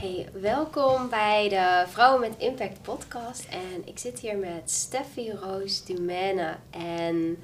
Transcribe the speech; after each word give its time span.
Hey, 0.00 0.28
welkom 0.32 1.08
bij 1.08 1.48
de 1.48 1.84
Vrouwen 1.90 2.20
met 2.20 2.34
Impact 2.38 2.82
podcast. 2.82 3.46
En 3.50 3.82
ik 3.84 3.98
zit 3.98 4.20
hier 4.20 4.36
met 4.36 4.70
Steffi 4.70 5.32
Roos 5.32 5.84
Dumene. 5.84 6.56
En 6.70 7.36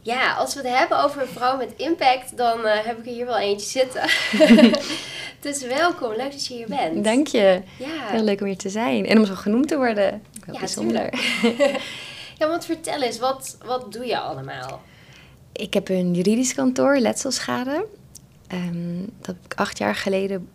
ja, 0.00 0.34
als 0.34 0.54
we 0.54 0.60
het 0.60 0.78
hebben 0.78 1.04
over 1.04 1.28
vrouwen 1.28 1.66
met 1.66 1.76
impact, 1.76 2.36
dan 2.36 2.66
eh, 2.66 2.84
heb 2.84 2.98
ik 2.98 3.06
er 3.06 3.12
hier 3.12 3.26
wel 3.26 3.38
eentje 3.38 3.66
zitten. 3.66 4.02
dus 5.40 5.66
welkom, 5.66 6.10
leuk 6.16 6.32
dat 6.32 6.46
je 6.46 6.54
hier 6.54 6.68
bent. 6.68 7.04
Dank 7.04 7.26
je. 7.26 7.62
Ja, 7.78 8.06
Heel 8.10 8.22
leuk 8.22 8.40
om 8.40 8.46
hier 8.46 8.56
te 8.56 8.70
zijn. 8.70 9.06
En 9.06 9.18
om 9.18 9.26
zo 9.26 9.34
genoemd 9.34 9.68
te 9.68 9.76
worden. 9.76 10.22
Heel 10.44 10.54
Ja, 10.54 10.58
bijzonder. 10.58 11.10
ja 12.38 12.48
want 12.48 12.64
vertel 12.64 13.02
eens, 13.02 13.18
wat, 13.18 13.56
wat 13.64 13.92
doe 13.92 14.06
je 14.06 14.18
allemaal? 14.18 14.80
Ik 15.52 15.74
heb 15.74 15.88
een 15.88 16.14
juridisch 16.14 16.54
kantoor, 16.54 16.98
letselschade. 16.98 17.86
Ehm, 18.46 18.98
dat 19.20 19.26
heb 19.26 19.36
ik 19.44 19.54
acht 19.54 19.78
jaar 19.78 19.94
geleden 19.94 20.48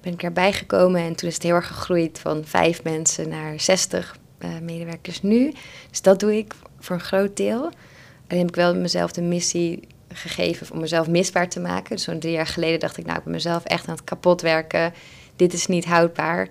ben 0.00 0.12
ik 0.12 0.22
erbij 0.22 0.52
gekomen. 0.52 1.00
En 1.00 1.14
toen 1.14 1.28
is 1.28 1.34
het 1.34 1.42
heel 1.42 1.54
erg 1.54 1.66
gegroeid 1.66 2.18
van 2.18 2.44
vijf 2.44 2.82
mensen 2.82 3.28
naar 3.28 3.60
60 3.60 4.16
eh, 4.38 4.50
medewerkers 4.62 5.22
nu. 5.22 5.52
Dus 5.90 6.02
dat 6.02 6.20
doe 6.20 6.36
ik 6.36 6.54
voor 6.78 6.96
een 6.96 7.02
groot 7.02 7.36
deel. 7.36 7.62
Alleen 8.28 8.42
heb 8.42 8.48
ik 8.48 8.54
wel 8.54 8.74
mezelf 8.74 9.12
de 9.12 9.22
missie 9.22 9.80
gegeven 10.12 10.72
om 10.72 10.80
mezelf 10.80 11.08
misbaar 11.08 11.48
te 11.48 11.60
maken. 11.60 11.96
Dus 11.96 12.04
zo'n 12.04 12.18
drie 12.18 12.32
jaar 12.32 12.46
geleden 12.46 12.80
dacht 12.80 12.96
ik, 12.96 13.06
nou, 13.06 13.18
ik 13.18 13.24
ben 13.24 13.32
mezelf 13.32 13.64
echt 13.64 13.88
aan 13.88 13.94
het 13.94 14.04
kapot 14.04 14.40
werken. 14.40 14.92
Dit 15.36 15.52
is 15.52 15.66
niet 15.66 15.84
houdbaar. 15.84 16.48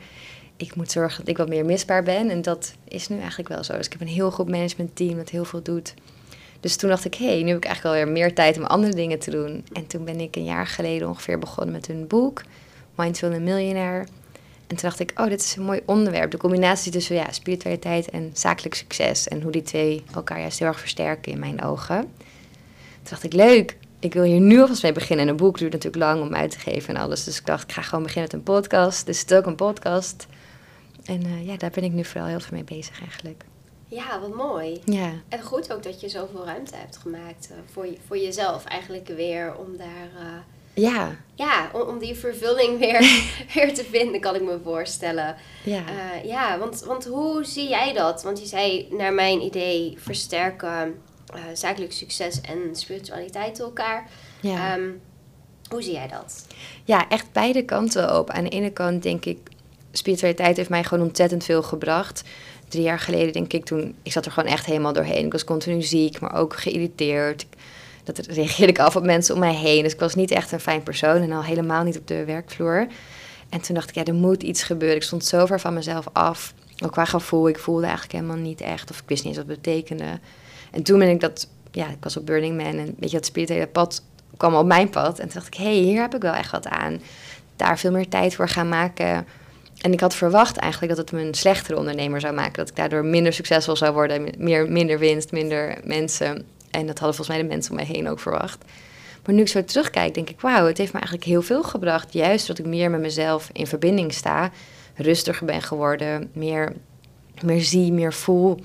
Ik 0.58 0.76
moet 0.76 0.92
zorgen 0.92 1.20
dat 1.20 1.28
ik 1.28 1.38
wat 1.38 1.50
meer 1.50 1.66
misbaar 1.66 2.04
ben. 2.04 2.30
En 2.30 2.42
dat 2.42 2.74
is 2.88 3.08
nu 3.08 3.20
eigenlijk 3.20 3.50
wel 3.50 3.64
zo. 3.64 3.78
Dus 3.78 3.86
ik 3.86 3.92
heb 3.92 4.02
een 4.02 4.08
heel 4.08 4.32
goed 4.32 4.50
managementteam 4.50 5.18
dat 5.18 5.30
heel 5.30 5.46
veel 5.46 5.62
doet. 5.62 5.94
Dus 6.60 6.76
toen 6.76 6.90
dacht 6.90 7.06
ik, 7.06 7.16
hé, 7.16 7.26
hey, 7.26 7.42
nu 7.42 7.48
heb 7.48 7.58
ik 7.58 7.66
eigenlijk 7.66 7.96
alweer 7.96 8.14
meer 8.14 8.34
tijd 8.34 8.58
om 8.58 8.64
andere 8.64 8.94
dingen 8.94 9.20
te 9.20 9.32
doen. 9.32 9.64
En 9.72 9.88
toen 9.88 10.06
ben 10.06 10.20
ik 10.20 10.36
een 10.36 10.44
jaar 10.44 10.68
geleden 10.68 11.08
ongeveer 11.08 11.40
begonnen 11.40 11.76
met 11.76 11.90
een 11.90 12.08
boek, 12.08 12.44
Mindful 13.00 13.32
and 13.32 13.42
Millionaire. 13.42 14.00
En 14.68 14.76
toen 14.76 14.90
dacht 14.90 15.00
ik, 15.00 15.12
oh, 15.16 15.28
dit 15.28 15.42
is 15.42 15.56
een 15.56 15.64
mooi 15.64 15.82
onderwerp. 15.86 16.32
De 16.32 16.38
combinatie 16.38 16.92
tussen 16.92 17.16
ja, 17.16 17.32
spiritualiteit 17.32 18.10
en 18.10 18.30
zakelijk 18.34 18.76
succes. 18.76 19.28
En 19.28 19.42
hoe 19.42 19.52
die 19.52 19.62
twee 19.62 20.04
elkaar 20.14 20.40
juist 20.40 20.60
heel 20.60 20.68
erg 20.68 20.80
versterken 20.80 21.32
in 21.32 21.40
mijn 21.40 21.64
ogen. 21.64 22.02
Toen 22.02 23.10
dacht 23.10 23.24
ik, 23.24 23.34
leuk, 23.34 23.78
ik 24.00 24.14
wil 24.14 24.24
hier 24.24 24.40
nu 24.40 24.62
alvast 24.62 24.84
mee 24.84 24.92
beginnen. 24.92 25.26
En 25.26 25.32
een 25.32 25.38
boek 25.38 25.58
duurt 25.58 25.72
natuurlijk 25.72 26.04
lang 26.04 26.22
om 26.22 26.36
uit 26.36 26.52
te 26.52 26.60
geven 26.60 26.96
en 26.96 27.02
alles. 27.02 27.24
Dus 27.24 27.40
ik 27.40 27.46
dacht, 27.46 27.64
ik 27.64 27.72
ga 27.72 27.82
gewoon 27.82 28.04
beginnen 28.04 28.30
met 28.32 28.40
een 28.40 28.54
podcast. 28.54 29.06
Dus 29.06 29.20
het 29.20 29.32
is 29.32 29.38
ook 29.38 29.46
een 29.46 29.56
podcast. 29.56 30.28
En 31.06 31.24
eh, 31.24 31.48
ja, 31.48 31.58
daar 31.58 31.72
ben 31.72 31.84
ik 31.84 31.92
nu 31.92 32.06
vooral 32.06 32.30
heel 32.30 32.40
veel 32.40 32.58
mee 32.58 32.78
bezig 32.78 33.02
eigenlijk. 33.02 33.44
Ja, 33.88 34.20
wat 34.20 34.36
mooi. 34.36 34.82
Ja, 34.86 35.12
En 35.30 35.42
goed 35.42 35.74
ook 35.74 35.84
dat 35.84 36.02
je 36.02 36.10
zoveel 36.10 36.46
ruimte 36.46 36.76
hebt 36.76 36.98
gemaakt 36.98 37.50
eh, 37.52 37.58
voor, 37.72 37.86
je, 37.86 37.98
voor 38.08 38.18
jezelf 38.18 38.66
eigenlijk 38.66 39.08
weer 39.08 39.56
om 39.56 39.78
daar... 39.78 40.10
eh, 40.20 40.28
ja, 40.80 41.18
ja, 41.40 41.70
om, 41.74 41.82
om 41.82 42.00
die 42.00 42.16
vervulling 42.16 42.80
weer, 42.80 43.00
weer 43.54 43.74
te 43.74 43.84
vinden, 43.84 44.22
kan 44.22 44.36
ik 44.36 44.42
me 44.42 44.60
voorstellen. 44.64 45.36
ja. 45.64 45.84
Eh, 45.88 46.26
ja, 46.26 46.58
want, 46.58 46.84
want 46.86 47.06
hoe 47.06 47.46
zie 47.46 47.70
jij 47.70 47.94
dat? 47.94 48.24
Want 48.24 48.40
je 48.40 48.46
zei, 48.46 48.88
naar 48.92 49.14
mijn 49.14 49.42
idee, 49.42 49.96
versterken 49.98 50.96
eh, 51.34 51.42
zakelijk 51.54 51.92
succes 51.92 52.42
en 52.42 52.76
spiritualiteit 52.76 53.60
elkaar. 53.60 54.10
ja. 54.42 54.76
Ehm, 54.76 54.90
hoe 55.70 55.82
zie 55.82 55.94
jij 55.94 56.08
dat? 56.08 56.46
Ja, 56.84 57.10
echt 57.10 57.32
beide 57.32 57.66
kanten 57.66 58.18
op. 58.18 58.30
Aan 58.30 58.44
de 58.44 58.50
ene 58.50 58.72
kant 58.72 59.04
denk 59.04 59.26
ik, 59.26 59.38
spiritualiteit 59.92 60.58
heeft 60.58 60.70
mij 60.70 60.84
gewoon 60.84 61.08
ontzettend 61.08 61.44
veel 61.44 61.64
gebracht. 61.64 62.24
Drie 62.68 62.84
jaar 62.84 63.00
geleden 63.00 63.34
denk 63.34 63.54
ik 63.54 63.66
toen, 63.66 63.96
ik 64.04 64.12
zat 64.12 64.26
er 64.26 64.32
gewoon 64.32 64.52
echt 64.52 64.66
helemaal 64.66 64.94
doorheen. 64.94 65.26
Ik 65.26 65.32
was 65.32 65.44
continu 65.44 65.82
ziek, 65.82 66.20
maar 66.20 66.36
ook 66.36 66.56
geïrriteerd. 66.56 67.46
Dat 68.16 68.26
reageerde 68.26 68.72
ik 68.72 68.80
af 68.80 68.96
op 68.96 69.04
mensen 69.04 69.34
om 69.34 69.40
mij 69.40 69.56
heen. 69.56 69.84
Dus 69.84 69.94
ik 69.94 70.00
was 70.00 70.16
niet 70.16 70.32
echt 70.32 70.52
een 70.52 70.60
fijn 70.60 70.84
persoon 70.84 71.22
en 71.22 71.32
al 71.32 71.44
helemaal 71.44 71.84
niet 71.84 71.98
op 71.98 72.08
de 72.08 72.26
werkvloer. 72.26 72.88
En 73.50 73.62
toen 73.62 73.76
dacht 73.76 73.90
ik, 73.90 73.96
ja, 73.96 74.04
er 74.04 74.14
moet 74.14 74.44
iets 74.44 74.64
gebeuren. 74.64 74.98
Ik 74.98 75.04
stond 75.04 75.26
zo 75.26 75.46
ver 75.46 75.60
van 75.60 75.74
mezelf 75.74 76.08
af. 76.14 76.54
Ook 76.84 76.92
qua 76.92 77.06
gevoel, 77.06 77.48
ik 77.48 77.60
voelde 77.60 77.86
eigenlijk 77.86 78.14
helemaal 78.14 78.44
niet 78.44 78.62
echt. 78.62 78.90
Of 78.90 79.00
ik 79.00 79.04
wist 79.08 79.24
niet 79.24 79.38
eens 79.38 79.46
wat 79.46 79.56
het 79.56 79.62
betekende. 79.62 80.20
En 80.72 80.84
toen 80.84 81.00
ben 81.00 81.10
ik 81.10 81.20
dat, 81.20 81.48
ja, 81.72 81.88
ik 81.88 81.98
was 82.00 82.18
op 82.18 82.26
Burning 82.26 82.58
Man 82.58 82.78
en 82.78 82.96
weet 83.00 83.12
je, 83.12 83.18
dat 83.18 83.26
spirituele 83.26 83.68
pad 83.68 84.04
kwam 84.38 84.56
op 84.56 84.66
mijn 84.66 84.90
pad. 84.90 85.20
En 85.20 85.26
toen 85.26 85.34
dacht 85.34 85.48
ik, 85.48 85.54
hé, 85.54 85.64
hey, 85.64 85.74
hier 85.74 86.02
heb 86.02 86.16
ik 86.16 86.22
wel 86.22 86.34
echt 86.34 86.52
wat 86.52 86.68
aan. 86.68 87.02
Daar 87.56 87.80
veel 87.80 87.92
meer 87.92 88.10
tijd 88.10 88.36
voor 88.36 88.50
gaan 88.50 88.70
maken. 88.70 89.28
En 89.82 89.94
ik 89.94 90.00
had 90.00 90.16
verwacht 90.16 90.58
eigenlijk 90.58 90.96
dat 90.96 91.06
het 91.06 91.20
me 91.20 91.28
een 91.28 91.34
slechtere 91.34 91.78
ondernemer 91.78 92.20
zou 92.20 92.34
maken. 92.34 92.54
Dat 92.54 92.70
ik 92.70 92.76
daardoor 92.76 93.06
minder 93.06 93.34
succesvol 93.34 93.76
zou 93.76 93.94
worden. 93.94 94.34
Meer, 94.38 94.72
minder 94.72 95.00
winst, 95.00 95.32
minder 95.32 95.80
mensen. 95.84 96.46
En 96.72 96.86
dat 96.86 97.00
hadden 97.00 97.16
volgens 97.16 97.28
mij 97.28 97.38
de 97.38 97.54
mensen 97.54 97.72
om 97.72 97.78
mij 97.78 97.86
heen 97.86 98.10
ook 98.10 98.20
verwacht. 98.20 98.64
Maar 99.26 99.36
nu 99.36 99.42
ik 99.42 99.48
zo 99.48 99.64
terugkijk, 99.64 100.14
denk 100.14 100.30
ik, 100.30 100.42
wauw, 100.42 100.66
het 100.66 100.78
heeft 100.78 100.94
me 100.94 101.00
eigenlijk 101.00 101.30
heel 101.30 101.42
veel 101.42 101.64
gebracht. 101.64 102.14
Juist 102.14 102.48
dat 102.48 102.60
ik 102.60 102.66
meer 102.66 102.90
met 102.90 103.00
mezelf 103.00 103.50
in 103.54 103.68
verbinding 103.68 104.14
sta. 104.14 104.52
Rustiger 104.96 105.46
ben 105.46 105.62
geworden, 105.62 106.30
meer, 106.34 106.74
meer 107.42 107.62
zie, 107.62 107.92
meer 107.92 108.14
voel. 108.14 108.60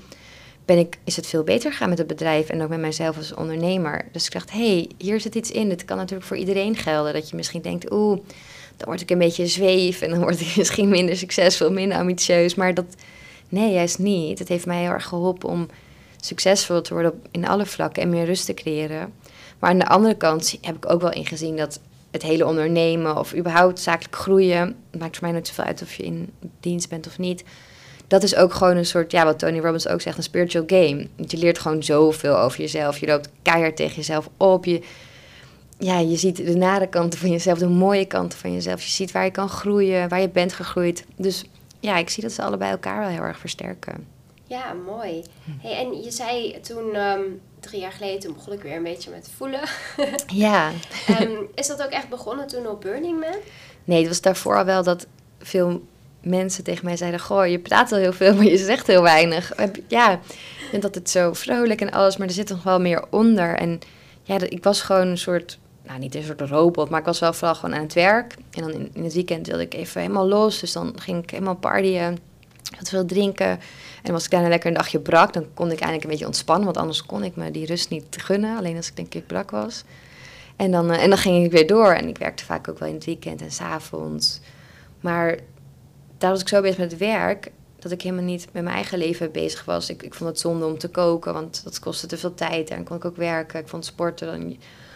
Ben 0.65 0.77
ik, 0.77 0.97
is 1.03 1.15
het 1.15 1.27
veel 1.27 1.43
beter 1.43 1.71
gegaan 1.71 1.89
met 1.89 1.97
het 1.97 2.07
bedrijf 2.07 2.49
en 2.49 2.61
ook 2.61 2.69
met 2.69 2.79
mijzelf 2.79 3.17
als 3.17 3.33
ondernemer. 3.33 4.05
Dus 4.11 4.25
ik 4.25 4.31
dacht, 4.31 4.51
hé, 4.51 4.75
hey, 4.75 4.89
hier 4.97 5.19
zit 5.19 5.35
iets 5.35 5.51
in. 5.51 5.69
Dit 5.69 5.85
kan 5.85 5.97
natuurlijk 5.97 6.27
voor 6.27 6.37
iedereen 6.37 6.75
gelden. 6.75 7.13
Dat 7.13 7.29
je 7.29 7.35
misschien 7.35 7.61
denkt, 7.61 7.91
oeh, 7.91 8.19
dan 8.77 8.87
word 8.87 9.01
ik 9.01 9.09
een 9.09 9.17
beetje 9.17 9.47
zweef 9.47 10.01
en 10.01 10.09
dan 10.09 10.19
word 10.19 10.41
ik 10.41 10.55
misschien 10.57 10.89
minder 10.89 11.17
succesvol, 11.17 11.71
minder 11.71 11.97
ambitieus. 11.97 12.55
Maar 12.55 12.73
dat, 12.73 12.95
nee, 13.49 13.73
juist 13.73 13.99
niet. 13.99 14.39
Het 14.39 14.47
heeft 14.47 14.65
mij 14.65 14.81
heel 14.81 14.91
erg 14.91 15.05
geholpen 15.05 15.49
om 15.49 15.67
succesvol 16.25 16.81
te 16.81 16.93
worden 16.93 17.21
in 17.31 17.47
alle 17.47 17.65
vlakken 17.65 18.03
en 18.03 18.09
meer 18.09 18.25
rust 18.25 18.45
te 18.45 18.53
creëren. 18.53 19.13
Maar 19.59 19.69
aan 19.69 19.79
de 19.79 19.87
andere 19.87 20.15
kant 20.15 20.57
heb 20.61 20.75
ik 20.75 20.91
ook 20.91 21.01
wel 21.01 21.11
ingezien 21.11 21.57
dat 21.57 21.79
het 22.11 22.23
hele 22.23 22.45
ondernemen 22.45 23.17
of 23.17 23.35
überhaupt 23.35 23.79
zakelijk 23.79 24.15
groeien, 24.15 24.75
maakt 24.97 25.17
voor 25.17 25.23
mij 25.23 25.31
nooit 25.31 25.47
zoveel 25.47 25.63
uit 25.63 25.81
of 25.81 25.93
je 25.93 26.03
in 26.03 26.33
dienst 26.59 26.89
bent 26.89 27.07
of 27.07 27.17
niet. 27.17 27.43
Dat 28.07 28.23
is 28.23 28.35
ook 28.35 28.53
gewoon 28.53 28.77
een 28.77 28.85
soort, 28.85 29.11
ja, 29.11 29.25
wat 29.25 29.39
Tony 29.39 29.59
Robbins 29.59 29.87
ook 29.87 30.01
zegt, 30.01 30.17
een 30.17 30.23
spiritual 30.23 30.63
game. 30.67 31.07
Want 31.15 31.31
je 31.31 31.37
leert 31.37 31.59
gewoon 31.59 31.83
zoveel 31.83 32.37
over 32.37 32.59
jezelf. 32.59 32.97
Je 32.97 33.05
loopt 33.05 33.29
keihard 33.41 33.75
tegen 33.75 33.95
jezelf 33.95 34.29
op. 34.37 34.65
Je, 34.65 34.81
ja, 35.79 35.99
je 35.99 36.15
ziet 36.15 36.37
de 36.37 36.55
nare 36.55 36.87
kanten 36.87 37.19
van 37.19 37.29
jezelf, 37.29 37.57
de 37.57 37.67
mooie 37.67 38.05
kanten 38.05 38.39
van 38.39 38.53
jezelf. 38.53 38.83
Je 38.83 38.89
ziet 38.89 39.11
waar 39.11 39.25
je 39.25 39.31
kan 39.31 39.49
groeien, 39.49 40.09
waar 40.09 40.21
je 40.21 40.29
bent 40.29 40.53
gegroeid. 40.53 41.05
Dus 41.15 41.43
ja, 41.79 41.97
ik 41.97 42.09
zie 42.09 42.23
dat 42.23 42.31
ze 42.31 42.41
allebei 42.41 42.71
elkaar 42.71 42.99
wel 42.99 43.09
heel 43.09 43.21
erg 43.21 43.39
versterken. 43.39 44.14
Ja, 44.47 44.73
mooi. 44.73 45.23
Hey, 45.61 45.77
en 45.77 46.03
je 46.03 46.11
zei 46.11 46.59
toen, 46.61 46.95
ehm, 46.95 47.21
drie 47.59 47.79
jaar 47.81 47.91
geleden, 47.91 48.19
toen 48.19 48.33
begon 48.33 48.53
ik 48.53 48.61
weer 48.61 48.75
een 48.75 48.83
beetje 48.83 49.11
met 49.11 49.29
voelen. 49.35 49.61
Ja. 50.27 50.71
Ehm, 51.07 51.31
is 51.55 51.67
dat 51.67 51.83
ook 51.83 51.89
echt 51.89 52.09
begonnen 52.09 52.47
toen 52.47 52.67
op 52.67 52.81
Burning 52.81 53.19
Man? 53.19 53.39
Nee, 53.83 53.99
het 53.99 54.07
was 54.07 54.21
daarvoor 54.21 54.57
al 54.57 54.65
wel 54.65 54.83
dat 54.83 55.07
veel 55.39 55.81
mensen 56.21 56.63
tegen 56.63 56.85
mij 56.85 56.97
zeiden... 56.97 57.19
Goh, 57.19 57.47
je 57.47 57.59
praat 57.59 57.91
al 57.91 57.97
heel 57.97 58.13
veel, 58.13 58.35
maar 58.35 58.45
je 58.45 58.57
zegt 58.57 58.87
heel 58.87 59.01
weinig. 59.01 59.53
Ja, 59.87 60.11
ik 60.11 60.67
vind 60.69 60.81
dat 60.81 60.95
het 60.95 61.09
zo 61.09 61.33
vrolijk 61.33 61.81
en 61.81 61.91
alles, 61.91 62.17
maar 62.17 62.27
er 62.27 62.33
zit 62.33 62.49
nog 62.49 62.63
wel 62.63 62.79
meer 62.79 63.03
onder. 63.09 63.55
En 63.55 63.79
ja, 64.23 64.39
ik 64.39 64.63
was 64.63 64.81
gewoon 64.81 65.07
een 65.07 65.17
soort... 65.17 65.59
Nou, 65.83 65.99
niet 65.99 66.15
een 66.15 66.23
soort 66.23 66.41
robot, 66.41 66.89
maar 66.89 66.99
ik 66.99 67.05
was 67.05 67.19
wel 67.19 67.33
vooral 67.33 67.55
gewoon 67.55 67.75
aan 67.75 67.83
het 67.83 67.93
werk. 67.93 68.35
En 68.51 68.61
dan 68.61 68.71
in, 68.71 68.89
in 68.93 69.03
het 69.03 69.13
weekend 69.13 69.47
wilde 69.47 69.63
ik 69.63 69.73
even 69.73 70.01
helemaal 70.01 70.27
los. 70.27 70.59
Dus 70.59 70.71
dan 70.71 70.93
ging 70.99 71.23
ik 71.23 71.29
helemaal 71.29 71.55
partyen, 71.55 72.17
wat 72.77 72.89
veel 72.89 73.05
drinken. 73.05 73.59
En 74.03 74.13
als 74.13 74.25
ik 74.25 74.31
daarna 74.31 74.47
lekker 74.47 74.69
een 74.69 74.75
dagje 74.75 74.99
brak, 74.99 75.33
dan 75.33 75.45
kon 75.53 75.71
ik 75.71 75.79
eindelijk 75.79 76.03
een 76.03 76.09
beetje 76.09 76.25
ontspannen. 76.25 76.65
Want 76.65 76.77
anders 76.77 77.05
kon 77.05 77.23
ik 77.23 77.35
me 77.35 77.51
die 77.51 77.65
rust 77.65 77.89
niet 77.89 78.05
gunnen. 78.09 78.57
Alleen 78.57 78.75
als 78.75 78.87
ik 78.87 78.95
denk 78.95 79.13
ik 79.13 79.27
brak 79.27 79.51
was. 79.51 79.83
En 80.55 80.71
dan, 80.71 80.91
eh, 80.91 81.03
en 81.03 81.09
dan 81.09 81.17
ging 81.17 81.45
ik 81.45 81.51
weer 81.51 81.67
door. 81.67 81.91
En 81.93 82.07
ik 82.07 82.17
werkte 82.17 82.45
vaak 82.45 82.67
ook 82.67 82.79
wel 82.79 82.87
in 82.87 82.93
het 82.93 83.05
weekend 83.05 83.41
en 83.41 83.51
s'avonds. 83.51 84.39
Maar 84.99 85.39
daar 86.17 86.31
was 86.31 86.41
ik 86.41 86.47
zo 86.47 86.61
bezig 86.61 86.77
met 86.77 86.91
het 86.91 86.99
werk... 86.99 87.51
dat 87.79 87.91
ik 87.91 88.01
helemaal 88.01 88.23
niet 88.23 88.47
met 88.51 88.63
mijn 88.63 88.75
eigen 88.75 88.97
leven 88.97 89.31
bezig 89.31 89.65
was. 89.65 89.89
Ik, 89.89 90.03
ik 90.03 90.13
vond 90.13 90.29
het 90.29 90.39
zonde 90.39 90.65
om 90.65 90.77
te 90.77 90.87
koken, 90.87 91.33
want 91.33 91.61
dat 91.63 91.79
kostte 91.79 92.07
te 92.07 92.17
veel 92.17 92.33
tijd. 92.33 92.69
En 92.69 92.83
kon 92.83 92.97
ik 92.97 93.05
ook 93.05 93.15
werken. 93.15 93.59
Ik 93.59 93.67
vond 93.67 93.85
sporten, 93.85 94.27
dan 94.27 94.41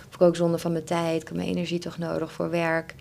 vond 0.01 0.15
ik 0.15 0.21
ook 0.21 0.35
zonde 0.35 0.57
van 0.57 0.71
mijn 0.71 0.83
tijd. 0.83 1.21
Ik 1.21 1.27
had 1.27 1.37
mijn 1.37 1.49
energie 1.49 1.79
toch 1.79 1.97
nodig 1.97 2.31
voor 2.31 2.49
werk. 2.49 2.95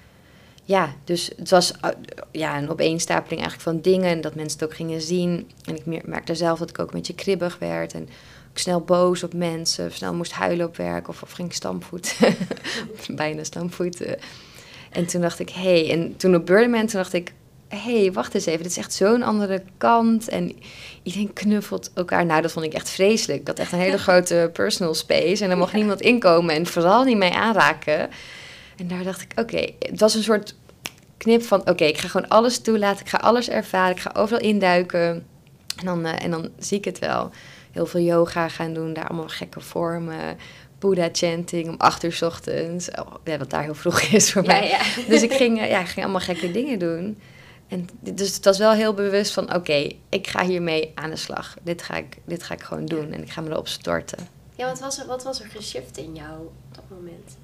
Ja, 0.68 0.94
dus 1.04 1.30
het 1.36 1.50
was 1.50 1.72
uh, 1.84 1.90
ja, 2.32 2.58
een 2.58 2.70
opeenstapeling 2.70 3.40
eigenlijk 3.40 3.70
van 3.70 3.80
dingen... 3.80 4.10
en 4.10 4.20
dat 4.20 4.34
mensen 4.34 4.58
het 4.58 4.68
ook 4.68 4.76
gingen 4.76 5.00
zien. 5.00 5.50
En 5.64 5.76
ik 5.76 5.86
mer- 5.86 6.02
merkte 6.04 6.34
zelf 6.34 6.58
dat 6.58 6.70
ik 6.70 6.78
ook 6.78 6.86
een 6.86 6.96
beetje 6.96 7.14
kribbig 7.14 7.58
werd... 7.58 7.92
en 7.92 8.02
ik 8.52 8.58
snel 8.58 8.80
boos 8.80 9.22
op 9.22 9.34
mensen, 9.34 9.86
of 9.86 9.92
snel 9.92 10.14
moest 10.14 10.32
huilen 10.32 10.66
op 10.66 10.76
werk 10.76 11.08
of, 11.08 11.22
of 11.22 11.30
ging 11.30 11.52
stampvoet. 11.54 12.18
Bijna 13.16 13.44
stampvoeten. 13.44 14.18
En 14.90 15.06
toen 15.06 15.20
dacht 15.20 15.38
ik, 15.38 15.50
hé, 15.50 15.86
hey. 15.86 15.90
en 15.90 16.16
toen 16.16 16.34
op 16.34 16.46
Burning 16.46 16.90
toen 16.90 17.00
dacht 17.00 17.12
ik, 17.12 17.32
hé, 17.68 18.00
hey, 18.00 18.12
wacht 18.12 18.34
eens 18.34 18.46
even, 18.46 18.62
dit 18.62 18.70
is 18.70 18.78
echt 18.78 18.92
zo'n 18.92 19.22
andere 19.22 19.62
kant. 19.78 20.28
En 20.28 20.52
iedereen 21.02 21.32
knuffelt 21.32 21.90
elkaar. 21.94 22.26
Nou, 22.26 22.42
dat 22.42 22.52
vond 22.52 22.64
ik 22.64 22.74
echt 22.74 22.90
vreselijk. 22.90 23.40
Ik 23.40 23.46
had 23.46 23.58
echt 23.58 23.72
een 23.72 23.78
hele 23.78 23.98
grote 24.08 24.50
personal 24.52 24.94
space 24.94 25.44
en 25.44 25.50
er 25.50 25.58
mocht 25.58 25.72
niemand 25.72 26.00
inkomen 26.00 26.54
en 26.54 26.66
vooral 26.66 27.04
niet 27.04 27.18
mij 27.18 27.32
aanraken. 27.32 28.08
En 28.78 28.88
daar 28.88 29.04
dacht 29.04 29.20
ik, 29.22 29.32
oké, 29.36 29.70
het 29.78 30.00
was 30.00 30.14
een 30.14 30.22
soort 30.22 30.54
knip 31.16 31.42
van, 31.42 31.68
oké, 31.68 31.84
ik 31.84 31.98
ga 31.98 32.08
gewoon 32.08 32.28
alles 32.28 32.58
toelaten, 32.58 33.00
ik 33.04 33.08
ga 33.10 33.18
alles 33.18 33.48
ervaren, 33.48 33.96
ik 33.96 34.02
ga 34.02 34.10
overal 34.14 34.40
induiken. 34.40 35.26
En 35.76 35.84
dan, 35.84 36.04
eh, 36.06 36.24
en 36.24 36.30
dan 36.30 36.48
zie 36.58 36.78
ik 36.78 36.84
het 36.84 36.98
wel. 36.98 37.30
Heel 37.72 37.86
veel 37.86 38.00
yoga 38.00 38.48
gaan 38.48 38.72
doen, 38.74 38.92
daar 38.92 39.08
allemaal 39.08 39.28
gekke 39.28 39.60
vormen, 39.60 40.36
Boeddha 40.78 41.08
chanting 41.12 41.68
om 41.68 41.74
acht 41.78 42.04
uur 42.04 42.12
's 42.12 42.22
ochtends. 42.22 42.90
Oh, 42.90 43.14
ja, 43.24 43.38
wat 43.38 43.50
daar 43.50 43.62
heel 43.62 43.74
vroeg 43.74 44.00
is 44.00 44.32
voor 44.32 44.42
Ja, 44.42 44.48
mij. 44.48 44.68
ja. 44.68 44.80
Dus 45.12 45.22
ik 45.22 45.32
ging, 45.32 45.60
eh, 45.60 45.70
ja, 45.70 45.84
ging 45.84 46.02
allemaal 46.04 46.20
gekke 46.20 46.50
dingen 46.50 46.78
doen. 46.78 47.18
En 47.68 47.88
dus 48.00 48.34
het 48.34 48.44
was 48.44 48.58
wel 48.58 48.72
heel 48.72 48.94
bewust 48.94 49.32
van, 49.32 49.54
oké, 49.54 49.90
ik 50.08 50.26
ga 50.26 50.44
hiermee 50.44 50.92
aan 50.94 51.10
de 51.10 51.16
slag. 51.16 51.56
Dit 51.62 51.82
ga, 51.82 51.96
ik, 51.96 52.16
dit 52.24 52.42
ga 52.42 52.54
ik 52.54 52.62
gewoon 52.62 52.86
doen 52.86 53.12
en 53.12 53.22
ik 53.22 53.30
ga 53.30 53.40
me 53.40 53.50
erop 53.50 53.68
storten. 53.68 54.28
Ja, 54.56 54.66
wat 54.66 54.80
was 54.80 54.98
er, 54.98 55.06
wat 55.06 55.22
was 55.22 55.40
er 55.40 55.48
geshift 55.48 55.96
in 55.96 56.14
jou 56.14 56.38
op 56.40 56.52
dat 56.74 56.84
moment? 56.90 57.36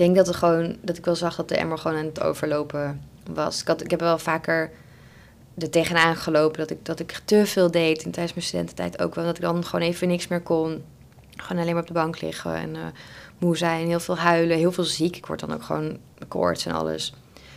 Ik 0.00 0.06
denk 0.06 0.18
dat, 0.18 0.28
er 0.28 0.34
gewoon, 0.34 0.76
dat 0.80 0.96
ik 0.96 1.04
wel 1.04 1.16
zag 1.16 1.36
dat 1.36 1.48
de 1.48 1.56
emmer 1.56 1.78
gewoon 1.78 1.96
aan 1.96 2.04
het 2.04 2.20
overlopen 2.20 3.02
was. 3.32 3.60
Ik, 3.60 3.66
had, 3.66 3.84
ik 3.84 3.90
heb 3.90 4.00
wel 4.00 4.18
vaker 4.18 4.70
er 5.58 5.70
tegenaan 5.70 6.16
gelopen 6.16 6.58
dat 6.58 6.70
ik, 6.70 6.84
dat 6.84 7.00
ik 7.00 7.20
te 7.24 7.46
veel 7.46 7.70
deed. 7.70 8.02
En 8.02 8.10
tijdens 8.10 8.34
mijn 8.34 8.46
studententijd 8.46 9.02
ook 9.02 9.14
wel. 9.14 9.24
Dat 9.24 9.36
ik 9.36 9.42
dan 9.42 9.64
gewoon 9.64 9.86
even 9.86 10.08
niks 10.08 10.28
meer 10.28 10.40
kon. 10.40 10.84
Gewoon 11.36 11.62
alleen 11.62 11.72
maar 11.72 11.82
op 11.82 11.88
de 11.88 11.94
bank 11.94 12.20
liggen 12.20 12.54
en 12.54 12.76
eh, 12.76 12.82
moe 13.38 13.56
zijn. 13.56 13.86
Heel 13.86 14.00
veel 14.00 14.16
huilen, 14.16 14.56
heel 14.56 14.72
veel 14.72 14.84
ziek. 14.84 15.16
Ik 15.16 15.26
word 15.26 15.40
dan 15.40 15.54
ook 15.54 15.62
gewoon 15.62 15.98
koorts 16.28 16.66
en 16.66 16.72
alles. 16.72 17.14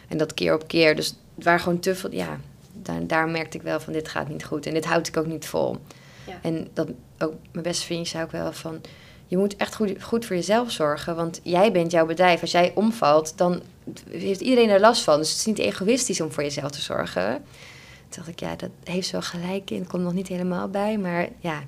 En 0.07 0.17
dat 0.17 0.33
keer 0.33 0.53
op 0.53 0.67
keer. 0.67 0.95
Dus 0.95 1.07
het 1.35 1.43
waren 1.43 1.59
gewoon 1.59 1.79
te 1.79 1.95
veel... 1.95 2.11
Ja, 2.11 2.39
daar, 2.73 3.07
daar 3.07 3.27
merkte 3.27 3.57
ik 3.57 3.63
wel 3.63 3.79
van 3.79 3.93
dit 3.93 4.07
gaat 4.07 4.29
niet 4.29 4.45
goed. 4.45 4.65
En 4.65 4.73
dit 4.73 4.85
houd 4.85 5.07
ik 5.07 5.17
ook 5.17 5.27
niet 5.27 5.45
vol. 5.45 5.77
Ja. 6.27 6.39
En 6.41 6.67
dat 6.73 6.89
ook 7.19 7.33
mijn 7.51 7.63
beste 7.63 7.85
vriendje 7.85 8.11
zei 8.11 8.23
ook 8.23 8.31
wel 8.31 8.53
van... 8.53 8.81
Je 9.33 9.39
moet 9.39 9.55
echt 9.55 9.75
goed, 9.75 10.03
goed 10.03 10.25
voor 10.25 10.35
jezelf 10.35 10.71
zorgen. 10.71 11.15
Want 11.15 11.39
jij 11.43 11.71
bent 11.71 11.91
jouw 11.91 12.05
bedrijf. 12.05 12.41
Als 12.41 12.51
jij 12.51 12.71
omvalt, 12.75 13.37
dan 13.37 13.61
heeft 14.09 14.41
iedereen 14.41 14.69
er 14.69 14.79
last 14.79 15.03
van. 15.03 15.17
Dus 15.17 15.29
het 15.29 15.37
is 15.37 15.45
niet 15.45 15.59
egoïstisch 15.59 16.21
om 16.21 16.31
voor 16.31 16.43
jezelf 16.43 16.71
te 16.71 16.81
zorgen. 16.81 17.33
Toen 17.33 17.43
dacht 18.09 18.27
ik, 18.27 18.39
ja, 18.39 18.55
dat 18.55 18.69
heeft 18.83 19.05
ze 19.07 19.11
wel 19.11 19.21
gelijk 19.21 19.69
in. 19.69 19.87
Komt 19.87 20.03
nog 20.03 20.13
niet 20.13 20.27
helemaal 20.27 20.69
bij, 20.69 20.97
maar 20.97 21.27
ja. 21.39 21.63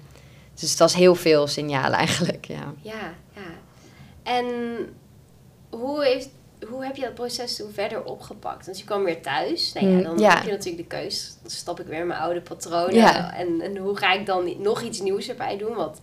Dus 0.53 0.69
het 0.69 0.79
was 0.79 0.95
heel 0.95 1.15
veel 1.15 1.47
signalen 1.47 1.97
eigenlijk, 1.97 2.45
ja. 2.45 2.73
Ja, 2.81 3.13
ja. 3.33 3.51
En 4.23 4.45
hoe, 5.69 6.03
heeft, 6.03 6.29
hoe 6.67 6.83
heb 6.85 6.95
je 6.95 7.01
dat 7.01 7.13
proces 7.13 7.55
toen 7.55 7.71
verder 7.73 8.03
opgepakt? 8.03 8.65
Want 8.65 8.79
je 8.79 8.85
kwam 8.85 9.03
weer 9.03 9.21
thuis. 9.21 9.73
Nou 9.73 9.87
ja, 9.87 9.95
Mm, 9.95 10.03
dan 10.03 10.17
ja. 10.17 10.35
heb 10.35 10.43
je 10.43 10.51
natuurlijk 10.51 10.89
de 10.89 10.97
keus. 10.97 11.37
Dan 11.41 11.51
stap 11.51 11.79
ik 11.79 11.87
weer 11.87 11.99
in 11.99 12.07
mijn 12.07 12.19
oude 12.19 12.41
patronen. 12.41 12.95
Ja. 12.95 13.33
En, 13.35 13.61
en 13.61 13.77
hoe 13.77 13.97
ga 13.97 14.13
ik 14.13 14.25
dan 14.25 14.61
nog 14.61 14.81
iets 14.81 14.99
nieuws 15.01 15.29
erbij 15.29 15.57
doen? 15.57 15.75
Want 15.75 15.99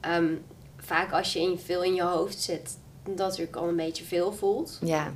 ehm, 0.00 0.26
vaak 0.86 1.12
als 1.12 1.32
je 1.32 1.40
in, 1.40 1.58
veel 1.64 1.82
in 1.82 1.94
je 1.94 2.02
hoofd 2.02 2.40
zit, 2.40 2.78
dat 3.04 3.16
natuurlijk 3.16 3.56
al 3.56 3.68
een 3.68 3.76
beetje 3.76 4.04
veel 4.04 4.32
voelt. 4.32 4.78
Ja. 4.82 5.12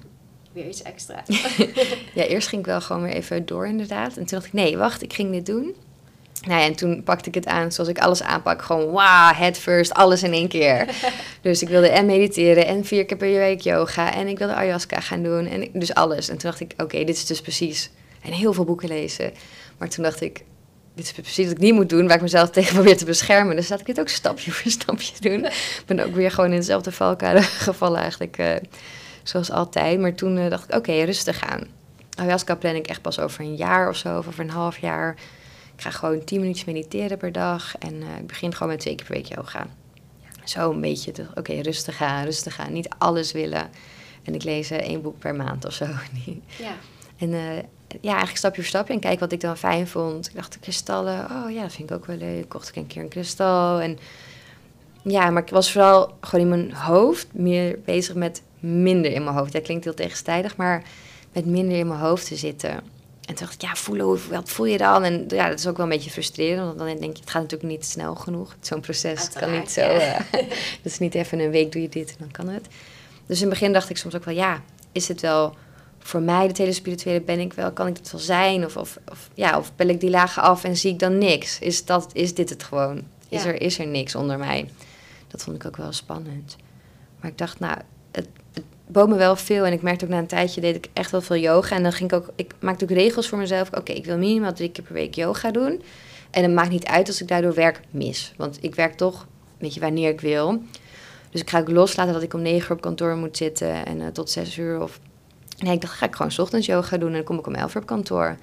Weer 0.52 0.66
iets 0.68 0.82
extra. 0.82 1.22
ja, 2.14 2.22
eerst 2.24 2.48
ging 2.48 2.60
ik 2.60 2.66
wel 2.66 2.80
gewoon 2.80 3.02
weer 3.02 3.12
even 3.12 3.46
door 3.46 3.66
inderdaad. 3.66 4.08
En 4.08 4.14
toen 4.26 4.38
dacht 4.38 4.46
ik, 4.46 4.52
nee, 4.52 4.76
wacht, 4.76 5.02
ik 5.02 5.12
ging 5.12 5.32
dit 5.32 5.46
doen. 5.46 5.74
Nou 6.46 6.60
ja, 6.60 6.66
en 6.66 6.74
toen 6.76 7.02
pakte 7.02 7.28
ik 7.28 7.34
het 7.34 7.46
aan 7.46 7.72
zoals 7.72 7.90
ik 7.90 7.98
alles 7.98 8.22
aanpak. 8.22 8.62
Gewoon, 8.62 8.90
wauw, 8.90 9.34
head 9.34 9.58
first, 9.58 9.94
alles 9.94 10.22
in 10.22 10.32
één 10.32 10.48
keer. 10.48 10.88
dus 11.42 11.62
ik 11.62 11.68
wilde 11.68 11.88
en 11.88 12.06
mediteren 12.06 12.66
en 12.66 12.84
vier 12.84 13.04
keer 13.04 13.16
per 13.16 13.28
week 13.38 13.60
yoga. 13.60 14.14
En 14.14 14.26
ik 14.28 14.38
wilde 14.38 14.54
ayahuasca 14.54 15.00
gaan 15.00 15.22
doen. 15.22 15.46
En 15.46 15.62
ik- 15.62 15.80
dus 15.80 15.94
alles. 15.94 16.28
En 16.28 16.38
toen 16.38 16.50
dacht 16.50 16.60
ik, 16.60 16.72
oké, 16.76 16.98
dit 17.04 17.16
is 17.16 17.26
dus 17.26 17.40
precies. 17.40 17.90
En 18.22 18.32
heel 18.32 18.52
veel 18.52 18.64
boeken 18.64 18.88
lezen. 18.88 19.32
Maar 19.78 19.88
toen 19.88 20.04
dacht 20.04 20.20
ik, 20.20 20.44
precies 21.14 21.44
wat 21.46 21.54
ik 21.54 21.62
niet 21.62 21.74
moet 21.74 21.88
doen. 21.88 22.06
Waar 22.06 22.16
ik 22.16 22.22
mezelf 22.22 22.50
tegen 22.60 22.74
probeer 22.74 22.96
te 22.96 23.04
beschermen. 23.04 23.56
Dus 23.56 23.68
laat 23.68 23.80
ik 23.80 23.86
dit 23.86 24.00
ook 24.00 24.08
stapje 24.08 24.50
voor 24.50 24.70
stapje 24.80 25.12
doen. 25.20 25.44
Ik 25.44 25.82
ben 25.86 26.00
ook 26.00 26.14
weer 26.14 26.30
gewoon 26.30 26.50
in 26.50 26.56
dezelfde 26.56 26.92
valkuil 26.92 27.42
gevallen 27.68 28.00
eigenlijk. 28.00 28.38
eh, 28.38 28.54
zoals 29.22 29.50
altijd. 29.50 30.00
Maar 30.00 30.14
toen 30.14 30.38
eh, 30.38 30.50
dacht 30.50 30.64
ik, 30.68 30.74
oké, 30.76 31.02
rustig 31.02 31.40
aan. 31.50 31.66
Ayahuasca 32.14 32.54
plan 32.54 32.74
ik 32.74 32.86
echt 32.86 33.02
pas 33.02 33.18
over 33.18 33.40
een 33.40 33.56
jaar 33.56 33.88
of 33.88 33.96
zo, 33.96 34.18
of 34.18 34.26
over 34.26 34.40
een 34.40 34.50
half 34.50 34.78
jaar. 34.78 35.16
Ik 35.76 35.82
ga 35.82 35.90
gewoon 35.90 36.24
10 36.24 36.40
minuutjes 36.40 36.64
mediteren 36.64 37.18
per 37.18 37.32
dag. 37.32 37.78
En 37.78 38.02
eh, 38.02 38.18
ik 38.18 38.26
begin 38.26 38.54
gewoon 38.54 38.68
met 38.72 38.80
twee 38.80 38.94
keer 38.94 39.06
per 39.06 39.14
week 39.14 39.26
yoga. 39.36 39.66
Zo 40.44 40.70
een 40.70 40.80
beetje, 40.80 41.12
oké, 41.34 41.60
rustig 41.60 42.02
aan, 42.02 42.24
rustig 42.24 42.58
aan. 42.58 42.72
Niet 42.72 42.88
alles 42.98 43.32
willen. 43.32 43.70
En 44.22 44.34
ik 44.34 44.42
lees 44.42 44.70
één 44.70 45.02
boek 45.02 45.18
per 45.18 45.34
maand 45.34 45.64
of 45.64 45.72
zo. 45.72 45.86
ja. 46.56 46.74
En 47.18 47.32
ja, 48.00 48.08
eigenlijk 48.08 48.36
stapje 48.36 48.60
voor 48.60 48.70
stapje. 48.70 48.92
En 48.92 49.00
kijk 49.00 49.20
wat 49.20 49.32
ik 49.32 49.40
dan 49.40 49.56
fijn 49.56 49.86
vond. 49.86 50.28
Ik 50.28 50.34
dacht, 50.34 50.52
de 50.52 50.58
kristallen, 50.58 51.24
oh 51.30 51.50
ja, 51.50 51.62
dat 51.62 51.72
vind 51.72 51.90
ik 51.90 51.96
ook 51.96 52.06
wel 52.06 52.16
leuk. 52.16 52.48
Kocht 52.48 52.68
ik 52.68 52.76
een 52.76 52.86
keer 52.86 53.02
een 53.02 53.08
kristal. 53.08 53.80
En 53.80 53.98
ja, 55.02 55.30
maar 55.30 55.42
ik 55.42 55.48
was 55.48 55.72
vooral 55.72 56.14
gewoon 56.20 56.44
in 56.44 56.48
mijn 56.48 56.72
hoofd 56.72 57.26
meer 57.32 57.78
bezig 57.84 58.14
met 58.14 58.42
minder 58.58 59.12
in 59.12 59.24
mijn 59.24 59.36
hoofd. 59.36 59.52
Dat 59.52 59.62
klinkt 59.62 59.84
heel 59.84 59.94
tegenstrijdig, 59.94 60.56
maar 60.56 60.82
met 61.32 61.46
minder 61.46 61.78
in 61.78 61.88
mijn 61.88 62.00
hoofd 62.00 62.26
te 62.26 62.36
zitten. 62.36 62.70
En 62.70 63.36
toen 63.36 63.46
dacht 63.46 63.54
ik, 63.54 63.60
ja, 63.60 63.74
voelen, 63.74 64.30
wat 64.30 64.50
voel 64.50 64.66
je 64.66 64.78
dan? 64.78 65.04
En 65.04 65.24
ja, 65.28 65.48
dat 65.48 65.58
is 65.58 65.66
ook 65.66 65.76
wel 65.76 65.86
een 65.86 65.92
beetje 65.92 66.10
frustrerend. 66.10 66.66
Want 66.66 66.78
dan 66.78 66.86
denk 66.86 67.16
je, 67.16 67.20
het 67.20 67.30
gaat 67.30 67.42
natuurlijk 67.42 67.70
niet 67.70 67.84
snel 67.84 68.14
genoeg. 68.14 68.56
Zo'n 68.60 68.80
proces 68.80 69.22
het 69.22 69.32
kan 69.32 69.58
niet 69.58 69.70
zo. 69.70 69.80
Eh, 69.80 70.20
dat 70.82 70.92
is 70.92 70.98
niet 70.98 71.14
even 71.14 71.40
een 71.40 71.50
week 71.50 71.72
doe 71.72 71.82
je 71.82 71.88
dit 71.88 72.10
en 72.10 72.16
dan 72.18 72.30
kan 72.30 72.48
het. 72.48 72.66
Dus 73.26 73.40
in 73.40 73.48
het 73.48 73.58
begin 73.58 73.72
dacht 73.72 73.90
ik 73.90 73.96
soms 73.96 74.14
ook 74.14 74.24
wel, 74.24 74.34
ja, 74.34 74.62
is 74.92 75.08
het 75.08 75.20
wel 75.20 75.54
voor 76.02 76.22
mij, 76.22 76.46
het 76.46 76.58
hele 76.58 76.72
spirituele, 76.72 77.20
ben 77.20 77.38
ik 77.40 77.52
wel, 77.52 77.72
kan 77.72 77.86
ik 77.86 77.96
het 77.96 78.10
wel 78.12 78.20
zijn? 78.20 78.64
Of, 78.64 78.76
of, 78.76 78.98
of, 79.10 79.30
ja, 79.34 79.58
of 79.58 79.72
bel 79.76 79.88
ik 79.88 80.00
die 80.00 80.10
lagen 80.10 80.42
af 80.42 80.64
en 80.64 80.76
zie 80.76 80.92
ik 80.92 80.98
dan 80.98 81.18
niks? 81.18 81.58
Is, 81.58 81.84
dat, 81.84 82.10
is 82.12 82.34
dit 82.34 82.50
het 82.50 82.62
gewoon? 82.62 83.02
Is, 83.28 83.42
Ja. 83.42 83.48
er, 83.48 83.60
is 83.60 83.78
er 83.78 83.86
niks 83.86 84.14
onder 84.14 84.38
mij? 84.38 84.70
Dat 85.28 85.42
vond 85.42 85.56
ik 85.56 85.66
ook 85.66 85.76
wel 85.76 85.92
spannend. 85.92 86.56
Maar 87.20 87.30
ik 87.30 87.38
dacht, 87.38 87.58
nou, 87.60 87.78
het, 88.12 88.28
het 88.52 88.64
bood 88.86 89.08
me 89.08 89.16
wel 89.16 89.36
veel. 89.36 89.64
En 89.64 89.72
ik 89.72 89.82
merkte 89.82 90.04
ook 90.04 90.10
na 90.10 90.18
een 90.18 90.26
tijdje, 90.26 90.60
deed 90.60 90.76
ik 90.76 90.88
echt 90.92 91.10
wel 91.10 91.20
veel 91.20 91.36
yoga. 91.36 91.76
En 91.76 91.82
dan 91.82 91.92
ging 91.92 92.12
ik 92.12 92.16
ook, 92.18 92.28
ik 92.36 92.54
maakte 92.58 92.84
ook 92.84 92.90
regels 92.90 93.28
voor 93.28 93.38
mezelf. 93.38 93.70
Oké, 93.72 93.92
ik 93.92 94.04
wil 94.04 94.18
minimaal 94.18 94.52
drie 94.52 94.70
keer 94.70 94.84
per 94.84 94.94
week 94.94 95.14
yoga 95.14 95.50
doen. 95.50 95.82
En 96.30 96.42
het 96.42 96.52
maakt 96.52 96.70
niet 96.70 96.86
uit 96.86 97.06
als 97.06 97.20
ik 97.20 97.28
daardoor 97.28 97.54
werk 97.54 97.80
mis. 97.90 98.34
Want 98.36 98.58
ik 98.60 98.74
werk 98.74 98.94
toch, 98.94 99.26
weet 99.58 99.74
je, 99.74 99.80
wanneer 99.80 100.10
ik 100.10 100.20
wil. 100.20 100.62
Dus 101.30 101.40
ik 101.40 101.50
ga 101.50 101.58
ook 101.58 101.70
loslaten 101.70 102.12
dat 102.12 102.22
ik 102.22 102.34
om 102.34 102.42
negen 102.42 102.64
uur 102.64 102.76
op 102.76 102.80
kantoor 102.80 103.16
moet 103.16 103.36
zitten 103.36 103.86
en 103.86 104.00
eh, 104.00 104.06
tot 104.06 104.30
zes 104.30 104.56
uur. 104.56 104.82
Of... 104.82 105.00
Nee, 105.60 105.74
ik 105.74 105.80
dacht, 105.80 105.94
ga 105.94 106.06
ik 106.06 106.14
gewoon 106.14 106.32
ochtends 106.36 106.66
yoga 106.66 106.96
doen 106.96 107.08
en 107.08 107.14
dan 107.14 107.24
kom 107.24 107.38
ik 107.38 107.46
om 107.46 107.54
elf 107.54 107.74
uur 107.74 107.80
op 107.80 107.86
kantoor. 107.86 108.36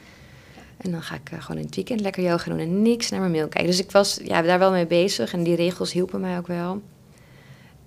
En 0.77 0.91
dan 0.91 1.01
ga 1.01 1.15
ik 1.15 1.31
eh, 1.31 1.41
gewoon 1.41 1.57
in 1.57 1.65
het 1.65 1.75
weekend 1.75 1.99
lekker 1.99 2.23
yoga 2.23 2.49
doen 2.49 2.59
en 2.59 2.81
niks 2.81 3.09
naar 3.09 3.19
mijn 3.19 3.31
mail 3.31 3.47
kijken. 3.47 3.69
Dus 3.69 3.79
ik 3.79 3.91
was 3.91 4.19
ja, 4.23 4.41
daar 4.41 4.59
wel 4.59 4.71
mee 4.71 4.87
bezig 4.87 5.33
en 5.33 5.43
die 5.43 5.55
regels 5.55 5.91
hielpen 5.91 6.19
mij 6.19 6.37
ook 6.37 6.47
wel. 6.47 6.81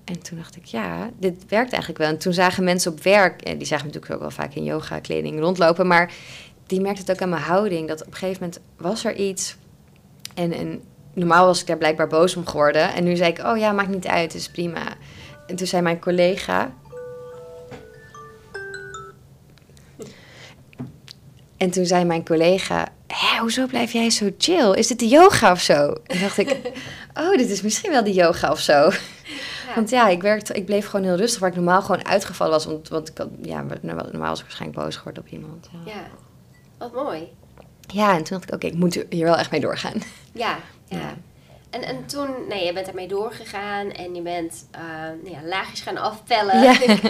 En 0.05 0.23
toen 0.23 0.39
dacht 0.39 0.57
ik, 0.57 0.65
ja, 0.65 1.11
dit 1.19 1.35
werkt 1.49 1.73
eigenlijk 1.73 1.99
wel. 1.99 2.09
En 2.09 2.19
toen 2.19 2.33
zagen 2.33 2.65
mensen 2.65 2.93
op 2.93 3.03
werk, 3.03 3.43
en 3.43 3.59
die 3.59 3.67
zagen 3.67 3.87
natuurlijk 3.87 4.13
ook 4.13 4.21
wel 4.21 4.31
vaak 4.31 4.55
in 4.55 4.65
yoga 4.65 4.99
kleding 4.99 5.41
rondlopen, 5.41 5.87
maar 5.87 6.13
die 6.67 6.81
merkte 6.81 7.01
het 7.01 7.11
ook 7.11 7.23
aan 7.23 7.29
mijn 7.29 7.43
houding. 7.43 7.89
Dat 7.89 8.01
op 8.01 8.07
een 8.07 8.13
gegeven 8.13 8.43
moment 8.43 8.61
was 8.77 9.05
er 9.05 9.15
iets. 9.15 9.57
En, 10.35 10.53
en 10.53 10.83
normaal 11.13 11.47
was 11.47 11.61
ik 11.61 11.67
daar 11.67 11.77
blijkbaar 11.79 12.07
boos 12.07 12.37
om 12.37 12.47
geworden. 12.47 12.95
En 12.95 13.05
nu 13.05 13.17
zei 13.17 13.31
ik, 13.31 13.39
oh 13.39 13.57
ja, 13.57 13.73
maakt 13.73 13.89
niet 13.89 14.07
uit, 14.07 14.35
is 14.35 14.49
prima. 14.49 14.83
En 15.47 15.57
toen 15.57 15.67
zei 15.67 15.83
mijn 15.83 16.01
collega... 16.01 16.73
En 21.61 21.71
toen 21.71 21.87
zei 21.87 22.05
mijn 22.05 22.25
collega, 22.25 22.89
Hé, 23.07 23.39
hoezo 23.39 23.67
blijf 23.67 23.93
jij 23.93 24.11
zo 24.11 24.31
chill? 24.39 24.73
Is 24.73 24.87
dit 24.87 24.99
de 24.99 25.09
yoga 25.09 25.51
of 25.51 25.61
zo? 25.61 25.95
En 26.07 26.21
dacht 26.21 26.39
ik, 26.39 26.57
oh, 27.21 27.37
dit 27.37 27.51
is 27.51 27.63
misschien 27.63 27.91
wel 27.91 28.05
de 28.05 28.13
yoga 28.13 28.51
of 28.51 28.61
zo. 28.61 28.73
Ja. 28.73 29.75
Want 29.75 29.91
ja, 29.91 30.09
ik, 30.09 30.23
werkte, 30.23 30.55
ik 30.55 30.65
bleef 30.65 30.87
gewoon 30.87 31.07
heel 31.07 31.17
rustig, 31.17 31.41
waar 31.41 31.49
ik 31.49 31.55
normaal 31.55 31.83
gewoon 31.83 32.07
uitgevallen 32.07 32.53
was. 32.53 32.65
Want, 32.65 32.89
want 32.89 33.09
ik 33.09 33.19
had, 33.19 33.29
ja, 33.43 33.65
normaal 33.83 34.29
was 34.29 34.39
ik 34.39 34.45
waarschijnlijk 34.45 34.85
boos 34.85 34.97
geworden 34.97 35.23
op 35.23 35.29
iemand. 35.29 35.69
Ja, 35.85 35.93
ja. 35.93 36.07
Wat 36.79 36.95
mooi. 36.95 37.29
ja 37.87 38.11
en 38.11 38.23
toen 38.25 38.37
dacht 38.39 38.49
ik, 38.49 38.55
oké, 38.55 38.67
ik 38.67 38.75
moet 38.75 39.05
hier 39.09 39.25
wel 39.25 39.37
echt 39.37 39.51
mee 39.51 39.61
doorgaan. 39.61 40.03
Ja, 40.33 40.59
ja. 40.87 40.99
Ja. 40.99 41.15
En, 41.71 41.83
en 41.83 42.07
toen, 42.07 42.29
nee, 42.49 42.65
je 42.65 42.73
bent 42.73 42.89
ermee 42.89 43.09
doorgegaan 43.09 43.91
en 43.91 44.15
je 44.15 44.23
bent 44.23 44.67
ja, 45.25 45.43
laagjes 45.45 45.81
gaan 45.81 45.97
afpellen. 45.97 46.63
Ja. 46.63 46.79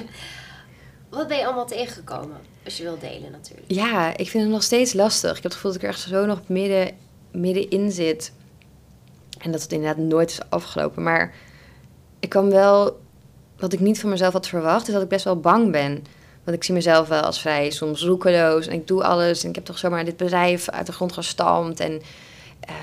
Wat 1.11 1.29
ben 1.29 1.39
je 1.39 1.45
allemaal 1.45 1.67
tegengekomen? 1.67 2.41
Wilt 2.79 3.01
delen 3.01 3.31
natuurlijk. 3.31 3.71
Ja, 3.71 4.17
ik 4.17 4.29
vind 4.29 4.43
het 4.43 4.53
nog 4.53 4.63
steeds 4.63 4.93
lastig. 4.93 5.31
Ik 5.31 5.35
heb 5.35 5.45
het 5.45 5.55
gevoel 5.55 5.73
dat 5.73 5.81
ik 5.81 5.87
er 5.87 5.95
echt 5.95 6.09
zo 6.09 6.27
nog 6.27 6.41
midden, 6.47 6.91
middenin 7.33 7.93
zit. 7.93 8.33
En 9.39 9.53
dat 9.53 9.63
het 9.63 9.73
inderdaad 9.73 10.05
nooit 10.05 10.31
is 10.31 10.41
afgelopen. 10.49 11.03
Maar 11.03 11.35
ik 12.21 12.29
kan 12.29 12.51
wel... 12.51 13.01
Wat 13.59 13.73
ik 13.73 13.81
niet 13.81 14.01
van 14.01 14.11
mezelf 14.11 14.33
had 14.33 14.49
verwacht, 14.49 14.87
is 14.89 14.93
dat 14.93 15.03
ik 15.03 15.09
best 15.09 15.25
wel 15.25 15.41
bang 15.41 15.73
ben. 15.73 16.05
Want 16.45 16.57
ik 16.57 16.65
zie 16.65 16.75
mezelf 16.75 17.09
wel 17.09 17.23
als 17.23 17.41
vrij 17.41 17.71
soms 17.71 18.03
roekeloos. 18.03 18.67
En 18.67 18.75
ik 18.75 18.87
doe 18.87 19.05
alles. 19.05 19.43
En 19.43 19.49
ik 19.49 19.55
heb 19.55 19.65
toch 19.65 19.79
zomaar 19.79 20.05
dit 20.05 20.17
bedrijf 20.17 20.69
uit 20.69 20.87
de 20.87 20.93
grond 20.93 21.13
gestampt. 21.13 21.81
En 21.81 22.03
eh, 22.61 22.75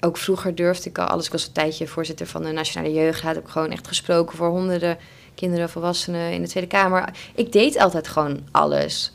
ook 0.00 0.16
vroeger 0.16 0.54
durfde 0.54 0.88
ik 0.88 0.98
al 0.98 1.06
alles. 1.06 1.26
Ik 1.26 1.32
was 1.32 1.46
een 1.46 1.52
tijdje 1.52 1.86
voorzitter 1.86 2.26
van 2.26 2.42
de 2.42 2.52
Nationale 2.52 2.92
Jeugdraad. 2.92 3.34
Heb 3.34 3.44
ik 3.44 3.50
gewoon 3.50 3.70
echt 3.70 3.86
gesproken 3.86 4.36
voor 4.36 4.48
honderden 4.48 4.98
kinderen, 5.34 5.70
volwassenen 5.70 6.32
in 6.32 6.42
de 6.42 6.48
Tweede 6.48 6.68
Kamer. 6.68 7.08
Ik 7.34 7.52
deed 7.52 7.78
altijd 7.78 8.08
gewoon 8.08 8.40
alles. 8.50 9.12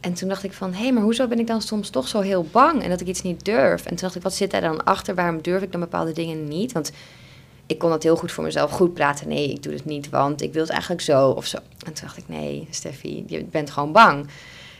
En 0.00 0.14
toen 0.14 0.28
dacht 0.28 0.44
ik 0.44 0.52
van, 0.52 0.72
hé, 0.72 0.90
maar 0.90 1.02
hoezo 1.02 1.26
ben 1.26 1.38
ik 1.38 1.46
dan 1.46 1.62
soms 1.62 1.90
toch 1.90 2.08
zo 2.08 2.20
heel 2.20 2.46
bang 2.52 2.82
en 2.82 2.88
dat 2.90 3.00
ik 3.00 3.06
iets 3.06 3.22
niet 3.22 3.44
durf? 3.44 3.80
En 3.82 3.88
toen 3.88 3.96
dacht 3.96 4.14
ik, 4.14 4.22
wat 4.22 4.34
zit 4.34 4.50
daar 4.50 4.60
dan 4.60 4.84
achter? 4.84 5.14
Waarom 5.14 5.42
durf 5.42 5.62
ik 5.62 5.72
dan 5.72 5.80
bepaalde 5.80 6.12
dingen 6.12 6.48
niet? 6.48 6.72
Want 6.72 6.90
ik 7.66 7.78
kon 7.78 7.90
dat 7.90 8.02
heel 8.02 8.16
goed 8.16 8.32
voor 8.32 8.44
mezelf 8.44 8.70
goed 8.70 8.94
praten. 8.94 9.28
Nee, 9.28 9.50
ik 9.50 9.62
doe 9.62 9.72
het 9.72 9.84
niet, 9.84 10.08
want 10.10 10.42
ik 10.42 10.52
wil 10.52 10.62
het 10.62 10.70
eigenlijk 10.70 11.00
zo 11.00 11.28
of 11.30 11.46
zo. 11.46 11.56
En 11.56 11.92
toen 11.92 12.04
dacht 12.06 12.16
ik, 12.16 12.24
nee, 12.28 12.66
Steffi, 12.70 13.24
je 13.26 13.44
bent 13.44 13.70
gewoon 13.70 13.92
bang. 13.92 14.26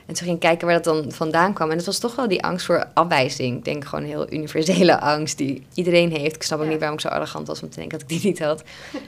En 0.06 0.14
toen 0.14 0.24
ging 0.24 0.34
ik 0.34 0.40
kijken 0.40 0.66
waar 0.66 0.82
dat 0.82 0.94
dan 1.02 1.12
vandaan 1.12 1.52
kwam. 1.52 1.70
En 1.70 1.76
het 1.76 1.86
was 1.86 1.98
toch 1.98 2.16
wel 2.16 2.28
die 2.28 2.42
angst 2.42 2.66
voor 2.66 2.86
afwijzing. 2.94 3.56
Ik 3.56 3.64
denk 3.64 3.84
gewoon 3.84 4.04
een 4.04 4.10
heel 4.10 4.32
universele 4.32 5.00
angst 5.14 5.38
die 5.38 5.66
iedereen 5.74 6.10
heeft. 6.10 6.34
Ik 6.34 6.42
snap 6.42 6.58
ook 6.58 6.64
Ja. 6.64 6.70
niet 6.70 6.78
waarom 6.78 6.96
ik 6.98 7.02
zo 7.04 7.08
arrogant 7.08 7.46
was 7.46 7.62
om 7.62 7.68
te 7.70 7.78
denken 7.78 7.98
dat 7.98 8.10
ik 8.10 8.20
die 8.20 8.30
niet 8.30 8.38
had. 8.38 8.62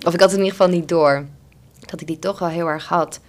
Of 0.06 0.14
ik 0.14 0.20
had 0.20 0.30
het 0.30 0.38
in 0.38 0.44
ieder 0.44 0.50
geval 0.50 0.68
niet 0.68 0.88
door. 0.88 1.26
Dat 1.80 2.00
ik 2.00 2.06
die 2.06 2.18
toch 2.18 2.38
wel 2.38 2.48
heel 2.48 2.66
erg 2.66 2.88
had. 2.88 3.20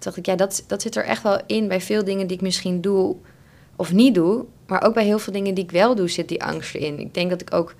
Toen 0.00 0.12
dacht 0.12 0.16
ik, 0.16 0.26
ja, 0.26 0.34
dat, 0.36 0.64
dat 0.66 0.82
zit 0.82 0.96
er 0.96 1.04
echt 1.04 1.22
wel 1.22 1.40
in 1.46 1.68
bij 1.68 1.80
veel 1.80 2.04
dingen 2.04 2.26
die 2.26 2.36
ik 2.36 2.42
misschien 2.42 2.80
doe 2.80 3.16
of 3.76 3.92
niet 3.92 4.14
doe. 4.14 4.44
Maar 4.66 4.82
ook 4.84 4.94
bij 4.94 5.04
heel 5.04 5.18
veel 5.18 5.32
dingen 5.32 5.54
die 5.54 5.64
ik 5.64 5.70
wel 5.70 5.94
doe, 5.94 6.08
zit 6.08 6.28
die 6.28 6.44
angst 6.44 6.74
erin. 6.74 6.98
Ik 6.98 7.14
denk 7.14 7.30
dat 7.30 7.40
ik 7.40 7.54
ook 7.54 7.74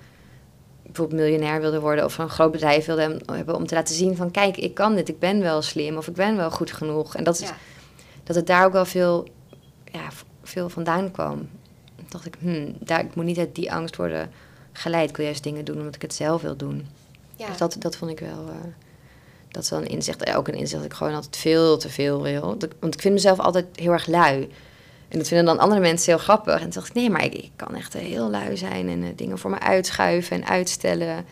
bijvoorbeeld 0.83 1.21
miljonair 1.21 1.61
wilde 1.61 1.79
worden 1.79 2.05
of 2.05 2.17
een 2.17 2.29
groot 2.29 2.51
bedrijf 2.51 2.85
wilde 2.85 3.19
hebben 3.31 3.55
om 3.55 3.67
te 3.67 3.75
laten 3.75 3.95
zien 3.95 4.15
van 4.15 4.31
kijk, 4.31 4.57
ik 4.57 4.73
kan 4.73 4.95
dit, 4.95 5.09
ik 5.09 5.19
ben 5.19 5.39
wel 5.41 5.61
slim 5.61 5.97
of 5.97 6.07
ik 6.07 6.13
ben 6.13 6.35
wel 6.35 6.51
goed 6.51 6.71
genoeg. 6.71 7.15
En 7.15 7.23
dat, 7.23 7.39
is, 7.39 7.47
Ja. 7.47 7.55
dat 8.23 8.35
het 8.35 8.47
daar 8.47 8.65
ook 8.65 8.71
wel 8.73 8.85
veel, 8.85 9.27
ja, 9.91 10.07
veel 10.43 10.69
vandaan 10.69 11.11
kwam. 11.11 11.37
Toen 11.95 12.05
dacht 12.09 12.25
ik, 12.25 12.35
hmm, 12.39 12.75
daar, 12.79 12.99
ik 12.99 13.15
moet 13.15 13.25
niet 13.25 13.37
uit 13.37 13.55
die 13.55 13.71
angst 13.73 13.95
worden 13.95 14.31
geleid. 14.71 15.09
Ik 15.09 15.17
wil 15.17 15.25
juist 15.25 15.43
dingen 15.43 15.65
doen 15.65 15.77
omdat 15.77 15.95
ik 15.95 16.01
het 16.01 16.13
zelf 16.13 16.41
wil 16.41 16.55
doen. 16.55 16.87
Ja. 17.35 17.47
Dus 17.47 17.57
dat, 17.57 17.75
dat 17.79 17.95
vond 17.95 18.11
ik 18.11 18.19
wel. 18.19 18.47
eh, 18.49 18.55
dat 19.51 19.63
is 19.63 19.69
wel 19.69 19.79
een 19.79 19.87
inzicht. 19.87 20.35
Ook 20.35 20.47
een 20.47 20.53
inzicht 20.53 20.81
dat 20.81 20.91
ik 20.91 20.97
gewoon 20.97 21.13
altijd 21.13 21.37
veel 21.37 21.77
te 21.77 21.89
veel 21.89 22.21
wil. 22.21 22.57
Want 22.79 22.93
ik 22.93 23.01
vind 23.01 23.13
mezelf 23.13 23.39
altijd 23.39 23.65
heel 23.73 23.91
erg 23.91 24.07
lui. 24.07 24.49
En 25.07 25.17
dat 25.17 25.27
vinden 25.27 25.45
dan 25.45 25.59
andere 25.59 25.81
mensen 25.81 26.13
heel 26.13 26.23
grappig. 26.23 26.53
En 26.53 26.61
toen 26.61 26.69
dacht 26.69 26.87
ik, 26.87 26.93
nee, 26.93 27.09
maar 27.09 27.23
ik, 27.23 27.33
ik 27.33 27.51
kan 27.55 27.75
echt 27.75 27.93
heel 27.93 28.29
lui 28.29 28.57
zijn 28.57 28.89
en 28.89 29.03
eh, 29.03 29.09
dingen 29.15 29.37
voor 29.37 29.49
me 29.49 29.59
uitschuiven 29.59 30.35
en 30.35 30.47
uitstellen. 30.47 31.25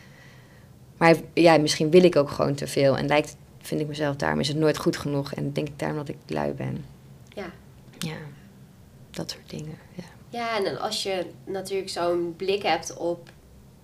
Maar 0.98 1.16
ja, 1.34 1.58
misschien 1.58 1.90
wil 1.90 2.04
ik 2.04 2.16
ook 2.16 2.30
gewoon 2.30 2.56
te 2.56 2.68
veel. 2.68 2.98
En 2.98 3.08
lijkt, 3.08 3.36
vind 3.62 3.82
ik 3.82 3.88
mezelf, 3.88 4.16
daarom 4.16 4.40
is 4.40 4.48
het 4.48 4.58
nooit 4.58 4.78
goed 4.78 4.98
genoeg. 4.98 5.34
En 5.34 5.54
denk 5.54 5.68
ik 5.68 5.80
daarom 5.80 5.98
dat 5.98 6.10
ik 6.10 6.18
lui 6.28 6.52
ben. 6.52 6.86
Ja. 7.30 7.52
Ja, 8.00 8.18
dat 9.12 9.32
soort 9.32 9.50
dingen. 9.50 9.78
Ja, 9.96 10.04
Ja, 10.30 10.58
en 10.58 10.64
dan 10.64 10.80
als 10.80 11.04
je 11.04 11.26
natuurlijk 11.46 11.90
zo'n 11.90 12.34
blik 12.38 12.64
hebt 12.64 12.98
op 12.98 13.30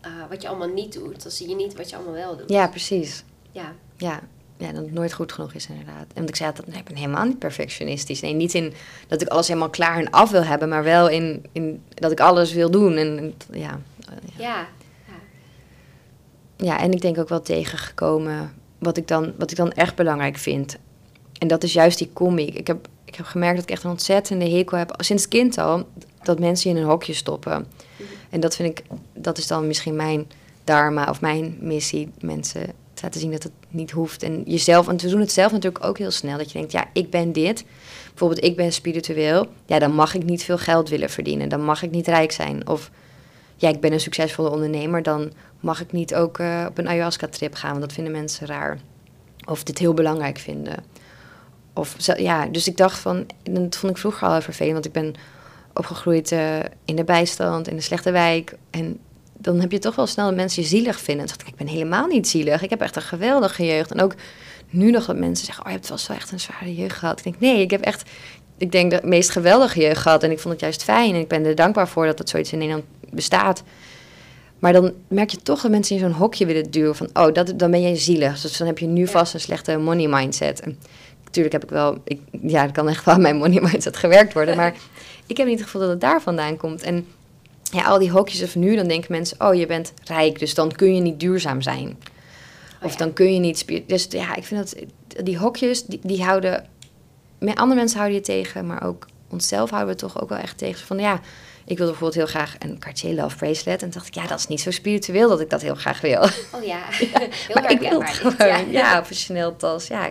eh, 0.01 0.11
wat 0.29 0.41
je 0.41 0.47
allemaal 0.47 0.73
niet 0.73 0.93
doet, 0.93 1.23
dan 1.23 1.31
zie 1.31 1.49
je 1.49 1.55
niet 1.55 1.75
wat 1.75 1.89
je 1.89 1.95
allemaal 1.95 2.13
wel 2.13 2.37
doet. 2.37 2.49
ja 2.49 2.67
precies. 2.67 3.23
Ja. 3.51 3.75
Ja, 3.97 4.21
ja, 4.57 4.71
dat 4.71 4.83
het 4.83 4.93
nooit 4.93 5.13
goed 5.13 5.31
genoeg 5.31 5.53
is 5.53 5.67
inderdaad. 5.67 6.05
En 6.07 6.13
want 6.13 6.29
ik 6.29 6.35
zei 6.35 6.51
dat 6.55 6.67
nee, 6.67 6.77
ik 6.77 6.85
ben 6.85 6.95
helemaal 6.95 7.25
niet 7.25 7.39
perfectionistisch. 7.39 8.21
Nee, 8.21 8.33
niet 8.33 8.53
in 8.53 8.73
dat 9.07 9.21
ik 9.21 9.27
alles 9.27 9.47
helemaal 9.47 9.69
klaar 9.69 9.97
en 9.97 10.09
af 10.09 10.31
wil 10.31 10.43
hebben, 10.43 10.69
maar 10.69 10.83
wel 10.83 11.09
in, 11.09 11.45
in 11.51 11.83
dat 11.93 12.11
ik 12.11 12.19
alles 12.19 12.53
wil 12.53 12.71
doen. 12.71 12.93
En, 12.93 13.17
en 13.17 13.33
ja, 13.59 13.79
eh, 13.99 14.15
ja. 14.37 14.67
Ja. 15.07 15.15
ja, 16.57 16.79
en 16.79 16.91
ik 16.91 17.01
denk 17.01 17.17
ook 17.17 17.29
wel 17.29 17.41
tegengekomen 17.41 18.53
wat 18.77 18.97
ik, 18.97 19.07
dan, 19.07 19.33
wat 19.37 19.51
ik 19.51 19.57
dan 19.57 19.71
echt 19.71 19.95
belangrijk 19.95 20.37
vind. 20.37 20.77
En 21.39 21.47
dat 21.47 21.63
is 21.63 21.73
juist 21.73 21.97
die 21.97 22.09
comic. 22.13 22.53
Ik 22.53 22.67
heb, 22.67 22.87
ik 23.05 23.15
heb 23.15 23.25
gemerkt 23.25 23.55
dat 23.55 23.63
ik 23.63 23.71
echt 23.71 23.83
een 23.83 23.89
ontzettende 23.89 24.49
hekel 24.49 24.77
heb, 24.77 24.93
sinds 24.97 25.27
kind 25.27 25.57
al, 25.57 25.87
dat 26.23 26.39
mensen 26.39 26.69
je 26.69 26.75
in 26.75 26.81
een 26.81 26.89
hokje 26.89 27.13
stoppen. 27.13 27.67
En 28.29 28.39
dat 28.39 28.55
vind 28.55 28.79
ik, 28.79 28.85
dat 29.13 29.37
is 29.37 29.47
dan 29.47 29.67
misschien 29.67 29.95
mijn 29.95 30.27
dharma 30.63 31.09
of 31.09 31.21
mijn 31.21 31.57
missie. 31.59 32.11
Mensen 32.19 32.73
laten 33.01 33.19
zien 33.19 33.31
dat 33.31 33.43
het 33.43 33.51
niet 33.69 33.91
hoeft. 33.91 34.23
En 34.23 34.43
jezelf, 34.45 34.85
want 34.85 35.01
we 35.01 35.09
doen 35.09 35.19
het 35.19 35.31
zelf 35.31 35.51
natuurlijk 35.51 35.85
ook 35.85 35.97
heel 35.97 36.11
snel. 36.11 36.37
Dat 36.37 36.51
je 36.51 36.57
denkt, 36.57 36.71
ja, 36.71 36.85
ik 36.93 37.09
ben 37.09 37.31
dit. 37.31 37.65
Bijvoorbeeld, 38.09 38.43
ik 38.43 38.55
ben 38.55 38.73
spiritueel. 38.73 39.47
Ja, 39.65 39.79
dan 39.79 39.93
mag 39.93 40.13
ik 40.13 40.23
niet 40.23 40.43
veel 40.43 40.57
geld 40.57 40.89
willen 40.89 41.09
verdienen. 41.09 41.49
Dan 41.49 41.63
mag 41.63 41.83
ik 41.83 41.91
niet 41.91 42.07
rijk 42.07 42.31
zijn. 42.31 42.67
Of, 42.67 42.91
ja, 43.55 43.69
ik 43.69 43.79
ben 43.79 43.93
een 43.93 43.99
succesvolle 43.99 44.49
ondernemer. 44.49 45.03
Dan 45.03 45.31
mag 45.59 45.81
ik 45.81 45.91
niet 45.91 46.15
ook 46.15 46.39
eh, 46.39 46.65
op 46.69 46.77
een 46.77 46.87
ayahuasca-trip 46.87 47.55
gaan. 47.55 47.69
Want 47.69 47.81
dat 47.81 47.93
vinden 47.93 48.13
mensen 48.13 48.47
raar. 48.47 48.79
Of 49.45 49.63
dit 49.63 49.77
heel 49.77 49.93
belangrijk 49.93 50.37
vinden. 50.37 50.83
Of, 51.73 51.95
ja, 52.17 52.45
dus 52.45 52.67
ik 52.67 52.77
dacht 52.77 52.99
van, 52.99 53.25
dat 53.43 53.75
vond 53.75 53.91
ik 53.91 53.97
vroeger 53.97 54.27
al 54.27 54.41
vervelend. 54.41 54.73
Want 54.73 54.85
ik 54.85 54.91
ben 54.91 55.13
opgegroeid 55.73 56.31
eh, 56.31 56.59
in 56.85 56.95
de 56.95 57.03
bijstand, 57.03 57.67
in 57.67 57.75
een 57.75 57.81
slechte 57.81 58.11
wijk. 58.11 58.55
En 58.69 58.99
dan 59.45 59.59
heb 59.59 59.71
je 59.71 59.79
toch 59.79 59.95
wel 59.95 60.07
snel 60.07 60.25
dat 60.25 60.35
mensen 60.35 60.61
je 60.61 60.67
zielig 60.67 60.99
vinden. 60.99 61.23
En 61.23 61.27
dacht 61.27 61.41
ik, 61.41 61.47
ik 61.47 61.55
ben 61.55 61.67
helemaal 61.67 62.07
niet 62.07 62.27
zielig. 62.27 62.61
Ik 62.61 62.69
heb 62.69 62.81
echt 62.81 62.95
een 62.95 63.01
geweldige 63.01 63.65
jeugd. 63.65 63.91
En 63.91 64.01
ook 64.01 64.15
nu 64.69 64.91
nog 64.91 65.05
dat 65.05 65.17
mensen 65.17 65.45
zeggen, 65.45 65.63
oh, 65.65 65.71
je 65.71 65.77
hebt 65.77 66.07
wel 66.07 66.17
echt 66.17 66.31
een 66.31 66.39
zware 66.39 66.75
jeugd 66.75 66.95
gehad. 66.95 67.17
Ik 67.17 67.23
denk, 67.23 67.39
nee, 67.39 67.61
ik 67.61 67.71
heb 67.71 67.81
echt, 67.81 68.09
ik 68.57 68.71
denk 68.71 68.91
de 68.91 68.99
meest 69.03 69.29
geweldige 69.29 69.79
jeugd 69.79 70.01
gehad. 70.01 70.23
En 70.23 70.31
ik 70.31 70.39
vond 70.39 70.53
het 70.53 70.63
juist 70.63 70.83
fijn. 70.83 71.13
En 71.13 71.19
ik 71.19 71.27
ben 71.27 71.45
er 71.45 71.55
dankbaar 71.55 71.87
voor 71.87 72.05
dat 72.05 72.17
dat 72.17 72.29
zoiets 72.29 72.51
in 72.51 72.57
Nederland 72.57 72.85
bestaat. 73.09 73.63
Maar 74.59 74.73
dan 74.73 74.93
merk 75.07 75.29
je 75.29 75.37
toch 75.37 75.61
dat 75.61 75.71
mensen 75.71 75.95
in 75.95 76.01
zo'n 76.01 76.11
hokje 76.11 76.45
willen 76.45 76.71
duwen. 76.71 76.95
Van, 76.95 77.09
oh, 77.13 77.33
dat, 77.33 77.53
dan 77.55 77.71
ben 77.71 77.81
jij 77.81 77.95
zielig. 77.95 78.41
Dus 78.41 78.57
dan 78.57 78.67
heb 78.67 78.77
je 78.77 78.87
nu 78.87 79.07
vast 79.07 79.33
een 79.33 79.39
slechte 79.39 79.77
money 79.77 80.07
mindset. 80.07 80.59
En 80.59 80.79
natuurlijk 81.25 81.53
heb 81.53 81.63
ik 81.63 81.69
wel, 81.69 81.97
ik, 82.03 82.19
ja, 82.41 82.63
er 82.63 82.71
kan 82.71 82.89
echt 82.89 83.05
wel 83.05 83.13
aan 83.13 83.21
mijn 83.21 83.37
money 83.37 83.61
mindset 83.61 83.97
gewerkt 83.97 84.33
worden. 84.33 84.55
Maar 84.55 84.73
ik 85.25 85.37
heb 85.37 85.47
niet 85.47 85.55
het 85.59 85.65
gevoel 85.65 85.81
dat 85.81 85.89
het 85.89 86.01
daar 86.01 86.21
vandaan 86.21 86.57
komt. 86.57 86.83
En 86.83 87.07
ja, 87.71 87.83
al 87.83 87.99
die 87.99 88.11
hokjes 88.11 88.43
of 88.43 88.55
nu, 88.55 88.75
dan 88.75 88.87
denken 88.87 89.11
mensen, 89.11 89.41
oh, 89.41 89.55
je 89.55 89.65
bent 89.65 89.93
rijk, 90.03 90.39
dus 90.39 90.53
dan 90.53 90.71
kun 90.71 90.95
je 90.95 91.01
niet 91.01 91.19
duurzaam 91.19 91.61
zijn. 91.61 91.97
Of 92.81 92.91
ja. 92.91 92.97
dan 92.97 93.13
kun 93.13 93.33
je 93.33 93.39
niet... 93.39 93.87
Dus 93.87 94.07
ja, 94.09 94.35
ik 94.35 94.43
vind 94.43 94.75
dat 95.07 95.25
die 95.25 95.37
hokjes, 95.37 95.85
die, 95.85 95.99
die 96.03 96.23
houden... 96.23 96.67
Met 97.39 97.57
andere 97.57 97.79
mensen 97.79 97.97
houden 97.99 98.17
je 98.17 98.25
tegen, 98.25 98.67
maar 98.67 98.83
ook 98.83 99.07
onszelf 99.29 99.69
houden 99.69 99.95
we 99.95 100.01
toch 100.01 100.21
ook 100.21 100.29
wel 100.29 100.37
echt 100.37 100.57
tegen. 100.57 100.85
Van 100.85 100.99
ja, 100.99 101.19
ik 101.65 101.77
wilde 101.77 101.91
bijvoorbeeld 101.91 102.13
heel 102.13 102.41
graag 102.41 102.55
een 102.59 102.79
Cartier 102.79 103.13
Love 103.13 103.35
Bracelet. 103.35 103.81
En 103.81 103.89
dacht 103.89 104.07
ik, 104.07 104.13
ja, 104.13 104.27
dat 104.27 104.39
is 104.39 104.47
niet 104.47 104.61
zo 104.61 104.71
spiritueel 104.71 105.29
dat 105.29 105.41
ik 105.41 105.49
dat 105.49 105.61
heel 105.61 105.75
graag 105.75 106.01
wil. 106.01 106.21
Oh 106.51 106.63
ja, 106.63 106.79
heel 106.89 107.53
maar 107.53 107.71
ik 107.71 107.79
wil 107.79 108.01
het 108.01 108.09
gewoon. 108.09 108.71
Ja, 108.71 108.99
of 108.99 109.09
een 109.09 109.15
Chanel 109.15 109.55
tas. 109.55 109.87
Ja, 109.87 110.09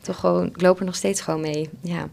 toch 0.00 0.20
gewoon, 0.20 0.46
ik 0.46 0.60
loop 0.60 0.78
er 0.78 0.84
nog 0.84 0.94
steeds 0.94 1.20
gewoon 1.20 1.40
mee. 1.40 1.70
Ja. 1.80 2.08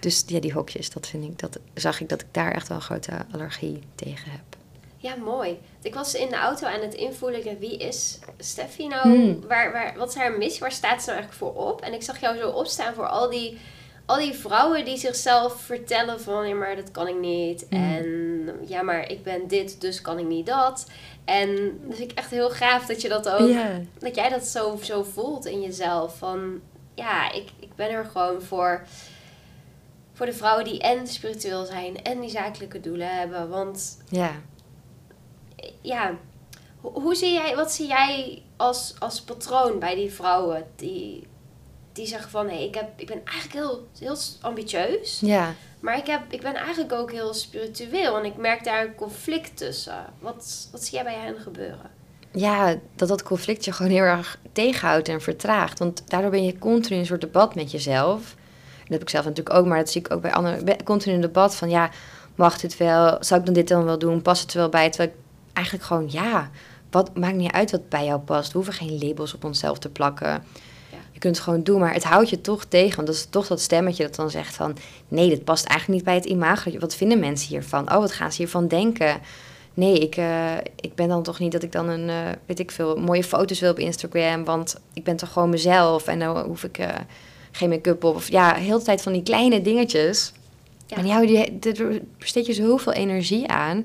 Dus 0.00 0.24
ja, 0.26 0.40
die 0.40 0.52
hokjes, 0.52 0.90
dat 0.90 1.06
vind 1.06 1.24
ik, 1.24 1.38
dat 1.38 1.58
zag 1.74 2.00
ik 2.00 2.08
dat 2.08 2.20
ik 2.20 2.26
daar 2.30 2.52
echt 2.52 2.68
wel 2.68 2.76
een 2.76 2.82
grote 2.82 3.12
allergie 3.32 3.82
tegen 3.94 4.30
heb. 4.30 4.56
Ja, 5.00 5.16
mooi. 5.16 5.58
Ik 5.82 5.94
was 5.94 6.14
in 6.14 6.28
de 6.28 6.36
auto 6.36 6.66
aan 6.66 6.80
het 6.80 6.94
invoelen. 6.94 7.58
Wie 7.58 7.76
is 7.76 8.18
Steffi 8.38 8.86
nou? 8.86 9.02
Hmm. 9.02 9.46
Waar, 9.46 9.72
waar, 9.72 9.94
wat 9.96 10.08
is 10.08 10.14
haar 10.14 10.38
missie? 10.38 10.60
Waar 10.60 10.72
staat 10.72 11.02
ze 11.02 11.10
nou 11.10 11.18
eigenlijk 11.18 11.54
voor 11.54 11.66
op? 11.68 11.80
En 11.80 11.92
ik 11.92 12.02
zag 12.02 12.20
jou 12.20 12.36
zo 12.36 12.50
opstaan 12.50 12.94
voor 12.94 13.06
al 13.06 13.30
die, 13.30 13.58
al 14.06 14.16
die 14.16 14.34
vrouwen 14.34 14.84
die 14.84 14.96
zichzelf 14.96 15.60
vertellen 15.60 16.20
van... 16.20 16.48
Ja, 16.48 16.54
maar 16.54 16.76
dat 16.76 16.90
kan 16.90 17.08
ik 17.08 17.18
niet. 17.18 17.66
Hmm. 17.70 17.78
En 17.78 18.48
ja, 18.66 18.82
maar 18.82 19.10
ik 19.10 19.22
ben 19.22 19.48
dit, 19.48 19.80
dus 19.80 20.00
kan 20.00 20.18
ik 20.18 20.26
niet 20.26 20.46
dat. 20.46 20.86
En 21.24 21.56
dat 21.86 21.96
vind 21.96 22.10
ik 22.10 22.18
echt 22.18 22.30
heel 22.30 22.50
gaaf 22.50 22.86
dat 22.86 23.02
je 23.02 23.08
dat 23.08 23.28
ook... 23.28 23.56
Dat 23.98 24.14
jij 24.14 24.28
dat 24.28 24.44
zo, 24.44 24.78
zo 24.82 25.02
voelt 25.02 25.46
in 25.46 25.60
jezelf. 25.60 26.18
Van, 26.18 26.60
ja, 26.94 27.32
ik, 27.32 27.48
ik 27.60 27.74
ben 27.74 27.90
er 27.90 28.04
gewoon 28.04 28.42
voor... 28.42 28.86
Voor 30.18 30.26
de 30.26 30.32
vrouwen 30.32 30.64
die 30.64 30.80
en 30.80 31.06
spiritueel 31.06 31.64
zijn 31.64 32.02
en 32.02 32.20
die 32.20 32.30
zakelijke 32.30 32.80
doelen 32.80 33.16
hebben. 33.18 33.48
Want 33.48 33.98
Ja. 34.08 34.32
ja, 35.80 36.14
hoe, 36.80 36.92
hoe 36.92 37.14
zie 37.14 37.32
jij, 37.32 37.56
wat 37.56 37.72
zie 37.72 37.86
jij 37.86 38.42
als, 38.56 38.94
als 38.98 39.20
patroon 39.20 39.78
bij 39.78 39.94
die 39.94 40.12
vrouwen 40.12 40.66
die, 40.76 41.26
die 41.92 42.06
zeggen 42.06 42.30
van 42.30 42.48
hé, 42.48 42.56
ik, 42.56 42.74
heb, 42.74 42.88
ik 42.96 43.06
ben 43.06 43.20
eigenlijk 43.24 43.52
heel, 43.52 43.86
heel 43.98 44.16
ambitieus, 44.40 45.20
Ja. 45.20 45.54
maar 45.80 45.98
ik, 45.98 46.06
heb, 46.06 46.20
ik 46.32 46.40
ben 46.40 46.54
eigenlijk 46.54 46.92
ook 46.92 47.12
heel 47.12 47.34
spiritueel 47.34 48.18
en 48.18 48.24
ik 48.24 48.36
merk 48.36 48.64
daar 48.64 48.84
een 48.84 48.94
conflict 48.94 49.56
tussen. 49.56 50.04
Wat, 50.20 50.68
wat 50.72 50.84
zie 50.84 50.94
jij 50.94 51.04
bij 51.04 51.14
hen 51.18 51.36
gebeuren? 51.40 51.90
ja, 52.32 52.78
dat 52.96 53.08
dat 53.08 53.22
conflict 53.22 53.64
je 53.64 53.72
gewoon 53.72 53.92
heel 53.92 54.02
erg 54.02 54.38
tegenhoudt 54.52 55.08
en 55.08 55.20
vertraagt. 55.20 55.78
Want 55.78 56.10
daardoor 56.10 56.30
ben 56.30 56.44
je 56.44 56.58
continu 56.58 56.94
in 56.94 57.00
een 57.00 57.06
soort 57.06 57.20
debat 57.20 57.54
met 57.54 57.70
jezelf. 57.70 58.36
Dat 58.88 58.98
heb 58.98 59.02
ik 59.02 59.08
zelf 59.08 59.24
natuurlijk 59.24 59.56
ook, 59.56 59.66
maar 59.66 59.78
dat 59.78 59.90
zie 59.90 60.00
ik 60.00 60.12
ook 60.12 60.22
bij 60.22 60.32
anderen. 60.32 60.84
Continu 60.84 61.14
een 61.14 61.20
debat 61.20 61.54
van, 61.54 61.70
ja, 61.70 61.90
mag 62.34 62.60
dit 62.60 62.76
wel? 62.76 63.16
Zou 63.20 63.40
ik 63.40 63.46
dan 63.46 63.54
dit 63.54 63.68
dan 63.68 63.84
wel 63.84 63.98
doen? 63.98 64.22
Past 64.22 64.42
het 64.42 64.52
er 64.52 64.58
wel 64.58 64.68
bij? 64.68 64.90
Terwijl 64.90 65.10
ik 65.10 65.16
eigenlijk 65.52 65.86
gewoon, 65.86 66.06
ja, 66.10 66.50
wat, 66.90 67.16
maakt 67.16 67.36
niet 67.36 67.52
uit 67.52 67.70
wat 67.70 67.88
bij 67.88 68.04
jou 68.04 68.20
past. 68.20 68.52
We 68.52 68.56
hoeven 68.56 68.74
geen 68.74 68.98
labels 68.98 69.34
op 69.34 69.44
onszelf 69.44 69.78
te 69.78 69.88
plakken. 69.88 70.44
Je 71.12 71.24
kunt 71.24 71.36
het 71.36 71.44
gewoon 71.44 71.62
doen, 71.62 71.80
maar 71.80 71.92
het 71.92 72.04
houdt 72.04 72.30
je 72.30 72.40
toch 72.40 72.64
tegen. 72.64 72.96
Want 72.96 73.06
dat 73.06 73.16
is 73.16 73.26
toch 73.30 73.46
dat 73.46 73.60
stemmetje 73.60 74.02
dat 74.02 74.14
dan 74.14 74.30
zegt 74.30 74.54
van... 74.54 74.76
nee, 75.08 75.28
dit 75.28 75.44
past 75.44 75.66
eigenlijk 75.66 75.98
niet 75.98 76.08
bij 76.08 76.14
het 76.14 76.24
imago. 76.24 76.78
Wat 76.78 76.94
vinden 76.94 77.18
mensen 77.18 77.48
hiervan? 77.48 77.92
Oh, 77.92 77.98
wat 77.98 78.12
gaan 78.12 78.30
ze 78.32 78.36
hiervan 78.36 78.68
denken? 78.68 79.20
Nee, 79.74 79.98
ik, 79.98 80.16
eh, 80.16 80.56
ik 80.76 80.94
ben 80.94 81.08
dan 81.08 81.22
toch 81.22 81.38
niet 81.38 81.52
dat 81.52 81.62
ik 81.62 81.72
dan 81.72 81.88
een, 81.88 82.08
eh, 82.08 82.16
weet 82.46 82.58
ik 82.58 82.70
veel, 82.70 82.96
mooie 82.96 83.24
foto's 83.24 83.60
wil 83.60 83.70
op 83.70 83.78
Instagram. 83.78 84.44
Want 84.44 84.80
ik 84.92 85.04
ben 85.04 85.16
toch 85.16 85.32
gewoon 85.32 85.50
mezelf 85.50 86.06
en 86.06 86.18
dan 86.18 86.38
hoef 86.38 86.64
ik 86.64 86.78
eh, 86.78 86.88
geen 87.58 87.68
make-up 87.68 88.04
op. 88.04 88.14
Of 88.14 88.30
ja, 88.30 88.54
heel 88.54 88.78
de 88.78 88.84
tijd 88.84 89.02
van 89.02 89.12
die 89.12 89.22
kleine 89.22 89.62
dingetjes. 89.62 90.32
Ja. 90.86 90.96
En 90.96 91.02
die 91.02 91.12
houden 91.12 91.36
je, 91.36 91.58
daar 91.58 91.98
besteed 92.18 92.46
je 92.46 92.52
zoveel 92.52 92.92
energie 92.92 93.48
aan. 93.48 93.84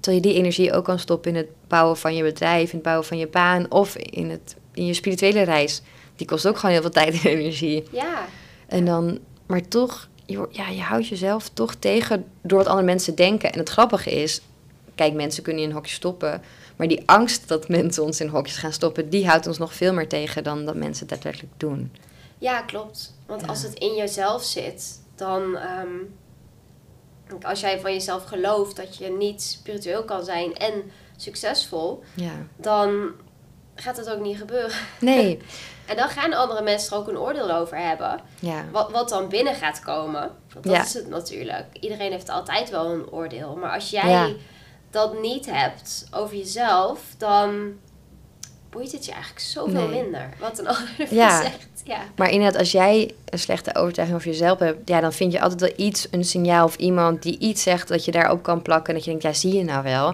Terwijl 0.00 0.22
je 0.22 0.28
die 0.28 0.38
energie 0.38 0.72
ook 0.72 0.84
kan 0.84 0.98
stoppen 0.98 1.30
in 1.30 1.36
het 1.36 1.48
bouwen 1.68 1.96
van 1.96 2.14
je 2.14 2.22
bedrijf, 2.22 2.68
in 2.68 2.74
het 2.74 2.82
bouwen 2.82 3.06
van 3.06 3.18
je 3.18 3.26
baan 3.26 3.70
of 3.70 3.96
in, 3.96 4.30
het, 4.30 4.56
in 4.74 4.86
je 4.86 4.94
spirituele 4.94 5.42
reis. 5.42 5.82
Die 6.16 6.26
kost 6.26 6.46
ook 6.46 6.56
gewoon 6.56 6.70
heel 6.70 6.80
veel 6.80 6.90
tijd 7.00 7.24
en 7.24 7.30
energie. 7.30 7.82
Ja, 7.90 8.26
En 8.66 8.84
dan, 8.84 9.18
maar 9.46 9.68
toch, 9.68 10.08
je, 10.26 10.48
ja, 10.50 10.68
je 10.68 10.80
houdt 10.80 11.06
jezelf 11.06 11.48
toch 11.48 11.74
tegen 11.74 12.24
door 12.42 12.58
wat 12.58 12.66
andere 12.66 12.86
mensen 12.86 13.14
denken. 13.14 13.52
En 13.52 13.58
het 13.58 13.68
grappige 13.68 14.10
is, 14.10 14.40
kijk, 14.94 15.12
mensen 15.12 15.42
kunnen 15.42 15.62
in 15.62 15.68
een 15.68 15.74
hokje 15.74 15.94
stoppen. 15.94 16.42
Maar 16.76 16.88
die 16.88 17.02
angst 17.06 17.48
dat 17.48 17.68
mensen 17.68 18.02
ons 18.02 18.20
in 18.20 18.28
hokjes 18.28 18.56
gaan 18.56 18.72
stoppen, 18.72 19.08
die 19.08 19.26
houdt 19.26 19.46
ons 19.46 19.58
nog 19.58 19.74
veel 19.74 19.92
meer 19.92 20.08
tegen 20.08 20.44
dan 20.44 20.64
dat 20.64 20.74
mensen 20.74 21.00
het 21.00 21.08
daadwerkelijk 21.08 21.52
doen. 21.56 21.90
Ja 22.40 22.62
klopt. 22.62 23.14
Want 23.26 23.40
Ja. 23.40 23.46
als 23.46 23.62
het 23.62 23.74
in 23.74 23.94
jezelf 23.94 24.42
zit, 24.44 25.00
dan 25.16 25.56
ehm, 25.56 25.96
als 27.42 27.60
jij 27.60 27.80
van 27.80 27.92
jezelf 27.92 28.24
gelooft 28.24 28.76
dat 28.76 28.96
je 28.96 29.08
niet 29.10 29.42
spiritueel 29.42 30.04
kan 30.04 30.24
zijn 30.24 30.54
en 30.56 30.90
succesvol, 31.16 32.02
Ja. 32.14 32.32
dan 32.56 33.10
gaat 33.74 33.96
het 33.96 34.10
ook 34.10 34.20
niet 34.20 34.36
gebeuren. 34.38 34.76
Nee. 35.00 35.38
En 35.86 35.96
dan 35.96 36.08
gaan 36.08 36.32
andere 36.32 36.62
mensen 36.62 36.92
er 36.92 36.98
ook 36.98 37.08
een 37.08 37.18
oordeel 37.18 37.50
over 37.50 37.76
hebben. 37.76 38.20
Ja. 38.40 38.64
Wat, 38.72 38.90
wat 38.90 39.08
dan 39.08 39.28
binnen 39.28 39.54
gaat 39.54 39.80
komen. 39.80 40.30
Want 40.52 40.64
dat 40.64 40.74
Ja. 40.74 40.82
is 40.82 40.94
het 40.94 41.08
natuurlijk. 41.08 41.66
Iedereen 41.80 42.12
heeft 42.12 42.28
altijd 42.28 42.70
wel 42.70 42.86
een 42.90 43.10
oordeel. 43.10 43.56
Maar 43.56 43.74
als 43.74 43.90
jij 43.90 44.36
dat 44.90 45.20
niet 45.20 45.46
hebt 45.46 46.08
over 46.10 46.36
jezelf, 46.36 47.00
dan 47.18 47.72
boeit 48.70 48.92
het 48.92 49.04
je 49.04 49.10
eigenlijk 49.12 49.42
zoveel 49.42 49.88
Nee. 49.88 50.02
minder. 50.02 50.28
Wat 50.40 50.58
een 50.58 50.66
ander 50.76 51.14
Ja. 51.14 51.42
zegt. 51.42 51.68
Ja. 51.84 51.98
Maar 52.16 52.30
inderdaad, 52.30 52.58
als 52.60 52.72
jij 52.72 53.14
een 53.28 53.38
slechte 53.38 53.74
overtuiging 53.74 54.18
over 54.18 54.30
jezelf 54.30 54.58
hebt, 54.58 54.88
ja, 54.88 55.00
dan 55.00 55.12
vind 55.12 55.32
je 55.32 55.40
altijd 55.40 55.60
wel 55.60 55.86
iets, 55.86 56.08
een 56.10 56.24
signaal 56.24 56.64
of 56.64 56.76
iemand 56.76 57.22
die 57.22 57.38
iets 57.38 57.62
zegt 57.62 57.88
dat 57.88 58.04
je 58.04 58.10
daarop 58.10 58.42
kan 58.42 58.62
plakken. 58.62 58.86
En 58.88 58.94
dat 58.94 59.04
je 59.04 59.10
denkt, 59.10 59.24
ja, 59.26 59.32
zie 59.32 59.56
je 59.56 59.64
nou 59.64 59.82
wel. 59.82 60.06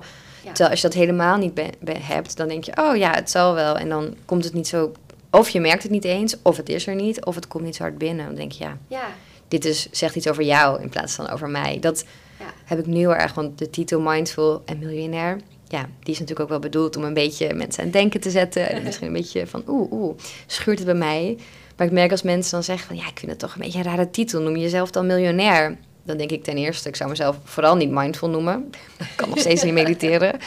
Ja. 0.43 0.53
Terwijl 0.53 0.71
als 0.71 0.81
je 0.81 0.87
dat 0.89 0.97
helemaal 0.97 1.37
niet 1.37 1.61
hebt, 2.01 2.37
dan 2.37 2.49
denk 2.49 2.65
je, 2.65 2.73
oh 2.81 2.97
ja, 2.97 3.15
het 3.15 3.31
zal 3.31 3.55
wel. 3.55 3.77
En 3.79 3.89
dan 3.89 4.15
komt 4.25 4.45
het 4.45 4.53
niet 4.53 4.69
zo, 4.69 4.93
of 5.31 5.49
je 5.49 5.61
merkt 5.61 5.83
het 5.83 5.93
niet 5.93 6.05
eens, 6.05 6.37
of 6.43 6.57
het 6.57 6.69
is 6.69 6.87
er 6.87 6.95
niet, 6.95 7.25
of 7.25 7.35
het 7.35 7.49
komt 7.49 7.65
niet 7.65 7.77
zo 7.77 7.83
hard 7.83 7.99
binnen. 7.99 8.27
Dan 8.27 8.35
denk 8.35 8.53
je, 8.53 8.65
ja, 8.65 8.77
Ja. 8.89 9.09
dit 9.49 9.65
is, 9.65 9.89
zegt 9.91 10.17
iets 10.17 10.29
over 10.29 10.43
jou 10.43 10.83
in 10.83 10.89
plaats 10.89 11.15
van 11.15 11.29
over 11.31 11.49
mij. 11.49 11.79
Dat 11.81 12.05
Ja. 12.39 12.45
heb 12.65 12.79
ik 12.79 12.87
nu 12.87 12.97
heel 12.97 13.15
erg, 13.15 13.35
want 13.35 13.59
de 13.59 13.71
titel 13.71 14.01
Mindful 14.01 14.63
en 14.65 14.79
Miljonair, 14.79 15.41
ja, 15.69 15.81
die 15.81 16.13
is 16.15 16.19
natuurlijk 16.19 16.41
ook 16.41 16.49
wel 16.49 16.59
bedoeld 16.59 16.97
om 16.97 17.05
een 17.05 17.15
beetje 17.15 17.55
mensen 17.55 17.79
aan 17.81 17.89
het 17.89 17.99
denken 17.99 18.21
te 18.21 18.31
zetten. 18.31 18.71
En 18.71 18.83
misschien 18.83 19.07
een 19.07 19.13
beetje 19.13 19.47
van, 19.47 19.63
oeh, 19.69 19.93
oeh, 19.93 20.17
schuurt 20.47 20.79
het 20.79 20.87
bij 20.87 20.97
mij. 20.97 21.39
Maar 21.77 21.87
ik 21.87 21.93
merk 21.93 22.11
als 22.11 22.23
mensen 22.23 22.51
dan 22.53 22.63
zeggen 22.63 22.87
van, 22.87 22.97
ja, 22.97 23.09
ik 23.09 23.19
vind 23.19 23.31
het 23.31 23.41
toch 23.41 23.55
een 23.55 23.61
beetje 23.61 23.79
een 23.79 23.85
rare 23.85 24.11
titel. 24.11 24.41
Noem 24.41 24.57
je 24.57 24.63
jezelf 24.63 24.91
dan 24.91 25.07
miljonair? 25.07 25.77
Dan 26.05 26.17
denk 26.17 26.31
ik 26.31 26.45
ten 26.45 26.57
eerste, 26.57 26.89
ik 26.89 26.97
zou 26.97 27.11
mezelf 27.11 27.39
vooral 27.45 27.77
niet 27.77 27.91
mindful 27.91 28.29
noemen. 28.29 28.71
Ik 28.99 29.07
kan 29.17 29.29
nog 29.29 29.39
steeds 29.39 29.63
niet 29.63 29.73
mediteren. 29.83 30.39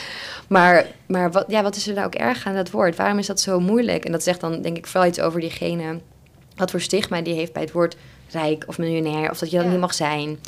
Maar, 0.47 0.85
maar 1.05 1.31
wat, 1.31 1.45
ja, 1.47 1.63
wat 1.63 1.75
is 1.75 1.87
er 1.87 1.93
nou 1.93 2.05
ook 2.05 2.15
erg 2.15 2.45
aan 2.45 2.55
dat 2.55 2.71
woord? 2.71 2.95
Waarom 2.95 3.17
is 3.17 3.27
dat 3.27 3.39
zo 3.39 3.59
moeilijk? 3.59 4.05
En 4.05 4.11
dat 4.11 4.23
zegt 4.23 4.41
dan 4.41 4.61
denk 4.61 4.77
ik 4.77 4.87
vooral 4.87 5.09
iets 5.09 5.19
over 5.19 5.39
diegene... 5.39 5.99
wat 6.55 6.71
voor 6.71 6.81
stigma 6.81 7.21
die 7.21 7.33
heeft 7.33 7.53
bij 7.53 7.61
het 7.61 7.71
woord 7.71 7.95
rijk 8.31 8.63
of 8.67 8.77
miljonair... 8.77 9.29
of 9.31 9.37
dat 9.37 9.49
je 9.49 9.55
dat 9.55 9.65
Ja. 9.65 9.71
niet 9.71 9.79
mag 9.79 9.93
zijn. 9.93 10.39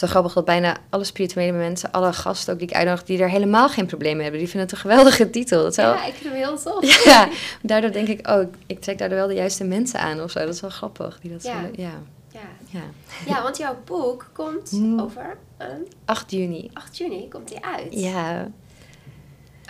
Wel 0.00 0.10
grappig 0.10 0.32
dat 0.32 0.44
bijna 0.44 0.76
alle 0.90 1.04
spirituele 1.04 1.52
mensen... 1.58 1.90
alle 1.92 2.12
gasten 2.12 2.52
ook 2.52 2.58
die 2.58 2.68
ik 2.68 2.74
uitnodig... 2.74 3.04
die 3.04 3.18
er 3.22 3.30
helemaal 3.30 3.68
geen 3.68 3.86
problemen 3.86 4.22
hebben. 4.22 4.38
Die 4.40 4.48
vinden 4.48 4.68
het 4.68 4.76
een 4.76 4.82
geweldige 4.90 5.30
titel. 5.30 5.62
Dat 5.62 5.74
ja, 5.74 6.06
ik 6.06 6.14
vind 6.14 6.24
hem 6.34 6.42
heel 6.42 6.58
tof. 6.58 7.04
ja, 7.12 7.28
daardoor 7.62 7.92
denk 7.92 8.08
ik... 8.08 8.28
oh, 8.28 8.42
ik- 8.66 8.80
trek 8.80 8.98
daardoor 8.98 9.18
wel 9.18 9.28
de 9.28 9.34
juiste 9.34 9.64
mensen 9.64 10.00
aan 10.00 10.22
of 10.22 10.30
zo. 10.30 10.38
Dat 10.38 10.54
is 10.54 10.60
wel 10.60 10.70
grappig. 10.70 11.18
Die 11.20 11.30
dat 11.32 11.42
Ja. 11.42 11.54
zullen- 11.56 11.72
ja. 11.76 11.92
Ja. 12.32 12.40
ja. 12.70 12.80
ja, 13.26 13.42
want 13.42 13.56
jouw 13.56 13.76
boek 13.84 14.30
komt 14.32 14.70
Hmm. 14.70 15.00
over 15.00 15.36
een 15.58 15.86
8 16.04 16.30
juni. 16.30 16.70
8 16.72 16.96
juni 16.98 17.28
komt 17.28 17.50
hij 17.52 17.62
uit. 17.62 17.86
Ja, 18.00 18.48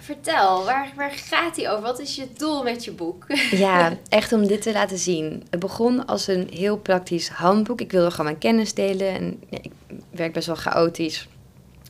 Vertel, 0.03 0.65
waar, 0.65 0.93
waar 0.97 1.11
gaat 1.11 1.57
hij 1.57 1.71
over? 1.71 1.83
Wat 1.83 2.01
is 2.01 2.17
je 2.17 2.27
doel 2.37 2.63
met 2.63 2.85
je 2.85 2.93
boek? 2.93 3.27
Ja, 3.51 3.97
echt 4.09 4.33
om 4.33 4.47
dit 4.47 4.63
te 4.63 4.73
laten 4.73 4.99
zien. 4.99 5.43
Het 5.51 5.61
begon 5.61 6.07
als 6.07 6.27
een 6.27 6.49
heel 6.53 6.77
praktisch 6.79 7.29
handboek. 7.29 7.81
Ik 7.81 7.91
wilde 7.93 8.11
gewoon 8.11 8.27
mijn 8.27 8.39
kennis 8.39 8.75
delen. 8.75 9.09
En 9.15 9.43
ik 9.51 9.71
werk 10.19 10.33
best 10.33 10.47
wel 10.47 10.57
chaotisch, 10.57 11.29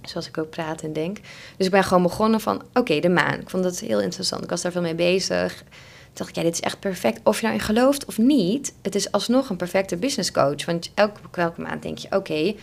zoals 0.03 0.29
ik 0.29 0.39
ook 0.39 0.51
praat 0.51 0.83
en 0.83 0.93
denk. 0.93 1.19
Dus 1.57 1.67
ik 1.67 1.73
ben 1.73 1.85
gewoon 1.85 2.03
begonnen 2.03 2.41
van, 2.41 2.63
oké, 2.75 3.01
de 3.01 3.09
maan. 3.09 3.41
Ik 3.41 3.51
vond 3.51 3.63
dat 3.63 3.79
heel 3.79 4.01
interessant. 4.01 4.43
Ik 4.43 4.51
was 4.51 4.63
daar 4.63 4.73
veel 4.73 4.81
mee 4.81 4.95
bezig. 4.95 5.57
Toen 5.57 5.67
dacht 6.13 6.29
ik, 6.29 6.37
ja, 6.37 6.43
dit 6.43 6.53
is 6.53 6.61
echt 6.61 6.81
perfect. 6.81 7.21
Of 7.25 7.41
je 7.41 7.47
nou 7.47 7.59
in 7.59 7.65
gelooft 7.65 8.05
of 8.05 8.19
niet, 8.19 8.75
het 8.83 8.95
is 8.95 9.13
alsnog 9.13 9.51
een 9.51 9.57
perfecte 9.57 9.97
business 9.97 10.33
coach. 10.33 10.65
Want 10.65 10.91
elke, 10.95 11.53
maand 11.57 11.83
denk 11.83 11.99
je, 11.99 12.09
oké, 12.11 12.55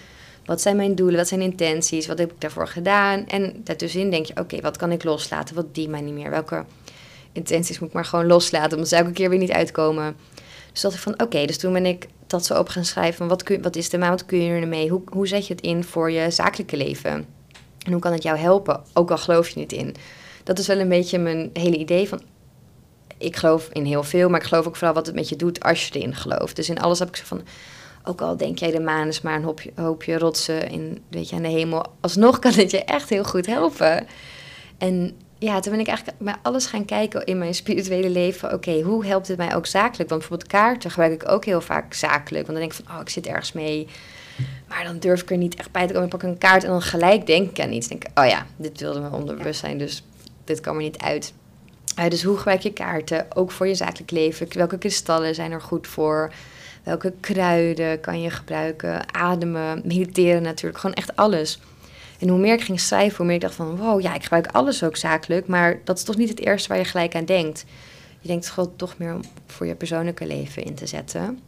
wat 0.46 0.62
zijn 0.62 0.76
mijn 0.76 0.96
doelen? 0.96 1.18
Wat 1.18 1.28
zijn 1.28 1.42
intenties? 1.42 2.08
Wat 2.08 2.18
heb 2.18 2.32
ik 2.32 2.42
daarvoor 2.42 2.68
gedaan? 2.68 3.28
En 3.28 3.62
daartussenin 3.64 4.10
denk 4.10 4.26
je, 4.26 4.40
oké, 4.40 4.62
wat 4.62 4.78
kan 4.78 4.92
ik 4.92 5.04
loslaten? 5.04 5.56
Wat 5.56 5.76
dient 5.76 5.90
mij 5.90 6.02
niet 6.02 6.14
meer? 6.14 6.30
Welke 6.30 6.66
intenties 7.32 7.80
moet 7.80 7.90
ik 7.90 7.96
maar 7.96 8.06
gewoon 8.06 8.26
loslaten, 8.26 8.72
omdat 8.72 8.88
ze 8.90 8.96
elke 8.96 9.12
keer 9.12 9.30
weer 9.30 9.40
niet 9.40 9.52
uitkomen. 9.52 10.16
Dus 10.72 10.82
dacht 10.82 10.96
ik 10.96 11.02
van, 11.02 11.22
oké, 11.22 11.46
dus 11.46 11.58
toen 11.58 11.74
ben 11.74 11.86
ik 11.86 12.08
dat 12.28 12.46
zo 12.46 12.60
op 12.60 12.68
gaan 12.68 12.86
schrijven 12.86 13.18
van, 13.18 13.28
wat, 13.28 13.44
kun, 13.44 13.62
wat 13.62 13.76
is 13.76 13.90
de 13.90 13.98
maan, 13.98 14.10
wat 14.10 14.26
kun 14.26 14.42
je 14.42 14.62
ermee? 14.62 14.90
Hoe, 14.90 15.02
hoe 15.06 15.28
zet 15.28 15.48
je 15.48 15.54
het 15.54 15.64
in 15.64 15.84
voor 15.84 16.12
je 16.12 16.32
zakelijke 16.32 16.78
leven? 16.78 17.26
En 17.86 17.92
hoe 17.92 18.02
kan 18.02 18.12
het 18.12 18.24
jou 18.24 18.38
helpen, 18.38 18.84
ook 18.94 19.12
al 19.12 19.18
geloof 19.18 19.50
je 19.50 19.60
niet 19.60 19.72
in? 19.72 19.96
Dat 20.44 20.60
is 20.60 20.68
wel 20.68 20.80
een 20.80 20.90
beetje 20.90 21.20
mijn 21.20 21.50
hele 21.54 21.78
idee 21.78 22.08
van, 22.08 22.22
ik 23.18 23.36
geloof 23.36 23.70
in 23.72 23.86
heel 23.86 24.04
veel, 24.04 24.30
maar 24.30 24.40
ik 24.40 24.48
geloof 24.48 24.68
ook 24.68 24.76
vooral 24.76 24.96
wat 24.96 25.06
het 25.06 25.16
met 25.16 25.30
je 25.30 25.36
doet 25.36 25.64
als 25.64 25.88
je 25.88 26.00
erin 26.00 26.16
gelooft. 26.16 26.56
Dus 26.56 26.70
in 26.70 26.80
alles 26.80 27.00
heb 27.00 27.08
ik 27.08 27.16
zo 27.16 27.24
van, 27.26 27.42
ook 28.04 28.22
al 28.22 28.38
denk 28.38 28.60
jij 28.60 28.72
de 28.72 28.80
maan 28.80 29.08
is 29.08 29.22
maar 29.22 29.36
een 29.36 29.44
hoopje, 29.44 29.72
hoopje 29.76 30.18
rotsen 30.18 30.70
in, 30.70 31.04
weet 31.10 31.30
je, 31.30 31.36
aan 31.36 31.42
de 31.42 31.48
hemel, 31.48 31.86
alsnog 32.02 32.40
kan 32.40 32.54
het 32.54 32.72
je 32.72 32.84
echt 32.84 33.10
heel 33.10 33.24
goed 33.24 33.46
helpen. 33.46 34.08
En 34.78 35.18
ja, 35.40 35.60
toen 35.60 35.72
ben 35.72 35.82
ik 35.82 35.88
eigenlijk 35.88 36.18
bij 36.20 36.36
alles 36.42 36.66
gaan 36.66 36.86
kijken 36.86 37.26
in 37.26 37.38
mijn 37.38 37.56
spirituele 37.56 38.10
leven. 38.10 38.54
Oké, 38.54 38.82
hoe 38.82 39.06
helpt 39.06 39.28
het 39.28 39.38
mij 39.38 39.56
ook 39.56 39.66
zakelijk? 39.66 40.10
Want 40.10 40.22
bijvoorbeeld 40.22 40.50
kaarten 40.52 40.92
gebruik 40.92 41.22
ik 41.22 41.32
ook 41.32 41.46
heel 41.46 41.62
vaak 41.62 41.94
zakelijk. 41.94 42.46
Want 42.48 42.60
dan 42.60 42.68
denk 42.68 42.80
ik 42.80 42.86
van, 42.86 42.96
oh, 42.96 43.02
ik 43.02 43.10
zit 43.10 43.28
ergens 43.28 43.52
mee. 43.52 43.88
Maar 44.68 44.84
dan 44.84 45.00
durf 45.00 45.22
ik 45.22 45.32
er 45.32 45.38
niet 45.38 45.56
echt 45.56 45.72
bij 45.72 45.88
te 45.88 45.94
komen. 45.94 46.04
Ik 46.04 46.18
pak 46.18 46.24
een 46.24 46.38
kaart 46.38 46.64
en 46.64 46.70
dan 46.70 46.82
gelijk 46.82 47.26
denk 47.26 47.50
ik 47.50 47.60
aan 47.60 47.72
iets. 47.72 47.88
denk 47.88 48.04
ik, 48.04 48.20
oh 48.20 48.28
ja, 48.28 48.46
dit 48.56 48.80
wilde 48.80 49.00
me 49.00 49.10
onderbewustzijn, 49.12 49.78
dus 49.78 50.04
dit 50.44 50.60
kwam 50.60 50.76
er 50.76 50.82
niet 50.82 50.98
uit. 50.98 51.34
Eh, 51.96 52.10
dus 52.10 52.24
hoe 52.24 52.38
gebruik 52.38 52.62
je 52.62 52.74
kaarten? 52.74 53.26
Ook 53.36 53.52
voor 53.52 53.68
je 53.68 53.76
zakelijk 53.76 54.12
leven. 54.12 54.48
Welke 54.52 54.78
kristallen 54.78 55.36
zijn 55.36 55.52
er 55.52 55.62
goed 55.62 55.88
voor? 55.88 56.34
Welke 56.84 57.14
kruiden 57.20 58.00
kan 58.00 58.22
je 58.22 58.30
gebruiken? 58.30 59.14
Ademen, 59.14 59.82
mediteren 59.84 60.42
natuurlijk. 60.42 60.80
Gewoon 60.80 60.96
echt 60.96 61.16
alles. 61.16 61.60
En 62.26 62.32
hoe 62.32 62.40
meer 62.40 62.54
ik 62.54 62.62
ging 62.62 62.80
schrijven, 62.80 63.18
hoe 63.18 63.26
meer 63.26 63.36
ik 63.36 63.42
dacht 63.42 63.56
van... 63.56 63.76
wow, 63.76 64.02
ja, 64.02 64.14
ik 64.14 64.24
gebruik 64.24 64.48
alles 64.48 64.84
ook 64.84 64.96
zakelijk. 64.96 65.48
Maar 65.48 65.80
dat 65.84 65.98
is 65.98 66.04
toch 66.04 66.18
niet 66.18 66.30
het 66.30 66.40
eerste 66.40 66.68
waar 66.68 66.78
je 66.78 66.86
gelijk 66.86 67.16
aan 67.16 67.26
denkt. 67.26 67.66
Je 68.20 68.28
denkt 68.28 68.50
gewoon 68.50 68.76
toch 68.76 68.98
meer 68.98 69.14
om 69.14 69.22
voor 69.46 69.66
je 69.66 69.76
persoonlijke 69.76 70.28
leven 70.28 70.64
in 70.64 70.76
te 70.76 70.86
zetten. 70.86 71.40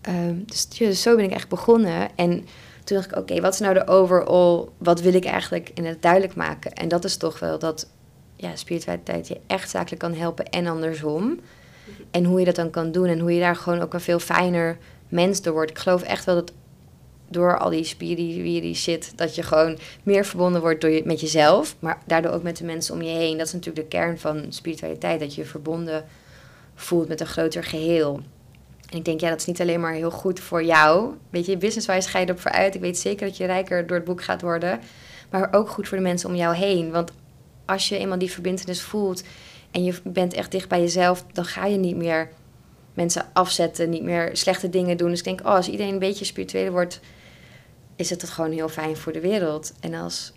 Ehm, 0.00 0.34
dus 0.46 1.02
zo 1.02 1.16
ben 1.16 1.24
ik 1.24 1.30
echt 1.30 1.48
begonnen. 1.48 2.08
En 2.16 2.30
toen 2.84 2.96
dacht 2.96 3.10
ik, 3.10 3.16
oké, 3.16 3.40
wat 3.40 3.52
is 3.52 3.60
nou 3.60 3.74
de 3.74 3.86
overall... 3.86 4.68
wat 4.78 5.00
wil 5.00 5.14
ik 5.14 5.24
eigenlijk 5.24 5.70
in 5.74 5.84
het 5.84 6.02
duidelijk 6.02 6.34
maken? 6.34 6.72
En 6.72 6.88
dat 6.88 7.04
is 7.04 7.16
toch 7.16 7.38
wel 7.38 7.58
dat 7.58 7.88
ja, 8.36 8.56
spiritualiteit 8.56 9.28
je 9.28 9.40
echt 9.46 9.70
zakelijk 9.70 10.00
kan 10.00 10.14
helpen 10.14 10.48
en 10.48 10.66
andersom. 10.66 11.40
En 12.10 12.24
hoe 12.24 12.38
je 12.38 12.44
dat 12.44 12.54
dan 12.54 12.70
kan 12.70 12.92
doen 12.92 13.06
en 13.06 13.18
hoe 13.18 13.32
je 13.32 13.40
daar 13.40 13.56
gewoon 13.56 13.80
ook 13.80 13.94
een 13.94 14.00
veel 14.00 14.18
fijner 14.18 14.78
mens 15.08 15.42
door 15.42 15.52
wordt. 15.52 15.70
Ik 15.70 15.78
geloof 15.78 16.02
echt 16.02 16.24
wel 16.24 16.34
dat 16.34 16.52
door 17.28 17.58
al 17.58 17.70
die 17.70 17.84
spiri 17.84 18.74
shit, 18.74 19.12
dat 19.16 19.34
je 19.34 19.42
gewoon 19.42 19.78
meer 20.02 20.24
verbonden 20.24 20.60
wordt 20.60 20.80
door 20.80 20.90
je, 20.90 21.02
met 21.04 21.20
jezelf, 21.20 21.76
maar 21.78 21.98
daardoor 22.06 22.32
ook 22.32 22.42
met 22.42 22.56
de 22.56 22.64
mensen 22.64 22.94
om 22.94 23.02
je 23.02 23.10
heen. 23.10 23.38
Dat 23.38 23.46
is 23.46 23.52
natuurlijk 23.52 23.90
de 23.90 23.96
kern 23.96 24.18
van 24.18 24.44
spiritualiteit, 24.48 25.20
dat 25.20 25.34
je 25.34 25.40
je 25.40 25.46
verbonden 25.46 26.04
voelt 26.74 27.08
met 27.08 27.20
een 27.20 27.26
groter 27.26 27.64
geheel. 27.64 28.20
En 28.90 28.98
ik 28.98 29.04
denk, 29.04 29.20
ja, 29.20 29.28
dat 29.28 29.38
is 29.38 29.46
niet 29.46 29.60
alleen 29.60 29.80
maar 29.80 29.92
heel 29.92 30.10
goed 30.10 30.40
voor 30.40 30.64
jou. 30.64 31.14
Weet 31.30 31.46
je, 31.46 31.56
business-wise 31.56 32.08
ga 32.08 32.18
je 32.18 32.24
erop 32.24 32.40
vooruit. 32.40 32.74
Ik 32.74 32.80
weet 32.80 32.98
zeker 32.98 33.26
dat 33.26 33.36
je 33.36 33.44
rijker 33.44 33.86
door 33.86 33.96
het 33.96 34.06
boek 34.06 34.22
gaat 34.22 34.42
worden. 34.42 34.80
Maar 35.30 35.48
ook 35.52 35.68
goed 35.68 35.88
voor 35.88 35.96
de 35.96 36.02
mensen 36.02 36.28
om 36.28 36.34
jou 36.34 36.54
heen. 36.54 36.90
Want 36.90 37.12
als 37.64 37.88
je 37.88 37.98
eenmaal 37.98 38.18
die 38.18 38.30
verbindenis 38.30 38.82
voelt 38.82 39.22
en 39.70 39.84
je 39.84 39.94
bent 40.04 40.34
echt 40.34 40.50
dicht 40.50 40.68
bij 40.68 40.80
jezelf, 40.80 41.24
dan 41.32 41.44
ga 41.44 41.66
je 41.66 41.76
niet 41.76 41.96
meer 41.96 42.28
mensen 42.94 43.26
afzetten, 43.32 43.90
niet 43.90 44.02
meer 44.02 44.30
slechte 44.32 44.68
dingen 44.68 44.96
doen. 44.96 45.08
Dus 45.08 45.18
ik 45.18 45.24
denk, 45.24 45.40
oh, 45.40 45.46
als 45.46 45.68
iedereen 45.68 45.92
een 45.92 45.98
beetje 45.98 46.24
spiritueel 46.24 46.70
wordt, 46.70 47.00
is 47.98 48.10
het 48.10 48.20
dat 48.20 48.30
gewoon 48.30 48.52
heel 48.52 48.68
fijn 48.68 48.96
voor 48.96 49.12
de 49.12 49.20
wereld. 49.20 49.72
En 49.80 49.94
als 49.94 50.32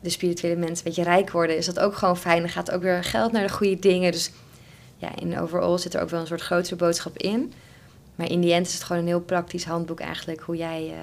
de 0.00 0.10
spirituele 0.10 0.56
mensen 0.56 0.76
een 0.76 0.82
beetje 0.94 1.10
rijk 1.10 1.30
worden, 1.30 1.56
is 1.56 1.66
dat 1.66 1.78
ook 1.78 1.96
gewoon 1.96 2.16
fijn. 2.16 2.40
Dan 2.40 2.48
gaat 2.48 2.70
ook 2.70 2.82
weer 2.82 3.04
geld 3.04 3.32
naar 3.32 3.46
de 3.46 3.52
goede 3.52 3.78
dingen. 3.78 4.12
Dus 4.12 4.30
ja, 4.96 5.16
in 5.16 5.38
overall 5.38 5.78
zit 5.78 5.94
er 5.94 6.00
ook 6.00 6.10
wel 6.10 6.20
een 6.20 6.26
soort 6.26 6.40
grotere 6.40 6.76
boodschap 6.76 7.18
in. 7.18 7.52
Maar 8.14 8.30
in 8.30 8.40
die 8.40 8.52
end 8.52 8.66
is 8.66 8.74
het 8.74 8.82
gewoon 8.82 9.02
een 9.02 9.08
heel 9.08 9.20
praktisch 9.20 9.64
handboek 9.64 10.00
eigenlijk, 10.00 10.40
hoe 10.40 10.56
jij, 10.56 10.86
uh, 10.86 10.94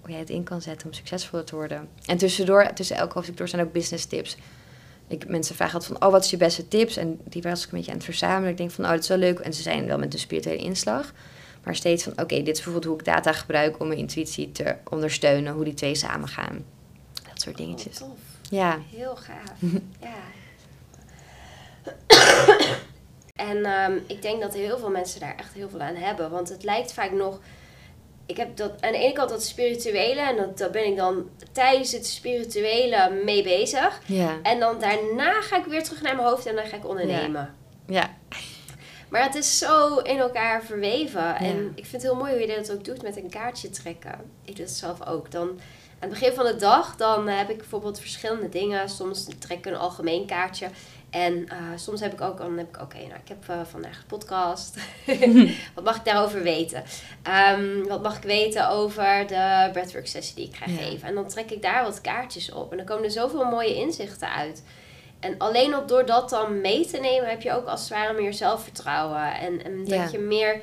hoe 0.00 0.10
jij 0.10 0.18
het 0.18 0.30
in 0.30 0.42
kan 0.42 0.62
zetten 0.62 0.86
om 0.86 0.92
succesvoller 0.92 1.44
te 1.46 1.54
worden. 1.54 1.88
En 2.06 2.16
tussendoor, 2.16 2.72
tussen 2.72 2.96
elke 2.96 3.12
hoofdstuk 3.12 3.36
door 3.36 3.48
zijn 3.48 3.62
ook 3.62 3.72
business 3.72 4.04
tips. 4.04 4.36
Ik, 5.08 5.28
mensen 5.28 5.54
vragen 5.54 5.74
altijd 5.74 5.92
van, 5.92 6.06
oh, 6.06 6.12
wat 6.12 6.24
is 6.24 6.30
je 6.30 6.36
beste 6.36 6.68
tips? 6.68 6.96
En 6.96 7.20
die 7.24 7.42
was 7.42 7.64
ik 7.64 7.72
een 7.72 7.76
beetje 7.76 7.90
aan 7.90 7.96
het 7.96 8.06
verzamelen. 8.06 8.50
Ik 8.50 8.56
denk 8.56 8.70
van, 8.70 8.84
oh, 8.84 8.90
dat 8.90 9.00
is 9.00 9.08
wel 9.08 9.18
leuk. 9.18 9.38
En 9.38 9.54
ze 9.54 9.62
zijn 9.62 9.86
wel 9.86 9.98
met 9.98 10.12
een 10.12 10.18
spirituele 10.18 10.62
inslag. 10.62 11.12
Maar 11.64 11.76
steeds 11.76 12.02
van, 12.02 12.12
oké, 12.12 12.22
okay, 12.22 12.38
dit 12.38 12.56
is 12.56 12.62
bijvoorbeeld 12.62 12.84
hoe 12.84 12.98
ik 12.98 13.04
data 13.04 13.32
gebruik 13.32 13.80
om 13.80 13.86
mijn 13.86 13.98
intuïtie 13.98 14.52
te 14.52 14.76
ondersteunen. 14.90 15.52
Hoe 15.52 15.64
die 15.64 15.74
twee 15.74 15.94
samen 15.94 16.28
gaan. 16.28 16.64
Dat 17.12 17.40
soort 17.40 17.56
dingetjes. 17.56 18.02
Oh, 18.02 18.08
tof. 18.08 18.18
Ja. 18.50 18.78
Heel 18.90 19.16
gaaf. 19.16 19.58
ja. 20.08 20.20
en 23.34 23.56
um, 23.56 24.02
ik 24.06 24.22
denk 24.22 24.40
dat 24.40 24.54
heel 24.54 24.78
veel 24.78 24.90
mensen 24.90 25.20
daar 25.20 25.36
echt 25.36 25.52
heel 25.52 25.68
veel 25.68 25.80
aan 25.80 25.94
hebben. 25.94 26.30
Want 26.30 26.48
het 26.48 26.64
lijkt 26.64 26.92
vaak 26.92 27.10
nog... 27.10 27.40
Ik 28.26 28.36
heb 28.36 28.56
dat, 28.56 28.82
aan 28.82 28.92
de 28.92 28.98
ene 28.98 29.12
kant 29.12 29.30
dat 29.30 29.44
spirituele. 29.44 30.20
En 30.20 30.36
dat, 30.36 30.58
daar 30.58 30.70
ben 30.70 30.86
ik 30.86 30.96
dan 30.96 31.28
tijdens 31.52 31.92
het 31.92 32.06
spirituele 32.06 33.20
mee 33.24 33.42
bezig. 33.42 34.00
Ja. 34.06 34.38
En 34.42 34.60
dan 34.60 34.80
daarna 34.80 35.40
ga 35.40 35.56
ik 35.56 35.64
weer 35.64 35.82
terug 35.82 36.02
naar 36.02 36.16
mijn 36.16 36.28
hoofd 36.28 36.46
en 36.46 36.54
dan 36.54 36.64
ga 36.64 36.76
ik 36.76 36.88
ondernemen. 36.88 37.54
Ja. 37.86 38.20
Maar 39.12 39.22
het 39.22 39.34
is 39.34 39.58
zo 39.58 39.98
in 39.98 40.18
elkaar 40.18 40.62
verweven. 40.62 41.36
En 41.36 41.72
ik 41.74 41.86
vind 41.86 41.92
het 41.92 42.02
heel 42.02 42.16
mooi 42.16 42.32
hoe 42.32 42.40
je 42.40 42.56
dat 42.56 42.72
ook 42.72 42.84
doet 42.84 43.02
met 43.02 43.16
een 43.16 43.30
kaartje 43.30 43.70
trekken. 43.70 44.30
Ik 44.44 44.56
doe 44.56 44.64
het 44.64 44.74
zelf 44.74 45.06
ook. 45.06 45.30
Dan 45.30 45.48
aan 45.48 46.08
het 46.08 46.10
begin 46.10 46.32
van 46.32 46.44
de 46.44 46.56
dag, 46.56 46.96
dan 46.96 47.28
heb 47.28 47.50
ik 47.50 47.56
bijvoorbeeld 47.56 48.00
verschillende 48.00 48.48
dingen. 48.48 48.88
Soms 48.88 49.28
trek 49.38 49.58
ik 49.58 49.66
een 49.66 49.76
algemeen 49.76 50.26
kaartje. 50.26 50.68
En 51.10 51.34
uh, 51.34 51.56
soms 51.76 52.00
heb 52.00 52.12
ik 52.12 52.20
ook, 52.20 52.38
dan 52.38 52.58
heb 52.58 52.68
ik, 52.68 52.82
oké, 52.82 52.96
nou, 52.96 53.20
ik 53.24 53.28
heb 53.28 53.48
uh, 53.50 53.56
vandaag 53.70 53.98
een 53.98 54.06
podcast. 54.06 54.76
wat 55.74 55.84
mag 55.84 55.96
ik 55.96 56.04
daarover 56.04 56.42
weten? 56.42 56.82
Um, 57.58 57.86
wat 57.88 58.02
mag 58.02 58.16
ik 58.16 58.22
weten 58.22 58.68
over 58.68 59.26
de 59.26 59.68
breathwork 59.72 60.06
sessie 60.06 60.34
die 60.34 60.46
ik 60.46 60.56
ga 60.56 60.70
ja. 60.70 60.76
geven? 60.76 61.08
En 61.08 61.14
dan 61.14 61.28
trek 61.28 61.50
ik 61.50 61.62
daar 61.62 61.84
wat 61.84 62.00
kaartjes 62.00 62.52
op. 62.52 62.70
En 62.70 62.76
dan 62.76 62.86
komen 62.86 63.04
er 63.04 63.10
zoveel 63.10 63.44
mooie 63.44 63.74
inzichten 63.74 64.28
uit. 64.28 64.62
En 65.22 65.34
alleen 65.38 65.76
op 65.76 65.88
door 65.88 66.06
dat 66.06 66.30
dan 66.30 66.60
mee 66.60 66.86
te 66.86 66.98
nemen, 66.98 67.28
heb 67.28 67.42
je 67.42 67.52
ook 67.52 67.66
als 67.66 67.80
het 67.80 67.88
ware 67.88 68.12
meer 68.12 68.34
zelfvertrouwen. 68.34 69.34
En, 69.34 69.64
en 69.64 69.84
dat 69.84 70.10
je 70.10 70.18
meer 70.18 70.60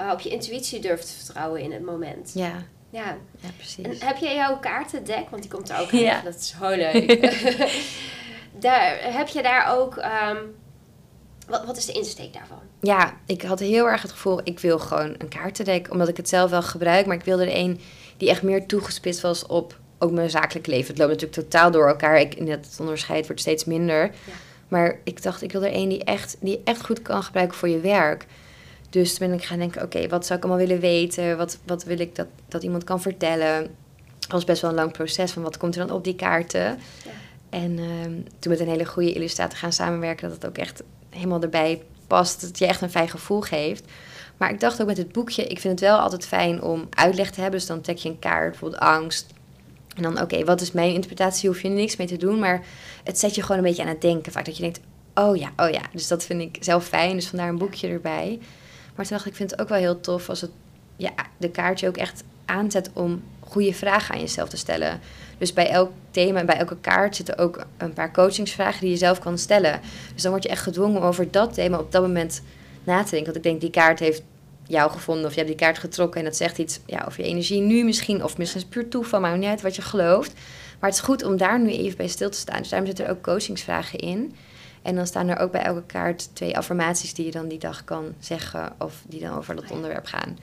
uh, 0.00 0.10
op 0.12 0.20
je 0.20 0.28
intuïtie 0.28 0.80
durft 0.80 1.06
te 1.06 1.24
vertrouwen 1.24 1.60
in 1.60 1.72
het 1.72 1.84
moment. 1.84 2.30
Ja. 2.34 2.52
Ja. 2.90 3.16
ja, 3.40 3.48
precies. 3.56 3.84
En 3.84 4.06
heb 4.06 4.16
jij 4.16 4.34
jouw 4.34 4.58
kaartendek? 4.58 5.30
Want 5.30 5.42
die 5.42 5.50
komt 5.50 5.70
er 5.70 5.80
ook 5.80 5.92
in. 5.92 5.98
Ja. 5.98 6.20
Dat 6.20 6.34
is 6.34 6.54
zo 6.58 6.68
leuk. 6.68 7.20
daar, 8.66 9.14
heb 9.14 9.28
je 9.28 9.42
daar 9.42 9.78
ook... 9.78 9.96
Um, 9.96 10.54
wat, 11.46 11.64
wat 11.64 11.76
is 11.76 11.86
de 11.86 11.92
insteek 11.92 12.32
daarvan? 12.32 12.60
Ja, 12.80 13.16
ik 13.26 13.42
had 13.42 13.58
heel 13.58 13.88
erg 13.88 14.02
het 14.02 14.10
gevoel, 14.10 14.40
ik 14.44 14.58
wil 14.58 14.78
gewoon 14.78 15.14
een 15.18 15.28
kaartendek. 15.28 15.90
Omdat 15.90 16.08
ik 16.08 16.16
het 16.16 16.28
zelf 16.28 16.50
wel 16.50 16.62
gebruik, 16.62 17.06
maar 17.06 17.16
ik 17.16 17.24
wilde 17.24 17.44
er 17.44 17.56
een 17.56 17.80
die 18.16 18.28
echt 18.28 18.42
meer 18.42 18.66
toegespitst 18.66 19.20
was 19.20 19.46
op 19.46 19.78
ook 20.02 20.10
mijn 20.10 20.30
zakelijk 20.30 20.66
leven. 20.66 20.88
Het 20.88 20.98
loopt 20.98 21.10
natuurlijk 21.10 21.40
totaal 21.40 21.70
door 21.70 21.88
elkaar. 21.88 22.20
Ik, 22.20 22.32
het 22.48 22.76
onderscheid 22.80 23.26
wordt 23.26 23.40
steeds 23.40 23.64
minder. 23.64 24.02
Ja. 24.02 24.32
Maar 24.68 24.98
ik 25.04 25.22
dacht, 25.22 25.42
ik 25.42 25.52
wil 25.52 25.64
er 25.64 25.74
een 25.74 25.88
die 25.88 26.04
echt, 26.04 26.36
die 26.40 26.60
echt 26.64 26.84
goed 26.84 27.02
kan 27.02 27.22
gebruiken 27.22 27.56
voor 27.56 27.68
je 27.68 27.80
werk. 27.80 28.26
Dus 28.90 29.14
toen 29.14 29.28
ben 29.28 29.38
ik 29.38 29.44
gaan 29.44 29.58
denken, 29.58 29.82
oké, 29.82 30.08
wat 30.08 30.26
zou 30.26 30.38
ik 30.38 30.44
allemaal 30.44 30.66
willen 30.66 30.80
weten? 30.80 31.36
Wat, 31.36 31.58
wat 31.66 31.84
wil 31.84 31.98
ik 31.98 32.16
dat, 32.16 32.26
dat 32.48 32.62
iemand 32.62 32.84
kan 32.84 33.00
vertellen? 33.00 33.78
Het 34.20 34.32
was 34.32 34.44
best 34.44 34.62
wel 34.62 34.70
een 34.70 34.76
lang 34.76 34.92
proces 34.92 35.32
van 35.32 35.42
wat 35.42 35.56
komt 35.56 35.76
er 35.76 35.86
dan 35.86 35.96
op 35.96 36.04
die 36.04 36.16
kaarten. 36.16 36.60
Ja. 36.60 37.10
En 37.50 37.78
uh, 37.78 37.86
toen 38.38 38.52
met 38.52 38.60
een 38.60 38.68
hele 38.68 38.84
goede 38.84 39.12
illustrator 39.12 39.58
gaan 39.58 39.72
samenwerken, 39.72 40.28
dat 40.28 40.36
het 40.36 40.46
ook 40.46 40.58
echt 40.58 40.82
helemaal 41.08 41.42
erbij 41.42 41.82
past. 42.06 42.40
Dat 42.40 42.58
je 42.58 42.66
echt 42.66 42.80
een 42.80 42.90
fijn 42.90 43.08
gevoel 43.08 43.40
geeft. 43.40 43.84
Maar 44.36 44.50
ik 44.50 44.60
dacht 44.60 44.80
ook 44.80 44.86
met 44.86 44.96
het 44.96 45.12
boekje, 45.12 45.46
ik 45.46 45.60
vind 45.60 45.80
het 45.80 45.88
wel 45.88 45.98
altijd 45.98 46.26
fijn 46.26 46.62
om 46.62 46.88
uitleg 46.90 47.30
te 47.30 47.40
hebben. 47.40 47.58
Dus 47.58 47.68
dan 47.68 47.80
trek 47.80 47.96
je 47.96 48.08
een 48.08 48.18
kaart, 48.18 48.50
bijvoorbeeld 48.50 48.82
angst. 48.82 49.26
En 49.96 50.02
dan, 50.02 50.20
oké, 50.20 50.44
wat 50.44 50.60
is 50.60 50.72
mijn 50.72 50.92
interpretatie? 50.92 51.48
Hoef 51.48 51.62
je 51.62 51.68
er 51.68 51.74
niks 51.74 51.96
mee 51.96 52.06
te 52.06 52.16
doen. 52.16 52.38
Maar 52.38 52.62
het 53.04 53.18
zet 53.18 53.34
je 53.34 53.42
gewoon 53.42 53.56
een 53.56 53.64
beetje 53.68 53.82
aan 53.82 53.88
het 53.88 54.00
denken. 54.00 54.32
Vaak 54.32 54.44
dat 54.44 54.56
je 54.56 54.62
denkt, 54.62 54.80
oh 55.14 55.36
ja, 55.36 55.52
oh 55.56 55.70
ja. 55.70 55.82
Dus 55.92 56.08
dat 56.08 56.24
vind 56.24 56.40
ik 56.40 56.56
zelf 56.60 56.86
fijn. 56.86 57.14
Dus 57.14 57.28
vandaar 57.28 57.48
een 57.48 57.58
boekje 57.58 57.88
erbij. 57.88 58.38
Maar 58.94 59.06
toen 59.06 59.16
dacht 59.16 59.26
ik, 59.26 59.30
ik 59.30 59.36
vind 59.36 59.50
het 59.50 59.60
ook 59.60 59.68
wel 59.68 59.78
heel 59.78 60.00
tof 60.00 60.28
als 60.28 60.40
het 60.40 60.50
ja, 60.96 61.12
de 61.36 61.50
kaartje 61.50 61.88
ook 61.88 61.96
echt 61.96 62.24
aanzet 62.44 62.90
om 62.92 63.22
goede 63.40 63.74
vragen 63.74 64.14
aan 64.14 64.20
jezelf 64.20 64.48
te 64.48 64.56
stellen. 64.56 65.00
Dus 65.38 65.52
bij 65.52 65.70
elk 65.70 65.90
thema 66.10 66.38
en 66.38 66.46
bij 66.46 66.56
elke 66.56 66.76
kaart 66.80 67.16
zitten 67.16 67.38
ook 67.38 67.66
een 67.76 67.92
paar 67.92 68.12
coachingsvragen 68.12 68.80
die 68.80 68.90
je 68.90 68.96
zelf 68.96 69.18
kan 69.18 69.38
stellen. 69.38 69.80
Dus 70.14 70.22
dan 70.22 70.30
word 70.30 70.42
je 70.42 70.48
echt 70.48 70.62
gedwongen 70.62 71.00
om 71.00 71.06
over 71.06 71.30
dat 71.30 71.54
thema 71.54 71.78
op 71.78 71.92
dat 71.92 72.02
moment 72.02 72.42
na 72.84 73.02
te 73.02 73.10
denken. 73.10 73.32
Want 73.32 73.36
ik 73.36 73.50
denk, 73.50 73.60
die 73.60 73.70
kaart 73.70 73.98
heeft 73.98 74.22
jou 74.70 74.90
gevonden 74.90 75.24
of 75.24 75.30
je 75.30 75.36
hebt 75.36 75.48
die 75.48 75.58
kaart 75.58 75.78
getrokken 75.78 76.20
en 76.20 76.26
dat 76.26 76.36
zegt 76.36 76.58
iets 76.58 76.80
ja, 76.86 77.04
over 77.06 77.20
je 77.20 77.28
energie 77.28 77.60
nu 77.60 77.84
misschien. 77.84 78.24
Of 78.24 78.38
misschien 78.38 78.60
is 78.60 78.66
het 78.66 78.74
puur 78.74 78.88
toeval, 78.88 79.20
maar 79.20 79.38
niet 79.38 79.48
uit 79.48 79.62
wat 79.62 79.76
je 79.76 79.82
gelooft. 79.82 80.32
Maar 80.80 80.90
het 80.90 80.98
is 80.98 81.04
goed 81.04 81.24
om 81.24 81.36
daar 81.36 81.60
nu 81.60 81.70
even 81.70 81.96
bij 81.96 82.08
stil 82.08 82.30
te 82.30 82.38
staan. 82.38 82.58
Dus 82.58 82.68
daarom 82.68 82.88
zitten 82.88 83.04
er 83.04 83.10
ook 83.10 83.22
coachingsvragen 83.22 83.98
in. 83.98 84.34
En 84.82 84.94
dan 84.94 85.06
staan 85.06 85.28
er 85.28 85.38
ook 85.38 85.52
bij 85.52 85.62
elke 85.62 85.82
kaart 85.86 86.34
twee 86.34 86.56
affirmaties 86.56 87.14
die 87.14 87.24
je 87.24 87.30
dan 87.30 87.48
die 87.48 87.58
dag 87.58 87.84
kan 87.84 88.14
zeggen 88.18 88.72
of 88.78 89.02
die 89.06 89.20
dan 89.20 89.36
over 89.36 89.56
dat 89.56 89.70
onderwerp 89.70 90.06
gaan. 90.06 90.38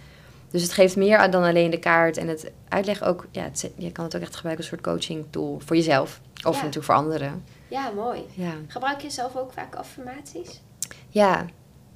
Dus 0.51 0.61
het 0.61 0.71
geeft 0.71 0.95
meer 0.95 1.31
dan 1.31 1.43
alleen 1.43 1.69
de 1.69 1.79
kaart 1.79 2.17
en 2.17 2.27
het 2.27 2.51
uitleg 2.67 3.03
ook. 3.03 3.25
Ja, 3.31 3.43
het, 3.43 3.71
je 3.75 3.91
kan 3.91 4.03
het 4.03 4.15
ook 4.15 4.21
echt 4.21 4.35
gebruiken 4.35 4.65
als 4.65 4.73
een 4.73 4.79
soort 4.83 4.95
coaching 4.95 5.25
tool 5.29 5.61
voor 5.65 5.75
jezelf 5.75 6.21
of 6.45 6.55
natuurlijk 6.55 6.85
voor 6.85 6.95
anderen. 6.95 7.43
Ja, 7.67 7.91
mooi. 7.91 8.21
Ja. 8.33 8.53
Gebruik 8.67 9.01
je 9.01 9.09
zelf 9.09 9.35
ook 9.35 9.53
vaak 9.53 9.75
affirmaties? 9.75 10.61
Ja, 11.09 11.45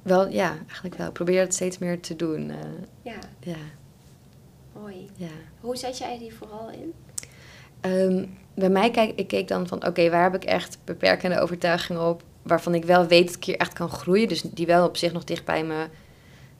wel, 0.02 0.28
ja, 0.28 0.56
eigenlijk 0.66 0.94
wel. 0.94 1.06
Ik 1.06 1.12
probeer 1.12 1.40
het 1.40 1.54
steeds 1.54 1.78
meer 1.78 2.00
te 2.00 2.16
doen. 2.16 2.48
Uh, 2.48 2.56
ja. 3.02 3.18
ja. 3.40 3.56
Mooi. 4.72 5.10
Ja. 5.16 5.26
Hoe 5.60 5.76
zet 5.76 5.98
jij 5.98 6.18
die 6.18 6.34
vooral 6.34 6.70
in? 6.70 6.92
Um, 7.90 8.38
bij 8.54 8.68
mij 8.68 8.90
kijk 8.90 9.12
ik 9.16 9.28
keek 9.28 9.48
dan 9.48 9.68
van, 9.68 9.86
oké, 9.86 10.10
waar 10.10 10.22
heb 10.22 10.34
ik 10.34 10.44
echt 10.44 10.78
beperkende 10.84 11.40
overtuigingen 11.40 12.08
op, 12.08 12.22
waarvan 12.42 12.74
ik 12.74 12.84
wel 12.84 13.06
weet 13.06 13.26
dat 13.26 13.36
ik 13.36 13.44
hier 13.44 13.56
echt 13.56 13.72
kan 13.72 13.88
groeien, 13.88 14.28
dus 14.28 14.42
die 14.42 14.66
wel 14.66 14.86
op 14.86 14.96
zich 14.96 15.12
nog 15.12 15.24
dicht 15.24 15.44
bij 15.44 15.88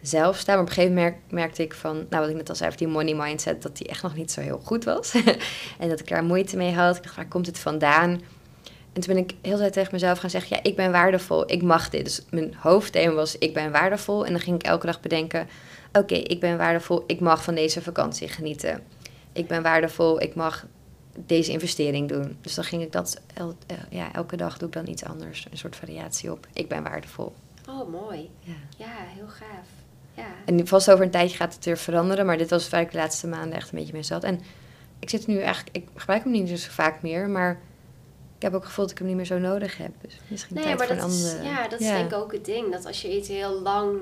mezelf 0.00 0.37
staan. 0.38 0.55
Maar 0.55 0.64
op 0.64 0.68
een 0.68 0.74
gegeven 0.74 0.96
moment 0.96 1.16
merkte 1.31 1.62
ik 1.62 1.74
van, 1.74 2.07
nou 2.11 2.22
wat 2.22 2.28
ik 2.28 2.37
net 2.37 2.48
al 2.48 2.55
zei, 2.55 2.72
die 2.76 2.88
money 2.88 3.14
mindset, 3.14 3.62
dat 3.62 3.76
die 3.76 3.88
echt 3.88 4.02
nog 4.02 4.14
niet 4.14 4.31
zo 4.31 4.40
heel 4.40 4.61
goed 4.64 4.85
was. 4.85 5.14
en 5.81 5.88
dat 5.88 6.00
ik 6.00 6.09
daar 6.09 6.24
moeite 6.24 6.57
mee 6.57 6.72
had. 6.72 6.96
Ik 6.96 7.02
dacht, 7.02 7.16
waar 7.16 7.28
komt 7.28 7.46
het 7.46 7.59
vandaan? 7.59 8.20
En 8.92 9.00
toen 9.00 9.14
ben 9.14 9.22
ik 9.22 9.35
heel 9.42 9.57
tijd 9.57 9.72
tegen 9.72 9.92
mezelf 9.92 10.18
gaan 10.18 10.31
zeggen: 10.31 10.57
Ja, 10.57 10.62
ik 10.62 10.76
ben 10.76 10.92
waardevol, 10.92 11.50
ik 11.52 11.62
mag 11.62 11.90
dit. 11.90 12.05
Dus 12.05 12.22
mijn 12.31 12.55
hoofdthema 12.59 13.14
was: 13.14 13.38
Ik 13.38 13.55
ben 13.55 13.70
waardevol. 13.70 14.26
En 14.26 14.33
dan 14.33 14.40
ging 14.40 14.57
ik 14.57 14.62
elke 14.62 14.87
dag 14.87 15.00
bedenken: 15.00 15.48
Oké, 15.92 16.14
ik 16.14 16.40
ben 16.40 16.59
waardevol, 16.59 17.05
ik 17.07 17.20
mag 17.20 17.42
van 17.42 17.55
deze 17.55 17.83
vakantie 17.83 18.28
genieten. 18.28 18.83
Ik 19.33 19.46
ben 19.46 19.62
waardevol, 19.62 20.22
ik 20.22 20.35
mag 20.35 20.66
deze 21.18 21.52
investering 21.52 22.09
doen. 22.09 22.37
Dus 22.40 22.55
dan 22.55 22.64
ging 22.64 22.83
ik 22.83 22.92
dat, 22.92 23.20
el, 23.35 23.55
eh, 23.66 23.76
ja, 23.90 24.12
elke 24.12 24.37
dag 24.37 24.59
doe 24.59 24.68
ik 24.68 24.74
dan 24.74 24.88
iets 24.88 25.05
anders. 25.05 25.46
Een 25.50 25.59
soort 25.59 25.76
variatie 25.76 26.33
op: 26.33 26.46
Ik 26.52 26.68
ben 26.68 26.83
waardevol. 26.83 27.33
Oh, 27.68 27.90
mooi. 27.90 28.31
Ja, 28.40 28.55
ja 28.76 28.94
heel 29.16 29.28
gaaf. 29.28 29.66
Ja. 30.14 30.26
En 30.44 30.66
vast 30.66 30.90
over 30.90 31.05
een 31.05 31.11
tijdje 31.11 31.37
gaat 31.37 31.55
het 31.55 31.64
weer 31.64 31.78
veranderen, 31.78 32.26
maar 32.26 32.38
dit 32.38 32.50
was 32.50 32.68
waar 32.68 32.81
ik 32.81 32.90
de 32.90 32.98
laatste 32.98 33.26
maanden 33.26 33.52
echt 33.52 33.72
een 33.72 33.78
beetje 33.78 33.92
mee 33.92 34.02
zat. 34.02 34.24
En 34.24 34.40
ik 34.98 35.11
zit 35.11 35.26
nu 35.26 35.38
eigenlijk, 35.38 35.76
ik 35.76 35.88
gebruik 35.94 36.22
hem 36.22 36.33
niet 36.33 36.61
zo 36.61 36.70
vaak 36.70 37.02
meer, 37.02 37.28
maar 37.28 37.61
ik 38.42 38.50
heb 38.50 38.61
ook 38.61 38.64
gevoeld 38.64 38.88
dat 38.88 38.98
ik 38.98 38.98
hem 38.98 39.07
niet 39.07 39.16
meer 39.28 39.38
zo 39.38 39.38
nodig 39.38 39.76
heb. 39.76 39.90
Dus 40.00 40.20
misschien 40.28 40.55
nee, 40.55 40.64
tijd 40.64 40.78
maar 40.78 40.87
voor 40.87 40.96
dat 40.96 41.05
een 41.05 41.11
is, 41.11 41.37
Ja, 41.42 41.68
dat 41.68 41.81
is 41.81 41.87
denk 41.87 42.12
ik 42.12 42.18
ook 42.18 42.33
het 42.33 42.44
ding. 42.44 42.72
Dat 42.72 42.87
als 42.87 43.02
je 43.02 43.16
iets 43.16 43.28
heel 43.28 43.61
lang 43.61 43.98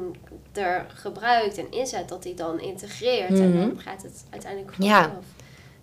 er 0.53 0.87
gebruikt 0.95 1.59
en 1.59 1.71
inzet, 1.71 2.09
dat 2.09 2.25
hij 2.25 2.35
dan 2.35 2.61
integreert. 2.61 3.29
En 3.29 3.53
dan 3.53 3.69
mhm. 3.69 3.79
gaat 3.79 4.03
het 4.03 4.25
uiteindelijk 4.31 4.75
vanzelf. 4.75 4.97
Ja. 4.97 5.21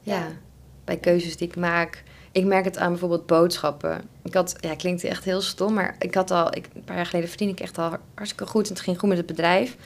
ja. 0.02 0.18
ja, 0.18 0.28
bij 0.84 0.98
keuzes 0.98 1.38
die 1.38 1.48
ik 1.48 1.56
maak. 1.56 2.04
Ik 2.32 2.46
merk 2.46 2.66
het 2.66 2.78
aan 2.78 2.90
bijvoorbeeld 2.90 3.26
boodschappen. 3.26 4.02
Ik 4.24 4.34
had, 4.34 4.56
ja, 4.60 4.76
klinkt 4.76 5.04
echt 5.04 5.24
heel 5.24 5.42
stom, 5.42 5.74
maar 5.74 5.96
ik 6.00 6.16
had 6.16 6.32
al, 6.32 6.56
ik, 6.56 6.70
een 6.74 6.84
paar 6.84 6.96
jaar 6.96 7.06
geleden 7.06 7.30
verdiende 7.30 7.54
ik 7.54 7.60
echt 7.60 7.78
al 7.78 7.98
hartstikke 8.14 8.46
goed. 8.46 8.68
En 8.68 8.74
het 8.74 8.84
ging 8.84 9.00
goed 9.00 9.10
met 9.10 9.18
het 9.18 9.28
bedrijf. 9.28 9.78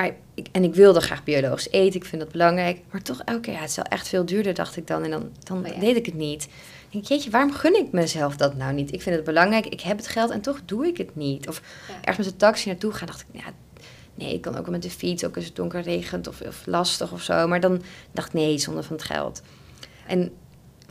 Maar 0.00 0.14
ik, 0.34 0.46
en 0.52 0.64
ik 0.64 0.74
wilde 0.74 1.00
graag 1.00 1.24
biologisch 1.24 1.70
eten, 1.70 2.00
ik 2.00 2.06
vind 2.06 2.22
dat 2.22 2.32
belangrijk. 2.32 2.80
Maar 2.90 3.02
toch 3.02 3.22
elke 3.24 3.40
keer, 3.40 3.52
ja, 3.52 3.60
het 3.60 3.70
is 3.70 3.76
wel 3.76 3.84
echt 3.84 4.08
veel 4.08 4.24
duurder, 4.24 4.54
dacht 4.54 4.76
ik 4.76 4.86
dan. 4.86 5.04
En 5.04 5.10
dan, 5.10 5.30
dan 5.42 5.66
oh 5.66 5.80
deed 5.80 5.96
ik 5.96 6.06
het 6.06 6.14
niet 6.14 6.48
denk 6.90 7.04
jeetje, 7.04 7.30
waarom 7.30 7.52
gun 7.52 7.76
ik 7.76 7.92
mezelf 7.92 8.36
dat 8.36 8.56
nou 8.56 8.72
niet? 8.72 8.92
Ik 8.92 9.02
vind 9.02 9.16
het 9.16 9.24
belangrijk, 9.24 9.66
ik 9.66 9.80
heb 9.80 9.96
het 9.96 10.08
geld 10.08 10.30
en 10.30 10.40
toch 10.40 10.60
doe 10.64 10.86
ik 10.86 10.96
het 10.96 11.16
niet. 11.16 11.48
Of 11.48 11.62
ergens 12.00 12.26
met 12.26 12.26
de 12.26 12.46
taxi 12.46 12.68
naartoe 12.68 12.92
gaan, 12.92 13.06
dacht 13.06 13.20
ik, 13.20 13.40
ja, 13.40 13.52
nee, 14.14 14.34
ik 14.34 14.40
kan 14.40 14.56
ook 14.56 14.68
met 14.68 14.82
de 14.82 14.90
fiets, 14.90 15.24
ook 15.24 15.36
als 15.36 15.44
het 15.44 15.56
donker 15.56 15.80
regent 15.80 16.26
of, 16.26 16.40
of 16.40 16.62
lastig 16.66 17.12
of 17.12 17.22
zo. 17.22 17.48
Maar 17.48 17.60
dan 17.60 17.82
dacht 18.12 18.28
ik, 18.28 18.34
nee, 18.34 18.58
zonder 18.58 18.84
van 18.84 18.96
het 18.96 19.04
geld. 19.04 19.42
En 20.06 20.32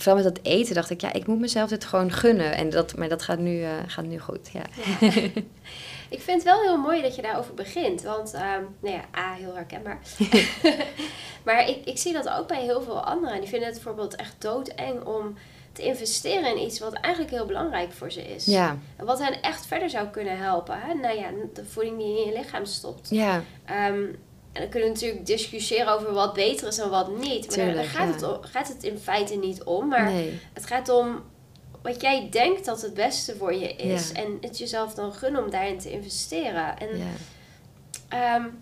vooral 0.01 0.23
met 0.23 0.35
dat 0.35 0.45
eten 0.45 0.75
dacht 0.75 0.89
ik, 0.89 1.01
ja, 1.01 1.13
ik 1.13 1.27
moet 1.27 1.39
mezelf 1.39 1.69
dit 1.69 1.85
gewoon 1.85 2.11
gunnen. 2.11 2.55
En 2.55 2.69
dat, 2.69 2.95
maar 2.95 3.09
dat 3.09 3.21
gaat 3.21 3.39
nu, 3.39 3.59
uh, 3.59 3.69
gaat 3.87 4.05
nu 4.05 4.19
goed, 4.19 4.49
ja. 4.53 4.61
ik 6.15 6.21
vind 6.21 6.27
het 6.27 6.43
wel 6.43 6.61
heel 6.61 6.77
mooi 6.77 7.01
dat 7.01 7.15
je 7.15 7.21
daarover 7.21 7.53
begint. 7.53 8.01
Want, 8.01 8.33
uh, 8.33 8.41
nou 8.79 8.95
ja, 8.95 9.19
A, 9.19 9.33
heel 9.33 9.55
herkenbaar. 9.55 9.99
maar 11.45 11.69
ik, 11.69 11.85
ik 11.85 11.97
zie 11.97 12.13
dat 12.13 12.29
ook 12.29 12.47
bij 12.47 12.61
heel 12.61 12.81
veel 12.81 13.03
anderen. 13.05 13.33
En 13.33 13.39
die 13.39 13.49
vinden 13.49 13.67
het 13.67 13.77
bijvoorbeeld 13.77 14.15
echt 14.15 14.35
doodeng 14.41 15.03
om 15.03 15.35
te 15.71 15.81
investeren 15.81 16.55
in 16.55 16.61
iets 16.61 16.79
wat 16.79 16.93
eigenlijk 16.93 17.33
heel 17.33 17.45
belangrijk 17.45 17.91
voor 17.91 18.11
ze 18.11 18.21
is. 18.21 18.45
Ja. 18.45 18.77
Wat 18.97 19.19
hen 19.19 19.41
echt 19.41 19.65
verder 19.65 19.89
zou 19.89 20.07
kunnen 20.07 20.37
helpen. 20.37 20.79
Hè? 20.79 20.93
Nou 20.93 21.17
ja, 21.17 21.29
de 21.53 21.65
voeding 21.65 21.97
die 21.97 22.19
in 22.19 22.25
je 22.25 22.37
lichaam 22.37 22.65
stopt. 22.65 23.09
Ja. 23.09 23.43
Um, 23.89 24.19
en 24.59 24.65
dan 24.65 24.73
kunnen 24.73 24.89
we 24.89 24.95
natuurlijk 24.95 25.25
discussiëren 25.25 25.93
over 25.93 26.13
wat 26.13 26.33
beter 26.33 26.67
is 26.67 26.77
en 26.77 26.89
wat 26.89 27.17
niet. 27.17 27.45
Maar 27.45 27.55
Tuurlijk, 27.55 27.75
daar 27.75 27.85
gaat, 27.85 28.21
het, 28.21 28.25
gaat 28.41 28.67
het 28.67 28.83
in 28.83 28.97
feite 28.97 29.35
niet 29.35 29.63
om. 29.63 29.87
Maar 29.87 30.11
het 30.53 30.65
gaat 30.65 30.89
om 30.89 31.23
wat 31.81 32.01
jij 32.01 32.27
denkt 32.31 32.65
dat 32.65 32.81
het 32.81 32.93
beste 32.93 33.35
voor 33.35 33.53
je 33.53 33.73
is. 33.73 34.11
En 34.11 34.37
het 34.41 34.57
jezelf 34.57 34.93
dan 34.93 35.13
gunnen 35.13 35.43
om 35.43 35.49
daarin 35.49 35.79
te 35.79 35.91
investeren. 35.91 36.77
En 36.77 36.87
ja. 38.09 38.35
um, 38.35 38.59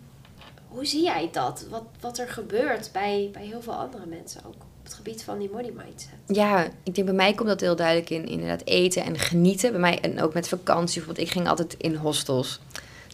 hoe 0.67 0.85
zie 0.85 1.03
jij 1.03 1.29
dat? 1.31 1.65
Wat, 1.69 1.83
wat 1.99 2.17
er 2.17 2.27
gebeurt 2.27 2.89
bij, 2.91 3.29
bij 3.33 3.45
heel 3.45 3.61
veel 3.61 3.73
andere 3.73 4.05
mensen 4.05 4.41
ook? 4.45 4.65
het 4.83 4.93
gebied 4.93 5.23
van 5.23 5.39
die 5.39 5.49
body 5.49 5.71
mindset? 5.75 6.09
Ja, 6.27 6.67
ik 6.83 6.95
denk 6.95 7.07
bij 7.07 7.15
mij 7.15 7.33
komt 7.33 7.49
dat 7.49 7.61
heel 7.61 7.75
duidelijk 7.75 8.09
in 8.09 8.25
inderdaad 8.25 8.61
eten 8.65 9.03
en 9.03 9.19
genieten. 9.19 9.71
Bij 9.71 9.79
mij 9.79 9.99
en 9.99 10.21
ook 10.21 10.33
met 10.33 10.47
vakantie. 10.47 10.95
Bijvoorbeeld, 10.95 11.27
ik 11.27 11.33
ging 11.33 11.47
altijd 11.47 11.75
in 11.77 11.95
hostels. 11.95 12.59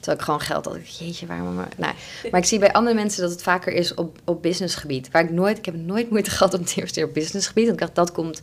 Terwijl 0.03 0.17
ik 0.17 0.23
gewoon 0.23 0.39
geld 0.39 0.65
had. 0.65 0.97
Jeetje, 0.97 1.25
waarom 1.25 1.53
maar... 1.53 1.67
Nou, 1.77 1.93
maar 2.31 2.39
ik 2.39 2.45
zie 2.45 2.59
bij 2.59 2.73
andere 2.73 2.95
mensen 2.95 3.21
dat 3.21 3.31
het 3.31 3.43
vaker 3.43 3.73
is 3.73 3.93
op, 3.93 4.17
op 4.25 4.41
businessgebied. 4.41 5.11
Waar 5.11 5.23
ik 5.23 5.29
nooit... 5.29 5.57
Ik 5.57 5.65
heb 5.65 5.75
nooit 5.75 6.09
moeite 6.09 6.29
gehad 6.37 6.53
om 6.53 6.65
te 6.65 6.75
investeren 6.75 7.09
op 7.09 7.13
businessgebied. 7.13 7.65
Want 7.65 7.79
ik 7.79 7.85
dacht, 7.85 7.95
dat 7.95 8.11
komt 8.11 8.41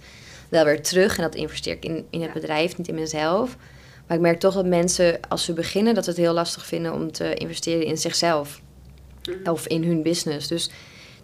wel 0.49 0.65
weer 0.65 0.83
terug. 0.83 1.17
En 1.17 1.23
dat 1.23 1.35
investeer 1.35 1.73
ik 1.73 1.85
in, 1.85 2.07
in 2.11 2.23
het 2.23 2.33
bedrijf, 2.33 2.77
niet 2.77 2.89
in 2.89 2.95
mezelf. 2.95 3.57
Maar 4.07 4.17
ik 4.17 4.23
merk 4.23 4.41
toch 4.41 4.55
dat 4.55 4.67
mensen, 4.67 5.21
als 5.29 5.45
ze 5.45 5.53
beginnen, 5.53 5.95
dat 5.95 6.05
ze 6.05 6.11
het 6.11 6.19
heel 6.19 6.33
lastig 6.33 6.67
vinden 6.67 6.93
om 6.93 7.13
te 7.13 7.35
investeren 7.35 7.87
in 7.87 7.97
zichzelf. 7.97 8.61
Mhm. 9.25 9.51
Of 9.51 9.67
in 9.67 9.85
hun 9.85 10.03
business. 10.03 10.49
Dus 10.49 10.71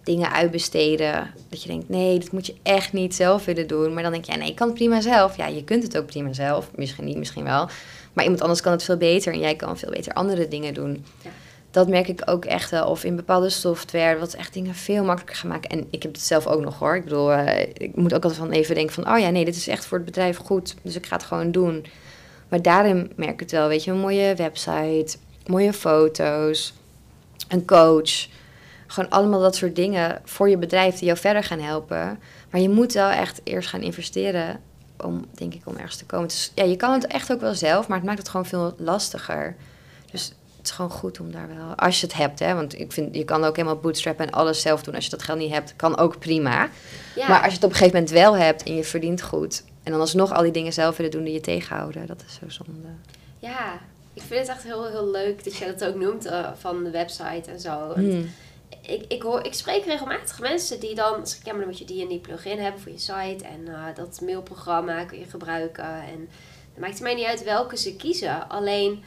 dingen 0.03 0.31
uitbesteden. 0.31 1.33
Dat 1.49 1.61
je 1.63 1.69
denkt, 1.69 1.89
nee, 1.89 2.19
dat 2.19 2.31
moet 2.31 2.45
je 2.45 2.55
echt 2.63 2.93
niet 2.93 3.15
zelf 3.15 3.45
willen 3.45 3.67
doen. 3.67 3.93
Maar 3.93 4.03
dan 4.03 4.11
denk 4.11 4.25
je, 4.25 4.31
ja, 4.31 4.37
nee, 4.37 4.49
ik 4.49 4.55
kan 4.55 4.67
het 4.67 4.75
prima 4.75 5.01
zelf. 5.01 5.37
Ja, 5.37 5.47
je 5.47 5.63
kunt 5.63 5.83
het 5.83 5.97
ook 5.97 6.05
prima 6.05 6.33
zelf. 6.33 6.69
Misschien 6.75 7.05
niet, 7.05 7.17
misschien 7.17 7.43
wel. 7.43 7.69
Maar 8.17 8.25
iemand 8.25 8.43
anders 8.43 8.61
kan 8.61 8.71
het 8.71 8.83
veel 8.83 8.97
beter. 8.97 9.33
En 9.33 9.39
jij 9.39 9.55
kan 9.55 9.77
veel 9.77 9.89
beter 9.89 10.13
andere 10.13 10.47
dingen 10.47 10.73
doen. 10.73 11.05
Ja. 11.23 11.29
Dat 11.71 11.87
merk 11.87 12.07
ik 12.07 12.21
ook 12.25 12.45
echt 12.45 12.71
wel. 12.71 12.87
Of 12.87 13.03
in 13.03 13.15
bepaalde 13.15 13.49
software, 13.49 14.19
wat 14.19 14.33
echt 14.33 14.53
dingen 14.53 14.75
veel 14.75 15.03
makkelijker 15.03 15.35
gaan 15.35 15.49
maken. 15.49 15.69
En 15.69 15.87
ik 15.89 16.03
heb 16.03 16.11
het 16.11 16.21
zelf 16.21 16.47
ook 16.47 16.61
nog 16.61 16.79
hoor. 16.79 16.95
Ik 16.95 17.03
bedoel, 17.03 17.31
eh, 17.31 17.69
ik 17.73 17.95
moet 17.95 18.13
ook 18.13 18.23
altijd 18.23 18.41
van 18.41 18.51
even 18.51 18.75
denken 18.75 18.93
van... 18.93 19.13
oh 19.13 19.19
ja, 19.19 19.29
nee, 19.29 19.45
dit 19.45 19.55
is 19.55 19.67
echt 19.67 19.85
voor 19.85 19.97
het 19.97 20.05
bedrijf 20.05 20.37
goed. 20.37 20.75
Dus 20.81 20.95
ik 20.95 21.05
ga 21.05 21.15
het 21.15 21.25
gewoon 21.25 21.51
doen. 21.51 21.85
Maar 22.47 22.61
daarin 22.61 23.11
merk 23.15 23.33
ik 23.33 23.39
het 23.39 23.51
wel. 23.51 23.67
Weet 23.67 23.83
je, 23.83 23.91
een 23.91 23.97
mooie 23.97 24.35
website, 24.35 25.17
mooie 25.45 25.73
foto's, 25.73 26.73
een 27.47 27.65
coach. 27.65 28.27
Gewoon 28.87 29.09
allemaal 29.09 29.41
dat 29.41 29.55
soort 29.55 29.75
dingen 29.75 30.21
voor 30.23 30.49
je 30.49 30.57
bedrijf 30.57 30.95
die 30.95 31.05
jou 31.05 31.17
verder 31.17 31.43
gaan 31.43 31.59
helpen. 31.59 32.19
Maar 32.49 32.61
je 32.61 32.69
moet 32.69 32.93
wel 32.93 33.09
echt 33.09 33.41
eerst 33.43 33.69
gaan 33.69 33.81
investeren 33.81 34.59
om, 35.03 35.25
denk 35.31 35.53
ik, 35.53 35.61
om 35.65 35.75
ergens 35.75 35.95
te 35.95 36.05
komen. 36.05 36.27
Dus 36.27 36.51
ja, 36.55 36.63
je 36.63 36.75
kan 36.75 36.93
het 36.93 37.07
echt 37.07 37.31
ook 37.31 37.41
wel 37.41 37.55
zelf, 37.55 37.87
maar 37.87 37.97
het 37.97 38.05
maakt 38.05 38.19
het 38.19 38.29
gewoon 38.29 38.45
veel 38.45 38.75
lastiger. 38.77 39.55
Dus 40.11 40.33
het 40.57 40.65
is 40.65 40.71
gewoon 40.71 40.91
goed 40.91 41.19
om 41.19 41.31
daar 41.31 41.47
wel, 41.47 41.75
als 41.75 41.99
je 41.99 42.05
het 42.05 42.15
hebt, 42.15 42.39
hè, 42.39 42.53
want 42.53 42.79
ik 42.79 42.91
vind, 42.91 43.15
je 43.15 43.23
kan 43.23 43.43
ook 43.43 43.55
helemaal 43.55 43.79
bootstrappen 43.79 44.25
en 44.25 44.31
alles 44.31 44.61
zelf 44.61 44.83
doen. 44.83 44.95
Als 44.95 45.03
je 45.03 45.09
dat 45.09 45.23
geld 45.23 45.37
niet 45.37 45.51
hebt, 45.51 45.75
kan 45.75 45.97
ook 45.97 46.19
prima. 46.19 46.69
Ja. 47.15 47.27
Maar 47.27 47.37
als 47.37 47.47
je 47.47 47.55
het 47.55 47.63
op 47.63 47.69
een 47.69 47.75
gegeven 47.75 47.99
moment 47.99 48.13
wel 48.13 48.37
hebt 48.37 48.63
en 48.63 48.75
je 48.75 48.83
verdient 48.83 49.21
goed, 49.21 49.63
en 49.83 49.91
dan 49.91 50.01
alsnog 50.01 50.33
al 50.33 50.43
die 50.43 50.51
dingen 50.51 50.73
zelf 50.73 50.97
willen 50.97 51.11
doen 51.11 51.23
die 51.23 51.33
je 51.33 51.41
tegenhouden, 51.41 52.07
dat 52.07 52.23
is 52.27 52.33
zo 52.33 52.63
zonde. 52.63 52.87
Ja, 53.39 53.79
ik 54.13 54.21
vind 54.21 54.39
het 54.39 54.49
echt 54.49 54.63
heel, 54.63 54.87
heel 54.87 55.11
leuk 55.11 55.43
dat 55.43 55.55
je 55.55 55.65
dat 55.65 55.85
ook 55.89 55.95
noemt 55.95 56.25
eh, 56.25 56.47
van 56.57 56.83
de 56.83 56.89
website 56.89 57.51
en 57.51 57.59
zo. 57.59 57.93
Hmm. 57.93 58.29
Ik, 58.81 59.05
ik, 59.07 59.21
hoor, 59.21 59.45
ik 59.45 59.53
spreek 59.53 59.85
regelmatig 59.85 60.39
mensen 60.39 60.79
die 60.79 60.95
dan 60.95 61.27
zeggen, 61.27 61.45
ja, 61.45 61.51
maar 61.51 61.59
dan 61.61 61.69
moet 61.69 61.79
je 61.79 61.85
die 61.85 62.01
en 62.01 62.07
die 62.07 62.19
plugin 62.19 62.59
hebben 62.59 62.81
voor 62.81 62.91
je 62.91 62.97
site. 62.97 63.45
En 63.45 63.67
eh, 63.67 63.83
dat 63.95 64.21
mailprogramma 64.21 65.03
kun 65.05 65.19
je 65.19 65.25
gebruiken. 65.25 65.83
En 65.85 66.29
het 66.73 66.79
maakt 66.79 66.99
mij 67.01 67.13
niet 67.13 67.25
uit 67.25 67.43
welke 67.43 67.77
ze 67.77 67.95
kiezen. 67.95 68.49
Alleen, 68.49 69.03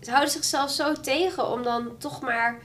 ze 0.00 0.10
houden 0.10 0.32
zichzelf 0.32 0.70
zo 0.70 0.92
tegen 0.92 1.48
om 1.52 1.62
dan 1.62 1.98
toch 1.98 2.20
maar 2.20 2.58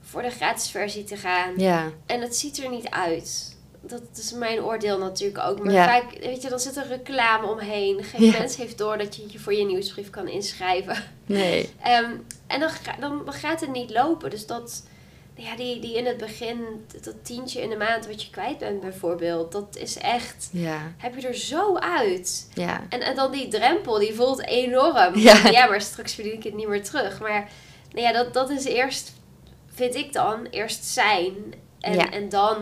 voor 0.00 0.22
de 0.22 0.30
gratis 0.30 0.70
versie 0.70 1.04
te 1.04 1.16
gaan. 1.16 1.52
Ja, 1.56 1.88
En 2.06 2.20
het 2.20 2.36
ziet 2.36 2.58
er 2.62 2.70
niet 2.70 2.90
uit. 2.90 3.58
Dat 3.82 4.02
is 4.14 4.32
mijn 4.32 4.62
oordeel 4.62 4.98
natuurlijk 4.98 5.44
ook. 5.44 5.64
Maar 5.64 5.72
Ja. 5.72 5.84
vaak, 5.84 6.18
weet 6.20 6.42
je, 6.42 6.48
dan 6.48 6.60
zit 6.60 6.76
er 6.76 6.86
reclame 6.86 7.46
omheen. 7.46 8.04
Geen 8.04 8.24
Ja. 8.24 8.38
mens 8.38 8.56
heeft 8.56 8.78
door 8.78 8.98
dat 8.98 9.16
je 9.16 9.24
je 9.28 9.38
voor 9.38 9.54
je 9.54 9.64
nieuwsbrief 9.64 10.10
kan 10.10 10.28
inschrijven. 10.28 10.96
nee. 11.26 11.70
Ehm, 11.82 12.10
en 12.46 12.60
dan, 12.60 12.70
dan 13.00 13.32
gaat 13.32 13.60
het 13.60 13.72
niet 13.72 13.90
lopen. 13.90 14.30
Dus 14.30 14.46
dat, 14.46 14.82
ja, 15.42 15.56
die, 15.56 15.80
die 15.80 15.96
in 15.96 16.06
het 16.06 16.16
begin, 16.16 16.58
dat- 17.02 17.14
tientje 17.24 17.60
in 17.62 17.70
de 17.70 17.76
maand 17.76 18.06
wat 18.06 18.22
je 18.22 18.30
kwijt 18.30 18.58
bent 18.58 18.80
bijvoorbeeld, 18.80 19.52
dat 19.52 19.76
is 19.76 19.96
echt, 19.98 20.48
Ja, 20.52 20.92
heb 20.96 21.18
je 21.18 21.28
er 21.28 21.34
zo 21.34 21.76
uit. 21.76 22.48
ja. 22.54 22.86
En, 22.88 23.00
en 23.00 23.14
dan 23.16 23.32
die 23.32 23.48
drempel, 23.48 23.98
die 23.98 24.14
voelt 24.14 24.46
enorm. 24.46 25.18
Ja. 25.18 25.46
ja, 25.50 25.66
maar 25.66 25.80
straks 25.80 26.14
verdien 26.14 26.32
ik 26.34 26.42
het 26.44 26.54
niet 26.54 26.68
meer 26.68 26.82
terug. 26.84 27.20
Maar 27.20 27.48
nou 27.92 28.06
ja, 28.06 28.12
dat, 28.12 28.32
dat 28.34 28.50
is 28.50 28.64
eerst, 28.64 29.12
vind 29.74 29.94
ik 29.94 30.12
dan, 30.12 30.46
eerst 30.50 30.84
zijn. 30.84 31.34
En, 31.80 31.94
Ja. 31.94 32.10
en 32.10 32.28
dan 32.28 32.56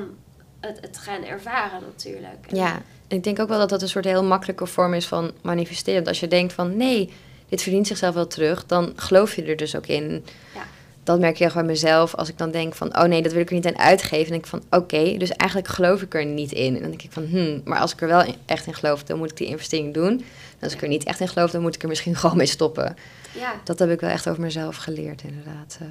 het, 0.60 0.78
het 0.80 0.98
gaan 0.98 1.24
ervaren 1.24 1.80
natuurlijk. 1.80 2.46
Ja, 2.52 2.82
en 3.08 3.16
ik 3.16 3.24
denk 3.24 3.38
ook 3.40 3.48
wel 3.48 3.58
dat 3.58 3.68
dat 3.68 3.82
een 3.82 3.88
soort 3.88 4.04
heel 4.04 4.24
makkelijke 4.24 4.66
vorm 4.66 4.94
is 4.94 5.06
van 5.06 5.32
manifesteren. 5.42 5.94
Want 5.94 6.08
als 6.08 6.20
je 6.20 6.28
denkt 6.28 6.52
van 6.52 6.76
nee, 6.76 7.12
dit 7.48 7.62
verdient 7.62 7.86
zichzelf 7.86 8.14
wel 8.14 8.26
terug, 8.26 8.66
dan 8.66 8.92
geloof 8.96 9.36
je 9.36 9.42
er 9.44 9.56
dus 9.56 9.76
ook 9.76 9.86
in. 9.86 10.24
Ja. 10.54 10.62
Dat 11.08 11.18
merk 11.20 11.36
je 11.36 11.46
gewoon 11.50 11.62
bij 11.66 11.72
mezelf. 11.72 12.14
Als 12.14 12.28
ik 12.28 12.38
dan 12.38 12.50
denk 12.50 12.74
van, 12.74 12.96
oh 12.98 13.02
nee, 13.04 13.22
dat 13.22 13.32
wil 13.32 13.40
ik 13.40 13.48
er 13.48 13.54
niet 13.54 13.66
aan 13.66 13.78
uitgeven. 13.78 14.22
Dan 14.30 14.40
denk 14.40 14.44
ik 14.44 14.50
van, 14.50 14.80
oké, 14.80 15.16
dus 15.18 15.30
eigenlijk 15.30 15.70
geloof 15.70 16.02
ik 16.02 16.14
er 16.14 16.24
niet 16.26 16.52
in. 16.52 16.74
En 16.74 16.80
dan 16.80 16.90
denk 16.90 17.02
ik 17.02 17.12
van, 17.12 17.26
hmm, 17.26 17.60
maar 17.64 17.78
als 17.78 17.92
ik 17.92 18.00
er 18.00 18.08
wel 18.08 18.22
in- 18.24 18.34
echt 18.46 18.66
in 18.66 18.74
geloof, 18.74 19.02
dan 19.04 19.18
moet 19.18 19.30
ik 19.30 19.36
die 19.36 19.46
investering 19.46 19.94
doen. 19.94 20.10
En 20.58 20.64
als 20.64 20.72
ik 20.72 20.82
er 20.82 20.88
niet 20.88 21.04
echt 21.04 21.20
in 21.20 21.28
geloof, 21.28 21.50
dan 21.50 21.60
moet 21.62 21.74
ik 21.74 21.82
er 21.82 21.88
misschien 21.88 22.16
gewoon 22.22 22.36
mee 22.36 22.46
stoppen. 22.46 22.96
ja. 23.38 23.52
Dat 23.64 23.78
heb 23.78 23.90
ik 23.90 24.00
wel 24.00 24.10
echt 24.10 24.28
over 24.28 24.42
mezelf 24.42 24.76
geleerd, 24.76 25.22
inderdaad. 25.22 25.78
eh. 25.80 25.86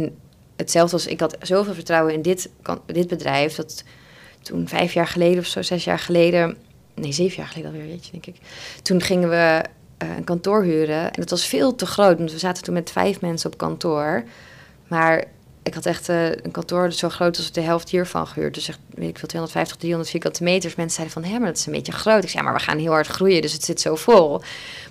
En 0.00 0.16
hetzelfde 0.56 0.96
als 0.96 1.06
ik 1.06 1.20
had 1.20 1.36
zoveel 1.42 1.74
vertrouwen 1.74 2.12
in 2.14 2.22
dit, 2.22 2.48
kan- 2.62 2.82
dit 2.86 3.08
bedrijf. 3.08 3.54
Dat 3.54 3.84
toen 4.42 4.68
vijf 4.68 4.92
jaar 4.92 5.06
geleden 5.06 5.38
of 5.38 5.46
zo, 5.46 5.62
zes 5.62 5.84
jaar 5.84 5.98
geleden. 5.98 6.56
Nee, 6.94 7.12
zeven 7.12 7.36
jaar 7.36 7.46
geleden 7.46 7.70
alweer, 7.72 7.86
weet 7.86 8.04
je, 8.06 8.12
denk 8.12 8.26
ik. 8.26 8.36
Toen 8.82 9.00
gingen 9.00 9.28
we 9.28 9.64
een 9.98 10.24
kantoor 10.24 10.62
huren. 10.62 11.12
En 11.12 11.20
het 11.20 11.30
was 11.30 11.46
veel 11.46 11.74
te 11.74 11.86
groot, 11.86 12.18
want 12.18 12.32
we 12.32 12.38
zaten 12.38 12.62
toen 12.62 12.74
met 12.74 12.90
vijf 12.90 13.20
mensen 13.20 13.52
op 13.52 13.58
kantoor. 13.58 14.24
Maar 14.88 15.24
ik 15.64 15.74
had 15.74 15.86
echt 15.86 16.08
eh, 16.08 16.30
een 16.30 16.50
kantoor 16.50 16.92
zo 16.92 17.08
groot 17.08 17.36
als 17.36 17.52
de 17.52 17.60
helft 17.60 17.90
hiervan 17.90 18.26
gehuurd. 18.26 18.54
Dus 18.54 18.68
echt, 18.68 18.78
weet 18.94 19.08
ik 19.08 19.18
veel, 19.18 19.28
250, 19.28 19.76
300 19.76 20.10
vierkante 20.10 20.42
meters. 20.42 20.74
Mensen 20.74 20.96
zeiden 20.96 21.22
van, 21.22 21.32
hé, 21.32 21.38
maar 21.38 21.48
dat 21.48 21.58
is 21.58 21.66
een 21.66 21.72
beetje 21.72 21.92
groot. 21.92 22.22
Ik 22.22 22.28
zei, 22.28 22.42
ja, 22.44 22.50
maar 22.50 22.58
we 22.58 22.64
gaan 22.64 22.78
heel 22.78 22.92
hard 22.92 23.06
groeien, 23.06 23.42
dus 23.42 23.52
het 23.52 23.64
zit 23.64 23.80
zo 23.80 23.94
vol. 23.94 24.40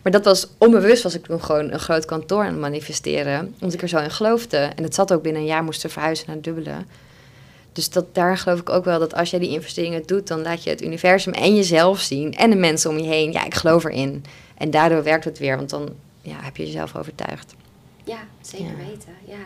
Maar 0.03 0.11
dat 0.11 0.25
was 0.25 0.47
onbewust, 0.57 1.03
was 1.03 1.15
ik 1.15 1.25
toen 1.25 1.43
gewoon 1.43 1.71
een 1.71 1.79
groot 1.79 2.05
kantoor 2.05 2.43
aan 2.43 2.51
het 2.51 2.59
manifesteren. 2.59 3.53
Omdat 3.53 3.73
ik 3.73 3.81
er 3.81 3.87
zo 3.87 3.97
in 3.97 4.11
geloofde. 4.11 4.57
En 4.57 4.83
het 4.83 4.95
zat 4.95 5.13
ook 5.13 5.21
binnen 5.21 5.41
een 5.41 5.47
jaar, 5.47 5.63
moesten 5.63 5.89
verhuizen 5.89 6.25
naar 6.27 6.41
Dubbelen. 6.41 6.87
Dus 7.73 7.89
dat, 7.89 8.15
daar 8.15 8.37
geloof 8.37 8.59
ik 8.59 8.69
ook 8.69 8.85
wel 8.85 8.99
dat 8.99 9.15
als 9.15 9.29
jij 9.29 9.39
die 9.39 9.49
investeringen 9.49 10.03
doet, 10.05 10.27
dan 10.27 10.41
laat 10.41 10.63
je 10.63 10.69
het 10.69 10.83
universum 10.83 11.33
en 11.33 11.55
jezelf 11.55 11.99
zien. 11.99 12.33
En 12.35 12.49
de 12.49 12.55
mensen 12.55 12.89
om 12.89 12.97
je 12.97 13.07
heen. 13.07 13.31
Ja, 13.31 13.45
ik 13.45 13.53
geloof 13.53 13.83
erin. 13.83 14.25
En 14.57 14.71
daardoor 14.71 15.03
werkt 15.03 15.25
het 15.25 15.39
weer, 15.39 15.55
want 15.57 15.69
dan 15.69 15.89
ja, 16.21 16.35
heb 16.41 16.57
je 16.57 16.65
jezelf 16.65 16.95
overtuigd. 16.95 17.55
Ja, 18.03 18.19
zeker 18.41 18.65
Ja. 18.65 18.75
weten. 18.89 19.13
Ja. 19.25 19.45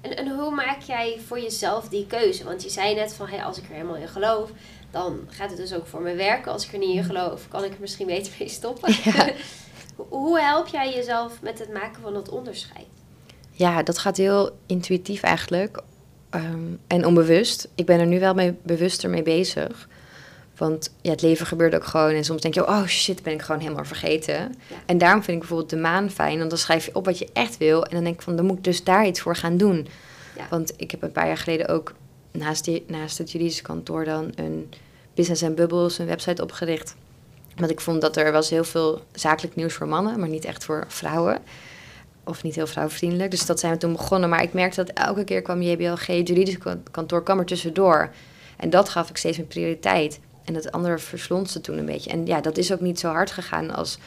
En, 0.00 0.16
en 0.16 0.28
hoe 0.36 0.50
maak 0.54 0.80
jij 0.82 1.18
voor 1.26 1.40
jezelf 1.40 1.88
die 1.88 2.06
keuze? 2.06 2.44
Want 2.44 2.62
je 2.62 2.68
zei 2.70 2.94
net 2.94 3.14
van, 3.14 3.28
hey, 3.28 3.44
als 3.44 3.58
ik 3.58 3.64
er 3.64 3.72
helemaal 3.74 3.96
in 3.96 4.08
geloof, 4.08 4.50
dan 4.90 5.18
gaat 5.28 5.48
het 5.48 5.58
dus 5.58 5.74
ook 5.74 5.86
voor 5.86 6.00
me 6.02 6.14
werken. 6.14 6.52
Als 6.52 6.66
ik 6.66 6.72
er 6.72 6.78
niet 6.78 6.96
in 6.96 7.04
geloof, 7.04 7.48
kan 7.48 7.64
ik 7.64 7.72
er 7.72 7.80
misschien 7.80 8.06
beter 8.06 8.32
mee 8.38 8.48
stoppen. 8.48 8.94
Ja. 9.04 9.30
Hoe- 9.96 10.06
hoe 10.08 10.40
help 10.40 10.66
jij 10.66 10.94
jezelf 10.94 11.42
met 11.42 11.58
het 11.58 11.72
maken 11.72 12.02
van 12.02 12.12
dat 12.14 12.28
onderscheid? 12.28 12.86
Ja, 13.50 13.82
dat 13.82 13.98
gaat 13.98 14.16
heel 14.16 14.50
intuïtief 14.66 15.22
eigenlijk. 15.22 15.82
Ehm, 16.30 16.62
en 16.86 17.06
onbewust. 17.06 17.68
Ik 17.74 17.86
ben 17.86 18.00
er 18.00 18.06
nu 18.06 18.20
wel 18.20 18.34
mee, 18.34 18.54
bewuster 18.62 19.10
mee 19.10 19.22
bezig. 19.22 19.88
Want 20.58 20.90
ja, 21.00 21.10
het 21.10 21.22
leven 21.22 21.46
gebeurt 21.46 21.74
ook 21.74 21.84
gewoon. 21.84 22.10
En 22.10 22.24
soms 22.24 22.42
denk 22.42 22.54
je, 22.54 22.66
oh 22.68 22.86
shit, 22.86 23.22
ben 23.22 23.32
ik 23.32 23.42
gewoon 23.42 23.60
helemaal 23.60 23.84
vergeten. 23.84 24.34
Ja. 24.34 24.76
En 24.86 24.98
daarom 24.98 25.22
vind 25.22 25.32
ik 25.32 25.38
bijvoorbeeld 25.38 25.70
de 25.70 25.76
maan 25.76 26.10
fijn. 26.10 26.38
Want 26.38 26.50
dan 26.50 26.58
schrijf 26.58 26.84
je 26.86 26.94
op 26.94 27.04
wat 27.04 27.18
je 27.18 27.28
echt 27.32 27.56
wil. 27.56 27.84
En 27.84 27.94
dan 27.94 28.04
denk 28.04 28.14
ik 28.14 28.22
van, 28.22 28.36
dan 28.36 28.46
moet 28.46 28.58
ik 28.58 28.64
dus 28.64 28.84
daar 28.84 29.06
iets 29.06 29.20
voor 29.20 29.36
gaan 29.36 29.56
doen. 29.56 29.88
Ja. 30.36 30.46
Want 30.50 30.72
ik 30.76 30.90
heb 30.90 31.02
een 31.02 31.12
paar 31.12 31.26
jaar 31.26 31.36
geleden 31.36 31.68
ook 31.68 31.92
naast, 32.30 32.64
die, 32.64 32.84
naast 32.86 33.18
het 33.18 33.32
juridische 33.32 33.62
kantoor 33.62 34.04
dan 34.04 34.32
een 34.34 34.70
Business 35.14 35.42
and 35.42 35.54
Bubbles, 35.54 35.98
een 35.98 36.06
website 36.06 36.42
opgericht. 36.42 36.94
Want 37.56 37.70
ik 37.70 37.80
vond 37.80 38.00
dat 38.00 38.16
er 38.16 38.32
was 38.32 38.50
heel 38.50 38.64
veel 38.64 39.02
zakelijk 39.12 39.54
nieuws 39.56 39.74
voor 39.74 39.88
mannen, 39.88 40.18
maar 40.18 40.28
niet 40.28 40.44
echt 40.44 40.64
voor 40.64 40.84
vrouwen. 40.88 41.38
Of 42.24 42.42
niet 42.42 42.54
heel 42.54 42.66
vrouwvriendelijk. 42.66 43.30
Dus 43.30 43.46
dat 43.46 43.60
zijn 43.60 43.72
we 43.72 43.78
toen 43.78 43.92
begonnen. 43.92 44.28
Maar 44.28 44.42
ik 44.42 44.52
merkte 44.52 44.84
dat 44.84 44.96
elke 45.06 45.24
keer 45.24 45.42
kwam 45.42 45.62
JBLG, 45.62 46.06
het 46.06 46.28
juridische 46.28 46.58
kan- 46.58 46.82
kantoor, 46.90 47.22
kwam 47.22 47.38
er 47.38 47.44
tussendoor. 47.44 48.10
En 48.56 48.70
dat 48.70 48.88
gaf 48.88 49.10
ik 49.10 49.16
steeds 49.16 49.36
meer 49.36 49.46
prioriteit. 49.46 50.20
En 50.48 50.54
het 50.54 50.72
andere 50.72 50.98
verslond 50.98 51.50
ze 51.50 51.60
toen 51.60 51.78
een 51.78 51.86
beetje. 51.86 52.10
En 52.10 52.26
ja, 52.26 52.40
dat 52.40 52.56
is 52.56 52.72
ook 52.72 52.80
niet 52.80 52.98
zo 52.98 53.08
hard 53.08 53.30
gegaan 53.30 53.74
als 53.74 53.98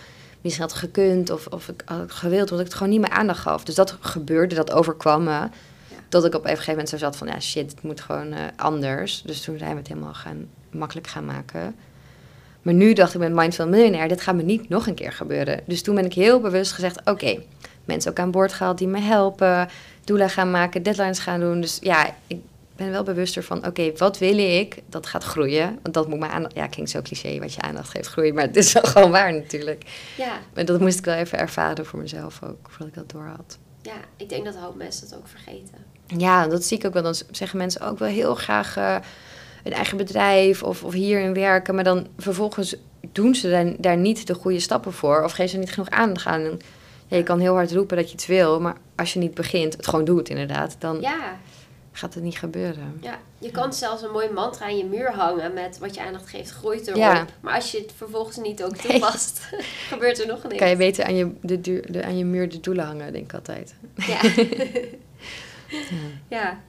misschien 0.41 0.65
had 0.65 0.73
gekund 0.73 1.30
of, 1.30 1.47
of 1.47 1.67
ik 1.67 1.82
had 1.86 2.12
gewild. 2.12 2.41
Omdat 2.41 2.60
ik 2.60 2.65
het 2.65 2.73
gewoon 2.73 2.91
niet 2.91 3.01
meer 3.01 3.10
aandacht 3.10 3.39
gaf. 3.39 3.63
Dus 3.63 3.75
dat 3.75 3.97
gebeurde, 3.99 4.56
dat 4.56 4.71
overkwam 4.71 5.23
me. 5.23 5.49
Dat 6.10 6.25
ik 6.25 6.36
op 6.36 6.43
een 6.43 6.49
gegeven 6.49 6.71
moment 6.71 6.89
zo 6.89 6.97
zat 6.97 7.15
van, 7.15 7.27
ja 7.27 7.39
shit, 7.39 7.71
het 7.71 7.84
moet 7.84 8.01
gewoon 8.01 8.34
eh, 8.34 8.43
anders. 8.56 9.21
Dus 9.21 9.41
toen 9.41 9.58
zijn 9.58 9.71
we 9.71 9.77
het 9.77 9.88
helemaal 9.88 10.13
gaan, 10.13 10.47
makkelijk 10.71 11.08
gaan 11.08 11.25
maken. 11.25 11.75
Maar 12.62 12.73
nu 12.73 12.93
dacht 12.93 13.13
ik 13.13 13.19
met 13.19 13.34
Mindful 13.34 13.67
Millionaire, 13.67 14.08
dit 14.08 14.21
gaat 14.21 14.36
me 14.36 14.43
niet 14.43 14.69
nog 14.69 14.88
een 14.88 14.93
keer 14.93 15.12
gebeuren. 15.12 15.60
Dus 15.65 15.82
toen 15.82 15.95
ben 15.95 16.06
ik 16.06 16.13
heel 16.13 16.39
bewust 16.39 16.71
gezegd, 16.71 17.10
oké, 17.10 17.43
mensen 17.86 18.12
ook 18.12 18.19
aan 18.19 18.32
boord 18.32 18.54
gehaald 18.54 18.77
die 18.77 18.88
me 18.88 18.99
helpen. 18.99 19.69
Doelen 20.04 20.30
gaan 20.30 20.51
maken, 20.51 20.84
deadlines 20.84 21.19
gaan 21.19 21.39
doen. 21.39 21.62
Dus 21.62 21.77
ja, 21.82 22.15
ik 22.27 22.39
ben 22.75 22.91
wel 22.91 23.03
bewuster 23.03 23.43
van, 23.43 23.65
oké, 23.65 23.91
wat 23.97 24.17
wil 24.17 24.38
ik? 24.38 24.77
Dat 24.89 25.07
gaat 25.07 25.23
groeien. 25.23 25.79
Want 25.81 25.93
dat 25.93 26.07
moet 26.07 26.19
mijn 26.19 26.31
aandacht, 26.31 26.55
ja, 26.55 26.67
klinkt 26.67 26.91
zo 26.91 27.01
cliché, 27.01 27.39
wat 27.39 27.53
je 27.53 27.62
aandacht 27.62 27.89
geeft 27.89 28.07
groeien. 28.07 28.34
Maar 28.34 28.43
het 28.43 28.55
is 28.55 28.73
wel 28.73 28.84
gewoon 28.93 29.12
waar 29.12 29.34
natuurlijk. 29.34 29.84
Ja, 30.17 30.39
Maar 30.53 30.65
dat 30.65 30.79
moest 30.79 30.97
ik 30.97 31.05
wel 31.05 31.15
even 31.15 31.38
ervaren 31.39 31.86
voor 31.86 31.99
mezelf 31.99 32.39
ook, 32.43 32.67
voordat 32.69 32.88
ik 32.88 32.93
dat 32.93 33.10
door 33.10 33.25
had. 33.36 33.57
ja, 33.81 33.93
ik 34.17 34.29
denk 34.29 34.45
dat 34.45 34.55
een 34.55 34.62
hoop 34.62 34.75
mensen 34.75 35.10
dat 35.10 35.17
ook 35.17 35.27
vergeten. 35.27 35.89
Ja, 36.17 36.47
dat 36.47 36.63
zie 36.63 36.77
ik 36.77 36.86
ook 36.86 36.93
wel. 36.93 37.03
Dan 37.03 37.15
zeggen 37.31 37.57
mensen 37.57 37.81
ook 37.81 37.99
wel 37.99 38.07
heel 38.10 38.36
graag 38.36 38.77
eh, 38.77 38.95
een 39.63 39.73
eigen 39.73 39.97
bedrijf 39.97 40.63
of, 40.63 40.84
of 40.84 40.93
hierin 40.93 41.34
werken. 41.34 41.75
Maar 41.75 41.84
dan 41.84 42.07
vervolgens 42.17 42.75
doen 43.12 43.36
ze 43.36 43.49
daar, 43.49 43.73
daar 43.77 43.97
niet 43.97 44.27
de 44.27 44.34
goede 44.34 44.60
stappen 44.60 44.93
voor. 44.93 45.23
Of 45.23 45.31
geven 45.31 45.51
ze 45.51 45.57
niet 45.57 45.71
genoeg 45.71 45.89
aandacht 45.89 46.25
aan. 46.25 46.41
En, 46.41 46.60
ja, 47.07 47.17
je 47.17 47.23
kan 47.23 47.39
heel 47.39 47.53
hard 47.53 47.71
roepen 47.71 47.97
dat 47.97 48.05
je 48.07 48.15
het 48.15 48.25
wil. 48.25 48.60
Maar 48.60 48.75
als 48.95 49.13
je 49.13 49.19
niet 49.19 49.34
begint, 49.34 49.73
het 49.75 49.88
gewoon 49.88 50.05
doet 50.05 50.29
inderdaad. 50.29 50.75
Dan, 50.79 51.01
Ja, 51.01 51.38
gaat 51.91 52.13
het 52.13 52.23
niet 52.23 52.38
gebeuren. 52.38 52.97
Ja, 53.01 53.19
je 53.38 53.51
kan 53.51 53.73
zelfs 53.73 54.01
een 54.04 54.12
mooi 54.12 54.30
mantra 54.30 54.65
aan 54.65 54.77
je 54.77 54.86
muur 54.86 55.12
hangen 55.13 55.54
met 55.54 55.77
wat 55.77 55.95
je 55.95 56.01
aandacht 56.01 56.30
geeft, 56.30 56.51
groeit 56.51 56.88
erop. 56.88 56.99
Ja. 56.99 57.25
Maar 57.41 57.56
als 57.56 57.71
je 57.71 57.77
het 57.77 57.91
vervolgens 57.97 58.38
niet 58.38 58.63
ook 58.63 58.84
Nee. 58.84 58.91
toepast, 58.91 59.49
gebeurt 59.91 60.19
er 60.21 60.27
nog 60.27 60.43
niks. 60.43 60.56
Kan 60.58 60.69
je 60.69 60.75
beter 60.75 61.06
aan 61.06 61.15
je, 61.15 61.32
de, 61.41 61.62
duur- 61.62 61.91
de, 61.91 62.04
aan 62.04 62.17
je 62.17 62.25
muur 62.25 62.49
de 62.49 62.60
doelen 62.60 62.86
hangen, 62.86 63.12
denk 63.13 63.25
ik 63.25 63.34
altijd. 63.34 63.73
Ja. 64.08 64.19
ja. 66.27 66.60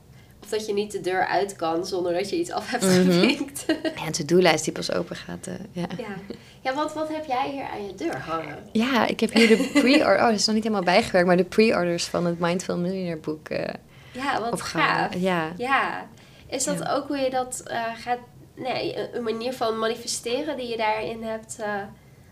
Of 0.43 0.49
dat 0.49 0.67
je 0.67 0.73
niet 0.73 0.93
de 0.93 1.01
deur 1.01 1.27
uit 1.27 1.57
kan 1.57 1.87
zonder 1.87 2.13
dat 2.13 2.31
je 2.31 2.37
iets 2.39 2.51
af 2.51 2.71
hebt 2.71 2.85
Mhm. 2.85 2.95
gevinkt. 2.95 3.65
Ja, 3.99 4.07
een 4.07 4.13
to-do-lijst 4.13 4.65
die 4.65 4.73
pas 4.73 4.93
open 4.93 5.17
gaat. 5.17 5.47
eh, 5.47 5.55
ja. 5.73 5.87
ja. 5.99 6.37
ja, 6.61 6.75
want 6.75 6.93
wat 6.93 7.09
heb 7.09 7.25
jij 7.27 7.51
hier 7.51 7.65
aan 7.65 7.87
je 7.87 7.95
deur 7.95 8.19
hangen? 8.19 8.59
ja, 8.73 9.07
ik 9.07 9.21
heb 9.21 9.33
hier 9.33 9.49
de 9.49 9.71
pre-order... 9.73 10.17
Oh, 10.17 10.27
dat 10.29 10.35
is 10.39 10.47
nog 10.47 10.55
niet 10.55 10.65
helemaal 10.65 10.85
bijgewerkt, 10.85 11.27
maar 11.27 11.37
de 11.37 11.45
pre-orders 11.45 12.05
van 12.05 12.27
het 12.27 12.39
Mindful 12.39 12.77
Millionaire 12.79 13.21
boek 13.21 13.49
eh 13.49 13.75
Ja, 14.13 14.33
wat 14.41 14.41
gaaf. 14.41 14.53
opgehangen. 14.53 15.21
Ja. 15.21 15.53
Ja. 15.57 16.07
Is 16.47 16.65
dat 16.65 16.79
Ja. 16.79 16.93
ook 16.93 17.09
hoe 17.09 17.17
je 17.17 17.31
dat 17.31 17.63
eh, 17.67 17.83
gaat... 17.97 18.19
Nee, 18.57 18.97
een- 18.99 19.17
een 19.17 19.23
manier 19.23 19.53
van 19.53 19.79
manifesteren 19.79 20.57
die 20.57 20.69
je 20.69 20.77
daarin 20.77 21.23
hebt... 21.23 21.57
eh, 21.61 21.75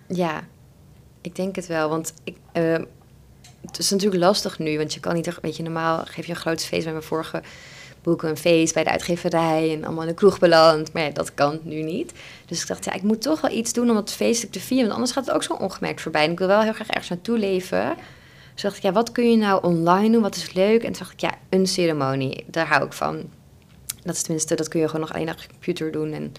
Ja, 0.09 0.40
ik 1.21 1.35
denk 1.37 1.57
het 1.57 1.66
wel. 1.66 1.88
Want 1.88 2.12
ik, 2.25 2.37
eh, 2.53 2.77
het 3.66 3.79
is 3.79 3.90
natuurlijk 3.90 4.23
lastig 4.23 4.59
nu. 4.59 4.77
Want 4.79 4.95
je 4.95 5.01
kan 5.01 5.14
niet... 5.14 5.38
Weet 5.40 5.57
je, 5.57 5.62
normaal 5.62 6.03
geef 6.05 6.25
je 6.27 6.31
een 6.33 6.38
groot 6.38 6.64
feest 6.64 6.83
bij 6.85 6.93
mijn 6.93 7.05
vorige 7.05 7.43
boeken. 8.03 8.29
Een 8.29 8.37
feest 8.37 8.75
bij 8.75 8.85
de 8.85 8.90
uitgeverij 8.90 9.73
en 9.73 9.85
allemaal 9.85 10.03
in 10.03 10.09
de 10.09 10.14
kroeg 10.14 10.38
beland. 10.38 10.93
Maar 10.93 11.03
ja, 11.03 11.11
dat 11.11 11.35
kan 11.35 11.59
nu 11.62 11.83
niet. 11.83 12.12
Dus 12.47 12.61
ik 12.62 12.66
dacht, 12.66 12.85
ja, 12.85 12.93
ik 12.93 13.03
moet 13.03 13.23
toch 13.23 13.40
wel 13.40 13.51
iets 13.51 13.73
doen 13.73 13.90
om 13.90 13.97
het 13.97 14.12
feestelijk 14.12 14.53
te 14.53 14.61
vieren. 14.61 14.85
Want 14.85 14.95
anders 14.95 15.12
gaat 15.12 15.27
het 15.27 15.35
ook 15.35 15.43
zo 15.43 15.53
ongemerkt 15.53 16.01
voorbij. 16.01 16.25
En 16.25 16.31
ik 16.31 16.38
wil 16.38 16.47
wel 16.49 16.61
heel 16.62 16.73
graag 16.73 16.88
ergens 16.88 17.09
naartoe 17.09 17.38
leven. 17.38 17.95
Dus 18.61 18.70
dacht 18.70 18.85
ik, 18.85 18.90
ja, 18.90 18.92
wat 18.92 19.12
kun 19.12 19.31
je 19.31 19.37
nou 19.37 19.62
online 19.62 20.11
doen? 20.11 20.23
Wat 20.23 20.37
is 20.37 20.53
leuk? 20.53 20.83
En 20.83 20.92
toen 20.92 20.99
dacht 20.99 21.12
ik, 21.12 21.20
ja, 21.20 21.35
een 21.49 21.66
ceremonie. 21.66 22.44
Daar 22.46 22.66
hou 22.66 22.85
ik 22.85 22.92
van. 22.92 23.23
Dat 24.03 24.14
is 24.14 24.23
tenminste, 24.23 24.55
dat 24.55 24.68
kun 24.68 24.81
je 24.81 24.87
gewoon 24.87 25.01
nog 25.01 25.12
alleen 25.12 25.31
op 25.31 25.38
je 25.38 25.49
computer 25.49 25.92
doen. 25.92 26.12
En 26.12 26.33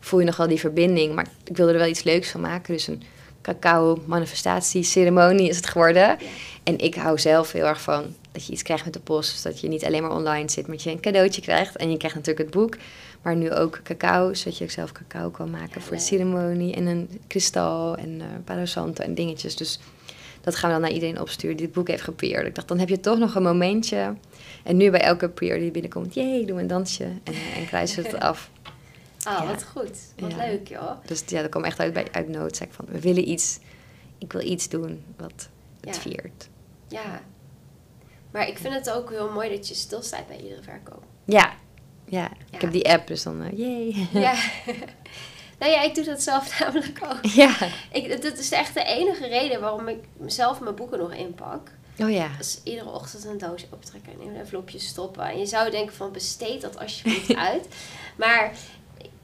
voel 0.00 0.20
je 0.20 0.26
nog 0.26 0.36
wel 0.36 0.48
die 0.48 0.58
verbinding. 0.58 1.14
Maar 1.14 1.26
ik 1.44 1.56
wilde 1.56 1.72
er 1.72 1.78
wel 1.78 1.88
iets 1.88 2.02
leuks 2.02 2.30
van 2.30 2.40
maken. 2.40 2.72
Dus 2.74 2.86
een 2.86 3.02
cacao 3.42 4.02
manifestatie 4.06 4.82
ceremonie 4.82 5.48
is 5.48 5.56
het 5.56 5.66
geworden. 5.66 6.16
En 6.62 6.78
ik 6.78 6.94
hou 6.94 7.18
zelf 7.18 7.52
heel 7.52 7.64
erg 7.64 7.80
van 7.80 8.04
dat 8.32 8.46
je 8.46 8.52
iets 8.52 8.62
krijgt 8.62 8.84
met 8.84 8.92
de 8.92 9.00
post. 9.00 9.30
Dus 9.30 9.42
dat 9.42 9.60
je 9.60 9.68
niet 9.68 9.84
alleen 9.84 10.02
maar 10.02 10.16
online 10.16 10.50
zit, 10.50 10.66
maar 10.66 10.76
dat 10.76 10.84
je 10.84 10.90
een 10.90 11.00
cadeautje 11.00 11.40
krijgt. 11.40 11.76
En 11.76 11.90
je 11.90 11.96
krijgt 11.96 12.16
natuurlijk 12.16 12.44
het 12.44 12.54
boek. 12.54 12.76
Maar 13.22 13.36
nu 13.36 13.52
ook 13.52 13.80
cacao, 13.82 14.34
zodat 14.34 14.58
je 14.58 14.64
ook 14.64 14.70
zelf 14.70 14.92
cacao 14.92 15.30
kan 15.30 15.50
maken 15.50 15.70
Ja, 15.74 15.80
voor 15.80 15.96
de 15.96 16.02
ceremonie. 16.02 16.74
En 16.74 16.86
een 16.86 17.20
kristal 17.26 17.96
en 17.96 18.20
eh 18.20 18.26
palo 18.44 18.64
santo 18.64 19.02
en 19.02 19.14
dingetjes. 19.14 19.56
Dus 19.56 19.78
dat 20.50 20.56
gaan 20.56 20.68
we 20.70 20.74
dan 20.76 20.84
naar 20.84 20.94
iedereen 20.94 21.20
opsturen 21.20 21.56
die 21.56 21.66
het 21.66 21.74
boek 21.74 21.88
heeft 21.88 22.02
gepreord. 22.02 22.46
Ik 22.46 22.54
dacht, 22.54 22.68
dan 22.68 22.78
heb 22.78 22.88
je 22.88 23.00
toch 23.00 23.18
nog 23.18 23.34
een 23.34 23.42
momentje. 23.42 24.14
En 24.64 24.76
nu 24.76 24.90
bij 24.90 25.00
elke 25.00 25.28
pre 25.28 25.58
die 25.58 25.70
binnenkomt, 25.70 26.14
jee, 26.14 26.44
doen 26.46 26.56
we 26.56 26.62
een 26.62 26.68
dansje. 26.68 27.04
En, 27.04 27.34
en 27.56 27.66
kruisen 27.66 28.04
het 28.04 28.20
af. 28.20 28.50
Oh, 29.28 29.38
Ja. 29.38 29.46
wat 29.46 29.64
goed. 29.64 29.90
Wat 30.18 30.30
Ja. 30.30 30.36
leuk, 30.36 30.68
joh. 30.68 30.90
Dus 31.06 31.22
ja, 31.26 31.40
dat 31.40 31.50
kwam 31.50 31.64
echt 31.64 31.80
uit, 31.80 31.92
bij, 31.92 32.06
uit 32.12 32.28
noodzaak 32.28 32.72
van, 32.72 32.84
we 32.88 33.00
willen 33.00 33.28
iets, 33.28 33.58
ik 34.18 34.32
wil 34.32 34.42
iets 34.42 34.68
doen 34.68 35.04
wat 35.16 35.48
het 35.80 35.94
Ja. 35.94 36.00
viert. 36.00 36.48
Ja. 36.88 37.20
Maar 38.30 38.48
ik 38.48 38.58
vind 38.58 38.74
het 38.74 38.90
ook 38.90 39.10
heel 39.10 39.30
mooi 39.32 39.48
dat 39.50 39.68
je 39.68 39.74
stilstaat 39.74 40.28
bij 40.28 40.40
iedere 40.40 40.62
verkoop. 40.62 41.02
Ja, 41.24 41.52
ja. 42.04 42.20
Ja. 42.20 42.30
ik 42.50 42.60
heb 42.60 42.72
die 42.72 42.88
app, 42.92 43.06
dus 43.06 43.22
dan, 43.22 43.42
eh 43.42 43.58
jee. 43.58 44.08
Ja. 44.12 44.34
nou 45.58 45.72
ja, 45.72 45.82
ik 45.82 45.94
doe 45.94 46.04
dat 46.04 46.22
zelf 46.22 46.58
namelijk 46.60 47.00
ook. 47.10 47.24
ja. 47.24 47.54
Ik, 47.92 48.22
dat 48.22 48.38
is 48.38 48.50
echt 48.52 48.74
de 48.74 48.84
enige 48.84 49.26
reden 49.26 49.60
waarom 49.60 49.88
ik 49.88 50.04
zelf 50.26 50.60
mijn 50.60 50.74
boeken 50.74 50.98
nog 50.98 51.12
inpak. 51.14 51.70
Oh 52.00 52.10
ja. 52.10 52.28
Dus 52.38 52.60
iedere 52.64 52.90
ochtend 52.90 53.24
een 53.24 53.38
doos 53.38 53.64
optrekken 53.70 54.12
en 54.12 54.20
in 54.20 54.28
een 54.28 54.36
envelopje 54.40 54.78
stoppen. 54.78 55.24
En 55.24 55.38
je 55.38 55.46
zou 55.46 55.70
denken 55.70 55.94
van 55.94 56.12
besteed 56.12 56.60
dat 56.60 56.78
alsjeblieft 56.78 57.34
uit. 57.50 57.66
Maar 58.16 58.52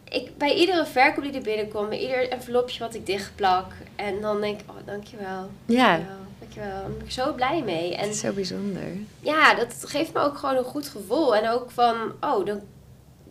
ik, 0.09 0.39
bij 0.39 0.55
iedere 0.55 0.87
verkoop 0.87 1.25
die 1.25 1.33
er 1.33 1.43
binnenkomt, 1.43 1.89
bij 1.89 1.99
ieder 2.01 2.29
envelopje 2.31 2.79
wat 2.79 2.95
ik 2.95 3.07
dichtplak. 3.07 3.73
En 3.97 4.21
dan 4.21 4.41
denk 4.41 4.61
ik, 4.61 4.67
oh 4.71 4.77
dankjewel. 4.87 5.51
Ja, 5.67 5.91
Dankjewel. 5.97 6.19
dankjewel. 6.39 6.71
Daar 6.81 6.91
ben 6.91 7.05
ik 7.07 7.11
zo 7.13 7.33
blij 7.33 7.63
mee. 7.63 7.95
En 7.97 8.09
is 8.09 8.19
zo 8.21 8.33
bijzonder. 8.33 8.93
ja, 9.21 9.55
dat 9.55 9.75
geeft 9.85 10.13
me 10.13 10.21
ook 10.21 10.39
gewoon 10.39 10.57
een 10.57 10.65
goed 10.65 10.89
gevoel. 10.89 11.37
En 11.37 11.49
ook 11.49 11.71
van, 11.71 11.97
oh, 12.21 12.47
dan, 12.47 12.61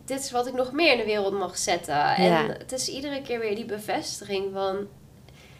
dit 0.05 0.19
is 0.19 0.31
wat 0.31 0.47
ik 0.47 0.53
nog 0.53 0.71
meer 0.71 0.91
in 0.91 0.97
de 0.97 1.05
wereld 1.05 1.33
mag 1.33 1.57
zetten. 1.57 2.05
En 2.15 2.45
het 2.47 2.71
is 2.71 2.87
iedere 2.89 3.21
keer 3.21 3.39
weer 3.39 3.55
die 3.55 3.65
bevestiging 3.65 4.45
van, 4.53 4.87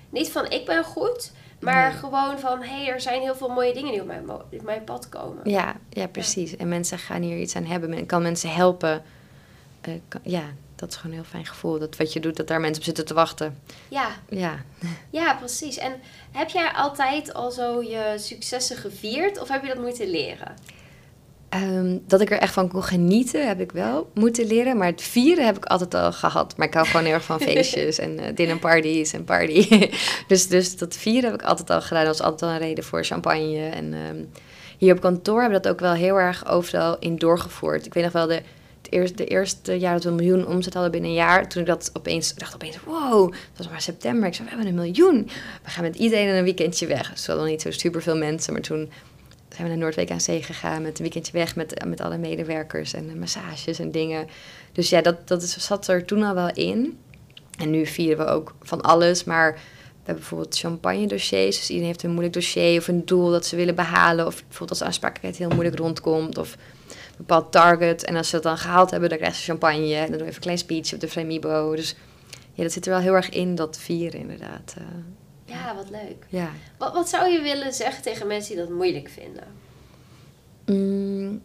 niet 0.10 0.32
van 0.32 0.50
ik 0.52 0.66
ben 0.66 0.84
goed, 0.84 1.32
maar 1.60 1.90
Nee. 1.90 2.00
gewoon 2.00 2.40
van, 2.40 2.62
hé, 2.64 2.84
hey, 2.84 2.88
er 2.94 3.02
zijn 3.02 3.22
heel 3.22 3.36
veel 3.36 3.50
mooie 3.50 3.74
dingen 3.74 3.92
die 3.92 4.02
op 4.02 4.08
mijn, 4.08 4.30
op 4.32 4.62
mijn 4.64 4.84
pad 4.84 5.10
komen. 5.10 5.50
Ja, 5.50 5.76
ja, 5.90 6.08
precies. 6.08 6.56
En 6.58 6.68
mensen 6.68 7.00
gaan 7.00 7.22
hier 7.22 7.38
iets 7.38 7.56
aan 7.56 7.66
hebben. 7.66 7.90
Men 7.90 8.06
kan 8.06 8.22
mensen 8.22 8.50
helpen. 8.54 9.04
Eh, 9.82 9.94
kan- 10.08 10.22
ja, 10.24 10.44
dat 10.76 10.90
is 10.90 10.96
gewoon 10.96 11.12
een 11.16 11.22
heel 11.22 11.32
fijn 11.32 11.46
gevoel. 11.46 11.80
Dat 11.80 11.98
wat 11.98 12.14
je 12.14 12.20
doet, 12.20 12.36
dat 12.36 12.48
daar 12.48 12.60
mensen 12.60 12.78
op 12.80 12.84
zitten 12.86 13.06
te 13.06 13.14
wachten. 13.14 13.60
Ja, 13.88 14.08
Ja. 14.30 14.56
ja, 15.10 15.34
precies. 15.36 15.78
En 15.78 15.94
heb 16.32 16.50
jij 16.50 16.72
altijd 16.72 17.34
al 17.34 17.52
zo 17.52 17.82
je 17.82 18.14
successen 18.18 18.78
gevierd 18.78 19.40
of 19.40 19.48
heb 19.48 19.62
je 19.62 19.68
dat 19.68 19.78
moeten 19.84 20.10
leren? 20.10 20.56
Ehm, 21.54 21.98
dat 22.08 22.22
ik 22.22 22.32
er 22.32 22.38
echt 22.38 22.54
van 22.54 22.68
kon 22.68 22.84
genieten, 22.84 23.48
heb 23.48 23.60
ik 23.60 23.72
wel 23.72 24.10
moeten 24.14 24.46
leren. 24.46 24.78
Maar 24.78 24.88
het 24.88 25.02
vieren 25.02 25.46
heb 25.46 25.58
ik 25.58 25.66
altijd 25.66 25.94
al 25.94 26.12
gehad. 26.12 26.58
Maar 26.58 26.68
ik 26.68 26.74
hou 26.74 26.86
gewoon 26.86 27.06
heel 27.06 27.14
erg 27.14 27.24
van 27.24 27.40
feestjes 27.50 28.00
en 28.00 28.20
eh 28.20 28.36
dinnerparties 28.36 29.14
en 29.14 29.24
party. 29.24 29.90
dus, 30.28 30.48
dus 30.48 30.78
dat 30.78 30.96
vieren 30.96 31.32
heb 31.32 31.42
ik 31.42 31.48
altijd 31.48 31.70
al 31.70 31.82
gedaan. 31.82 32.06
Dat 32.06 32.18
was 32.18 32.28
altijd 32.28 32.52
al 32.52 32.58
een 32.58 32.64
reden 32.68 32.84
voor 32.84 33.04
champagne. 33.04 33.70
En 33.70 33.94
ehm, 33.94 34.24
hier 34.78 34.94
op 34.94 35.02
kantoor 35.02 35.42
hebben 35.42 35.58
we 35.58 35.64
dat 35.64 35.74
ook 35.74 35.80
wel 35.80 35.94
heel 35.94 36.16
erg 36.16 36.48
overal 36.48 36.98
in 37.00 37.18
doorgevoerd. 37.18 37.86
Ik 37.86 37.94
weet 37.94 38.04
nog 38.04 38.14
wel 38.14 38.28
de, 38.28 38.42
het 38.82 38.92
eerste, 38.92 39.16
de 39.16 39.26
eerste 39.26 39.80
jaar 39.80 39.94
dat 39.94 40.04
we 40.04 40.10
een 40.10 40.16
miljoen 40.16 40.48
omzet 40.48 40.74
hadden 40.74 40.92
binnen 40.92 41.10
een 41.10 41.16
jaar. 41.16 41.50
Toen 41.50 41.62
ik 41.62 41.68
dat 41.68 41.90
opeens, 41.94 42.36
dacht 42.36 42.54
opeens, 42.54 42.78
wow, 42.86 43.32
het 43.32 43.58
was 43.58 43.70
maar 43.70 43.82
september. 43.82 44.28
Ik 44.28 44.34
zei, 44.34 44.50
we 44.50 44.56
hebben 44.56 44.74
een 44.74 44.82
miljoen. 44.82 45.30
We 45.64 45.70
gaan 45.70 45.84
met 45.84 45.96
iedereen 45.96 46.28
in 46.28 46.36
een 46.36 46.44
weekendje 46.44 46.88
weg. 46.88 47.12
Dus 47.12 47.26
we 47.26 47.32
hadden 47.32 47.50
niet 47.50 47.62
zo 47.62 47.72
super 47.72 48.02
veel 48.02 48.18
mensen, 48.18 48.54
maar 48.54 48.62
toen 48.62 48.90
zijn 49.54 49.68
we 49.68 49.74
naar 49.74 49.84
Noordwijk 49.84 50.12
aan 50.12 50.22
Zee 50.22 50.44
gegaan 50.44 50.82
met 50.82 50.98
een 50.98 51.04
weekendje 51.04 51.32
weg 51.32 51.56
met, 51.56 51.86
met 51.86 52.02
alle 52.02 52.18
medewerkers 52.18 52.94
en 52.94 53.10
eh, 53.10 53.16
massages 53.16 53.80
en 53.80 53.92
dingen. 53.92 54.28
Dus 54.72 54.90
ja, 54.90 55.02
dat, 55.02 55.28
dat 55.28 55.42
is, 55.42 55.58
zat 55.58 55.88
er 55.88 56.06
toen 56.06 56.24
al 56.24 56.34
wel 56.34 56.54
in. 56.54 57.00
En 57.58 57.70
nu 57.70 57.86
vieren 57.86 58.26
we 58.26 58.32
ook 58.32 58.56
van 58.62 58.82
alles, 58.82 59.24
maar 59.24 59.54
we 59.54 59.60
hebben 60.10 60.16
bijvoorbeeld 60.16 60.58
champagne 60.58 61.08
dossiers. 61.08 61.58
Dus 61.58 61.68
iedereen 61.68 61.88
heeft 61.88 62.04
een 62.04 62.10
moeilijk 62.10 62.34
dossier 62.34 62.80
of 62.80 62.88
een 62.88 63.06
doel 63.06 63.32
dat 63.32 63.46
ze 63.46 63.56
willen 63.56 63.76
behalen. 63.76 64.26
Of 64.26 64.36
bijvoorbeeld 64.36 64.70
als 64.70 64.84
aansprakelijkheid 64.84 65.38
heel 65.38 65.50
moeilijk 65.50 65.78
rondkomt 65.78 66.38
of 66.38 66.54
een 66.88 67.16
bepaald 67.18 67.52
target. 67.52 68.04
En 68.04 68.16
als 68.16 68.30
ze 68.30 68.36
het 68.36 68.44
dan 68.44 68.58
gehaald 68.58 68.92
hebben, 68.92 69.10
dan 69.10 69.18
krijgen 69.18 69.40
ze 69.40 69.46
champagne. 69.46 69.94
En 69.94 70.00
dan 70.00 70.12
doen 70.12 70.18
we 70.18 70.24
even 70.24 70.36
een 70.36 70.40
klein 70.40 70.58
speech 70.58 70.94
op 70.94 71.00
de 71.00 71.08
Fremibo. 71.08 71.76
Dus 71.76 71.96
ja, 72.54 72.64
dat 72.64 72.72
zit 72.72 72.86
er 72.86 72.92
wel 72.92 73.02
heel 73.02 73.14
erg 73.14 73.30
in, 73.30 73.56
dat 73.56 73.78
vieren 73.80 74.20
inderdaad. 74.20 74.76
Ja, 75.54 75.76
wat 75.76 75.90
leuk. 75.90 76.26
ja. 76.30 76.50
Wat, 76.78 76.94
wat 76.94 77.10
zou 77.10 77.30
je 77.32 77.42
willen 77.42 77.74
zeggen 77.74 78.04
tegen 78.04 78.28
mensen 78.28 78.56
die 78.56 78.66
dat 78.66 78.74
moeilijk 78.74 79.10
vinden? 79.10 79.44
Mm, 80.66 81.42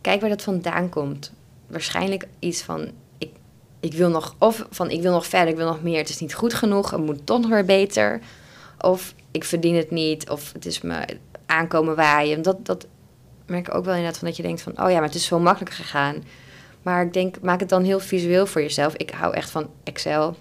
kijk 0.00 0.20
waar 0.20 0.30
dat 0.30 0.42
vandaan 0.42 0.88
komt. 0.88 1.32
Waarschijnlijk 1.66 2.26
iets 2.38 2.62
van 2.62 2.90
ik, 3.18 3.30
ik 3.80 3.92
wil 3.92 4.08
nog 4.08 4.34
of 4.38 4.66
van 4.70 4.90
ik 4.90 5.02
wil 5.02 5.12
nog 5.12 5.26
verder, 5.26 5.48
ik 5.48 5.56
wil 5.56 5.66
nog 5.66 5.82
meer. 5.82 5.98
Het 5.98 6.08
is 6.08 6.18
niet 6.18 6.34
goed 6.34 6.54
genoeg, 6.54 6.90
het 6.90 7.00
moet 7.00 7.26
toch 7.26 7.40
nog 7.40 7.50
weer 7.50 7.64
beter. 7.64 8.20
Of 8.80 9.14
ik 9.30 9.44
verdien 9.44 9.76
het 9.76 9.90
niet, 9.90 10.30
of 10.30 10.52
het 10.52 10.66
is 10.66 10.80
me 10.80 11.04
aankomen 11.46 11.96
waaien. 11.96 12.42
Dat, 12.42 12.66
dat 12.66 12.86
merk 13.46 13.68
ik 13.68 13.74
ook 13.74 13.84
wel 13.84 13.94
inderdaad 13.94 14.18
van 14.18 14.28
dat 14.28 14.36
je 14.36 14.42
denkt 14.42 14.60
van 14.60 14.72
oh 14.72 14.90
ja, 14.90 14.94
maar 14.94 15.08
het 15.08 15.14
is 15.14 15.24
zo 15.24 15.38
makkelijk 15.38 15.74
gegaan. 15.74 16.24
Maar 16.82 17.04
ik 17.04 17.12
denk, 17.12 17.40
maak 17.40 17.60
het 17.60 17.68
dan 17.68 17.84
heel 17.84 18.00
visueel 18.00 18.46
voor 18.46 18.60
jezelf. 18.60 18.94
Ik 18.94 19.10
hou 19.10 19.34
echt 19.34 19.50
van 19.50 19.70
Excel. 19.84 20.36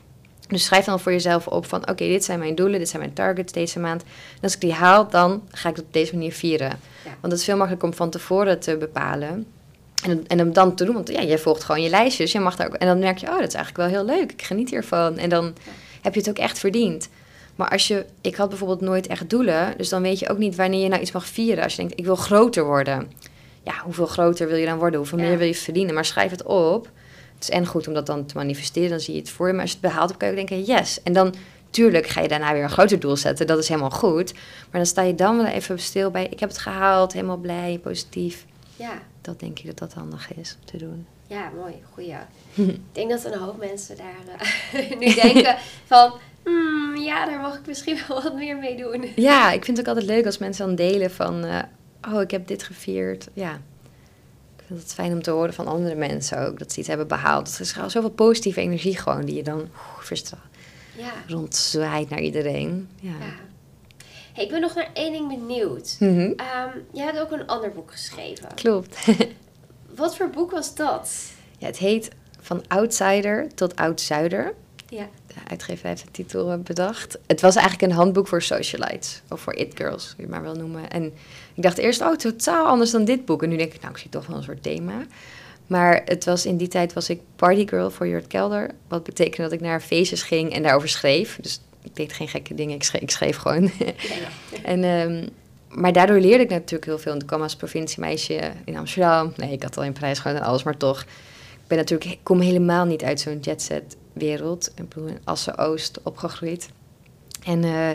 Dus 0.51 0.65
schrijf 0.65 0.85
dan 0.85 0.99
voor 0.99 1.11
jezelf 1.11 1.47
op 1.47 1.65
van 1.65 1.81
oké, 1.81 2.07
dit 2.07 2.23
zijn 2.23 2.39
mijn 2.39 2.55
doelen, 2.55 2.79
dit 2.79 2.89
zijn 2.89 3.01
mijn 3.01 3.13
targets 3.13 3.53
deze 3.53 3.79
maand. 3.79 4.01
En 4.03 4.41
als 4.41 4.53
ik 4.53 4.61
die 4.61 4.73
haal, 4.73 5.07
dan 5.09 5.43
ga 5.51 5.69
ik 5.69 5.75
het 5.75 5.85
op 5.85 5.93
deze 5.93 6.13
manier 6.13 6.33
vieren. 6.33 6.69
Ja. 7.03 7.09
Want 7.21 7.31
het 7.33 7.33
is 7.33 7.43
veel 7.43 7.55
makkelijker 7.55 7.89
om 7.89 7.95
van 7.95 8.09
tevoren 8.09 8.59
te 8.59 8.77
bepalen. 8.77 9.45
En, 10.05 10.27
en 10.27 10.37
hem 10.37 10.53
dan 10.53 10.75
te 10.75 10.85
doen, 10.85 10.93
want 10.93 11.09
ja, 11.11 11.23
jij 11.23 11.37
volgt 11.39 11.63
gewoon 11.63 11.81
je 11.81 11.89
lijstjes. 11.89 12.31
Je 12.31 12.39
mag 12.39 12.55
daar 12.55 12.67
ook, 12.67 12.73
en 12.73 12.87
dan 12.87 12.99
merk 12.99 13.17
je, 13.17 13.27
oh, 13.27 13.39
dat 13.39 13.47
is 13.47 13.53
eigenlijk 13.53 13.91
wel 13.91 14.01
heel 14.03 14.15
leuk. 14.15 14.31
Ik 14.31 14.41
geniet 14.41 14.69
hiervan. 14.69 15.17
En 15.17 15.29
dan 15.29 15.53
heb 16.01 16.13
je 16.13 16.19
het 16.19 16.29
ook 16.29 16.37
echt 16.37 16.59
verdiend. 16.59 17.09
Maar 17.55 17.69
als 17.69 17.87
je, 17.87 18.05
ik 18.21 18.35
had 18.35 18.49
bijvoorbeeld 18.49 18.81
nooit 18.81 19.07
echt 19.07 19.29
doelen. 19.29 19.73
Dus 19.77 19.89
dan 19.89 20.01
weet 20.01 20.19
je 20.19 20.29
ook 20.29 20.37
niet 20.37 20.55
wanneer 20.55 20.81
je 20.81 20.87
nou 20.89 21.01
iets 21.01 21.11
mag 21.11 21.25
vieren. 21.25 21.63
Als 21.63 21.75
je 21.75 21.79
denkt, 21.81 21.99
ik 21.99 22.05
wil 22.05 22.15
groter 22.15 22.63
worden. 22.63 23.11
Ja, 23.63 23.73
hoeveel 23.83 24.05
groter 24.05 24.47
wil 24.47 24.57
je 24.57 24.65
dan 24.65 24.77
worden? 24.77 24.99
Hoeveel 24.99 25.17
Ja. 25.17 25.23
meer 25.23 25.37
wil 25.37 25.47
je 25.47 25.55
verdienen? 25.55 25.93
Maar 25.93 26.05
schrijf 26.05 26.31
het 26.31 26.43
op. 26.43 26.89
Het 27.41 27.49
is 27.49 27.55
en 27.55 27.65
goed 27.65 27.87
om 27.87 27.93
dat 27.93 28.05
dan 28.05 28.25
te 28.25 28.35
manifesteren. 28.35 28.89
Dan 28.89 28.99
zie 28.99 29.13
je 29.13 29.19
het 29.19 29.29
voor 29.29 29.47
je. 29.47 29.53
Maar 29.53 29.61
als 29.61 29.71
je 29.71 29.77
het 29.81 29.85
behaald 29.87 30.07
hebt, 30.09 30.19
kan 30.19 30.31
je 30.31 30.39
ook 30.41 30.47
denken, 30.47 30.73
yes. 30.75 31.03
En 31.03 31.13
dan, 31.13 31.33
tuurlijk, 31.69 32.07
ga 32.07 32.21
je 32.21 32.27
daarna 32.27 32.53
weer 32.53 32.63
een 32.63 32.69
groter 32.69 32.99
doel 32.99 33.15
zetten. 33.15 33.47
Dat 33.47 33.57
is 33.59 33.67
helemaal 33.67 33.89
goed. 33.89 34.33
Maar 34.33 34.81
dan 34.81 34.85
sta 34.85 35.01
je 35.01 35.15
dan 35.15 35.37
wel 35.37 35.45
even 35.45 35.79
stil 35.79 36.11
bij, 36.11 36.25
ik 36.27 36.39
heb 36.39 36.49
het 36.49 36.57
gehaald. 36.57 37.13
Helemaal 37.13 37.37
blij, 37.37 37.79
positief. 37.83 38.45
Ja, 38.75 39.01
Dat 39.21 39.39
denk 39.39 39.59
ik 39.59 39.65
dat 39.65 39.77
dat 39.77 39.93
handig 39.93 40.33
is 40.37 40.57
om 40.59 40.65
te 40.65 40.77
doen. 40.77 41.05
ja 41.27 41.51
mooi. 41.59 41.73
Goeie. 41.93 42.15
ik 42.69 42.79
denk 42.91 43.09
dat 43.09 43.25
een 43.25 43.39
hoop 43.39 43.57
mensen 43.59 43.97
daar 43.97 44.37
eh, 44.73 44.89
nu 44.99 45.13
denken 45.13 45.55
van... 45.85 46.13
"Hmm, 46.43 46.95
ja, 46.97 47.25
daar 47.25 47.39
mag 47.39 47.55
ik 47.57 47.67
misschien 47.67 47.97
wel 48.07 48.23
wat 48.23 48.35
meer 48.35 48.57
mee 48.57 48.77
doen. 48.77 49.05
Ja, 49.15 49.51
ik 49.51 49.65
vind 49.65 49.77
het 49.77 49.87
ook 49.87 49.95
altijd 49.95 50.13
leuk 50.15 50.25
als 50.25 50.37
mensen 50.37 50.65
dan 50.65 50.75
delen 50.75 51.11
van... 51.11 51.43
eh, 51.45 51.59
oh, 52.13 52.21
ik 52.21 52.31
heb 52.31 52.47
dit 52.47 52.63
gevierd. 52.63 53.27
Ja, 53.33 53.61
vind 54.71 54.89
vind 54.89 54.97
het 54.97 55.05
fijn 55.05 55.17
om 55.17 55.23
te 55.23 55.31
horen 55.31 55.53
van 55.53 55.67
andere 55.67 55.95
mensen 55.95 56.47
ook. 56.47 56.59
Dat 56.59 56.71
ze 56.71 56.79
iets 56.79 56.87
hebben 56.87 57.07
behaald. 57.07 57.49
Het 57.49 57.59
is 57.59 57.71
gewoon 57.71 57.91
zoveel 57.91 58.09
positieve 58.09 58.61
energie 58.61 58.97
gewoon 58.97 59.25
die 59.25 59.35
je 59.35 59.43
dan 59.43 59.69
verstraalt. 59.99 60.43
Ja. 60.97 61.11
Rondzwaait 61.27 62.09
naar 62.09 62.21
iedereen. 62.21 62.89
Ja. 62.99 63.09
ja. 63.09 63.33
Hey, 64.33 64.43
ik 64.43 64.49
ben 64.49 64.61
nog 64.61 64.75
naar 64.75 64.89
één 64.93 65.11
ding 65.11 65.27
benieuwd. 65.27 65.95
Mhm. 65.99 66.19
Ehm, 66.35 66.77
jij 66.93 67.05
hebt 67.05 67.19
ook 67.19 67.31
een 67.31 67.47
ander 67.47 67.71
boek 67.71 67.91
geschreven. 67.91 68.47
Klopt. 68.55 69.07
Wat 69.95 70.15
voor 70.15 70.29
boek 70.29 70.51
was 70.51 70.75
dat? 70.75 71.11
ja, 71.57 71.65
het 71.65 71.77
heet 71.77 72.09
Van 72.39 72.63
Outsider 72.67 73.47
tot 73.55 73.75
Oud-Zuider. 73.75 74.53
Ja. 74.91 75.09
De 75.27 75.33
uitgever 75.47 75.87
heeft 75.87 76.03
de 76.03 76.11
titel 76.11 76.51
eh, 76.51 76.59
bedacht. 76.59 77.17
Het 77.27 77.41
was 77.41 77.55
eigenlijk 77.55 77.91
een 77.91 77.97
handboek 77.97 78.27
voor 78.27 78.41
socialites. 78.41 79.21
Of 79.29 79.41
voor 79.41 79.53
it-girls, 79.53 80.05
hoe 80.05 80.13
je 80.15 80.21
het 80.21 80.31
maar 80.31 80.41
wil 80.41 80.55
noemen. 80.55 80.89
En 80.89 81.03
ik 81.53 81.63
dacht 81.63 81.77
eerst, 81.77 82.01
oh, 82.01 82.15
totaal 82.15 82.65
anders 82.65 82.91
dan 82.91 83.05
dit 83.05 83.25
boek. 83.25 83.43
En 83.43 83.49
nu 83.49 83.57
denk 83.57 83.73
ik, 83.73 83.81
nou, 83.81 83.93
ik 83.93 83.99
zie 83.99 84.09
toch 84.09 84.27
wel 84.27 84.37
een 84.37 84.43
soort 84.43 84.63
thema. 84.63 85.05
Maar 85.67 86.01
het 86.05 86.25
was, 86.25 86.45
in 86.45 86.57
die 86.57 86.67
tijd 86.67 86.93
was 86.93 87.09
ik 87.09 87.21
partygirl 87.35 87.91
voor 87.91 88.07
Jurt 88.07 88.27
Kelder. 88.27 88.69
Wat 88.87 89.03
betekende 89.03 89.43
dat 89.43 89.51
ik 89.51 89.61
naar 89.61 89.81
feestjes 89.81 90.23
ging 90.23 90.53
en 90.53 90.63
daarover 90.63 90.89
schreef. 90.89 91.37
Dus 91.41 91.61
ik 91.83 91.95
deed 91.95 92.13
geen 92.13 92.27
gekke 92.27 92.53
dingen, 92.53 92.75
ik 92.75 93.09
schreef, 93.11 93.37
gewoon. 93.37 93.71
En, 94.63 94.83
ehm, 94.83 95.27
maar 95.67 95.93
daardoor 95.93 96.19
leerde 96.19 96.43
ik 96.43 96.49
natuurlijk 96.49 96.85
heel 96.85 96.99
veel. 96.99 97.11
En 97.11 97.19
ik 97.19 97.25
kwam 97.25 97.41
als 97.41 97.55
provinciemeisje 97.55 98.51
in 98.65 98.77
Amsterdam. 98.77 99.33
Nee, 99.35 99.51
ik 99.51 99.63
had 99.63 99.77
al 99.77 99.83
in 99.83 99.93
Parijs 99.93 100.19
gewoon 100.19 100.37
en 100.37 100.43
alles, 100.43 100.63
maar 100.63 100.77
toch. 100.77 101.01
Ik 101.51 101.67
ben 101.67 101.77
natuurlijk, 101.77 102.19
kom 102.23 102.39
helemaal 102.39 102.85
niet 102.85 103.03
uit 103.03 103.19
zo'n 103.19 103.39
jetset 103.39 103.95
wereld. 104.13 104.71
In 104.75 105.17
Assen-Oost 105.23 105.99
opgegroeid. 106.03 106.69
En, 107.45 107.63
eh, 107.63 107.89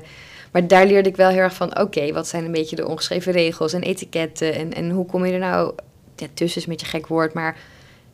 maar 0.52 0.66
daar 0.66 0.86
leerde 0.86 1.08
ik 1.08 1.16
wel 1.16 1.28
heel 1.28 1.38
erg 1.38 1.54
van, 1.54 1.80
oké, 1.80 2.12
wat 2.12 2.28
zijn 2.28 2.44
een 2.44 2.52
beetje 2.52 2.76
de 2.76 2.86
ongeschreven 2.86 3.32
regels 3.32 3.72
en 3.72 3.82
etiketten. 3.82 4.54
En, 4.54 4.74
en 4.74 4.90
hoe 4.90 5.06
kom 5.06 5.26
je 5.26 5.32
er 5.32 5.38
nou, 5.38 5.74
ja, 6.16 6.26
tussen 6.34 6.72
is 6.72 6.80
een 6.80 6.86
gek 6.86 7.06
woord, 7.06 7.34
maar 7.34 7.56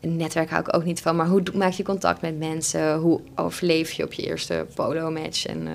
een 0.01 0.17
netwerk 0.17 0.51
hou 0.51 0.63
ik 0.63 0.77
ook 0.77 0.85
niet 0.85 1.01
van. 1.01 1.17
Maar 1.17 1.27
hoe 1.27 1.43
maak 1.55 1.73
je 1.73 1.83
contact 1.83 2.21
met 2.21 2.39
mensen? 2.39 2.97
Hoe 2.97 3.21
overleef 3.35 3.93
je 3.93 4.05
op 4.05 4.13
je 4.13 4.23
eerste 4.23 4.67
polo-match? 4.75 5.47
En 5.47 5.67
eh, 5.67 5.73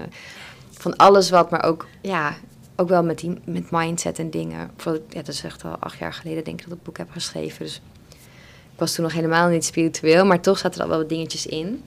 van 0.71 0.95
alles 0.95 1.29
wat, 1.29 1.49
maar 1.49 1.63
ook, 1.63 1.87
ja, 2.01 2.35
ook 2.75 2.89
wel 2.89 3.03
met, 3.03 3.19
die, 3.19 3.39
met 3.45 3.71
mindset 3.71 4.19
en 4.19 4.29
dingen. 4.29 4.71
Bijvoorbeeld, 4.75 5.13
ja, 5.13 5.19
dat 5.21 5.33
is 5.33 5.43
echt 5.43 5.63
al 5.63 5.75
acht 5.79 5.97
jaar 5.97 6.13
geleden 6.13 6.43
denk 6.43 6.59
ik 6.59 6.63
dat 6.63 6.73
ik 6.73 6.79
het 6.79 6.83
boek 6.83 6.97
heb 6.97 7.11
geschreven. 7.11 7.65
Dus 7.65 7.81
ik 8.73 8.79
was 8.79 8.93
toen 8.93 9.03
nog 9.03 9.13
helemaal 9.13 9.49
niet 9.49 9.65
spiritueel, 9.65 10.25
maar 10.25 10.41
toch 10.41 10.57
zaten 10.57 10.77
er 10.77 10.83
al 10.83 10.89
wel 10.89 10.99
wat 10.99 11.09
dingetjes 11.09 11.45
in. 11.45 11.83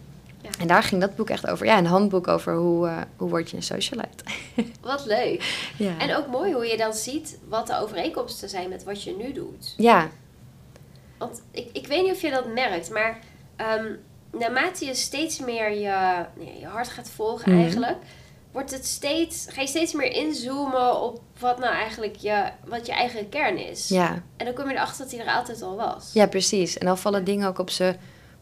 En 0.59 0.67
daar 0.67 0.83
ging 0.83 1.01
dat 1.01 1.17
boek 1.17 1.31
echt 1.31 1.47
over. 1.47 1.67
Ja, 1.67 1.79
een 1.79 1.87
handboek 1.87 2.29
over 2.29 2.55
hoe, 2.55 2.87
eh, 2.89 2.97
hoe 3.17 3.29
word 3.29 3.51
je 3.51 3.57
een 3.57 3.63
socialite. 3.63 4.25
Wat 4.81 5.07
leuk. 5.07 5.71
ja. 5.77 5.99
En 5.99 6.17
ook 6.17 6.27
mooi 6.27 6.53
hoe 6.53 6.67
je 6.67 6.77
dan 6.77 6.93
ziet 6.95 7.39
wat 7.49 7.67
de 7.67 7.79
overeenkomsten 7.79 8.49
zijn 8.49 8.69
met 8.69 8.85
wat 8.85 9.03
je 9.03 9.17
nu 9.17 9.33
doet. 9.33 9.75
ja, 9.77 10.09
Want 11.19 11.43
ik, 11.51 11.69
ik 11.73 11.87
weet 11.87 12.03
niet 12.03 12.13
of 12.13 12.21
je 12.21 12.31
dat 12.31 12.47
merkt, 12.53 12.91
maar 12.91 13.19
ehm, 13.57 13.85
naarmate 14.33 14.85
je 14.87 14.95
steeds 14.95 15.39
meer 15.39 15.71
je, 15.71 16.25
nee, 16.37 16.59
je 16.61 16.67
hart 16.67 16.89
gaat 16.89 17.11
volgen 17.11 17.53
Mhm. 17.53 17.61
eigenlijk, 17.61 17.97
wordt 18.53 18.71
het 18.71 18.87
steeds, 18.87 19.47
ga 19.51 19.61
je 19.61 19.67
steeds 19.67 19.93
meer 19.93 20.13
inzoomen 20.13 21.01
op 21.03 21.21
wat 21.39 21.59
nou 21.59 21.75
eigenlijk 21.75 22.17
je, 22.17 22.45
wat 22.65 22.87
je 22.87 22.93
eigen 22.93 23.29
kern 23.29 23.59
is. 23.59 23.89
ja. 23.89 24.23
En 24.37 24.45
dan 24.45 24.55
kom 24.55 24.69
je 24.69 24.75
erachter 24.75 25.05
dat 25.05 25.13
hij 25.15 25.27
er 25.27 25.33
altijd 25.35 25.63
al 25.63 25.77
was. 25.77 26.11
ja, 26.13 26.27
precies. 26.27 26.79
En 26.79 26.87
dan 26.87 26.99
vallen 26.99 27.25
dingen 27.25 27.49
ook 27.49 27.59
op 27.59 27.71
zijn 27.71 27.97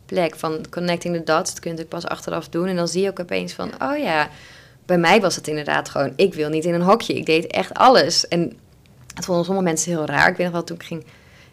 plek. 0.09 0.37
Van 0.37 0.65
connecting 0.71 1.17
the 1.17 1.25
dots, 1.25 1.51
dat 1.51 1.61
kun 1.61 1.71
je 1.71 1.77
natuurlijk 1.77 2.03
pas 2.03 2.07
achteraf 2.07 2.49
doen. 2.49 2.67
En 2.67 2.77
dan 2.77 2.89
zie 2.89 3.03
je 3.03 3.09
ook 3.09 3.21
opeens 3.21 3.53
van, 3.53 3.71
oh 3.83 3.99
ja, 3.99 4.29
bij 4.87 4.99
mij 4.99 5.21
was 5.21 5.37
het 5.37 5.49
inderdaad 5.49 5.89
gewoon... 5.89 6.13
ik 6.17 6.35
wil 6.35 6.49
niet 6.49 6.65
in 6.65 6.75
een 6.75 6.83
hokje, 6.83 7.15
ik 7.15 7.27
deed 7.27 7.47
echt 7.47 7.75
alles. 7.75 8.29
En 8.29 8.59
het 9.15 9.25
vonden 9.25 9.45
sommige 9.45 9.67
mensen 9.67 9.93
heel 9.93 10.07
raar. 10.07 10.29
Ik 10.29 10.37
weet 10.37 10.47
nog 10.47 10.55
wel, 10.55 10.65
toen 10.65 10.77
ik 10.77 10.83
ging... 10.83 11.05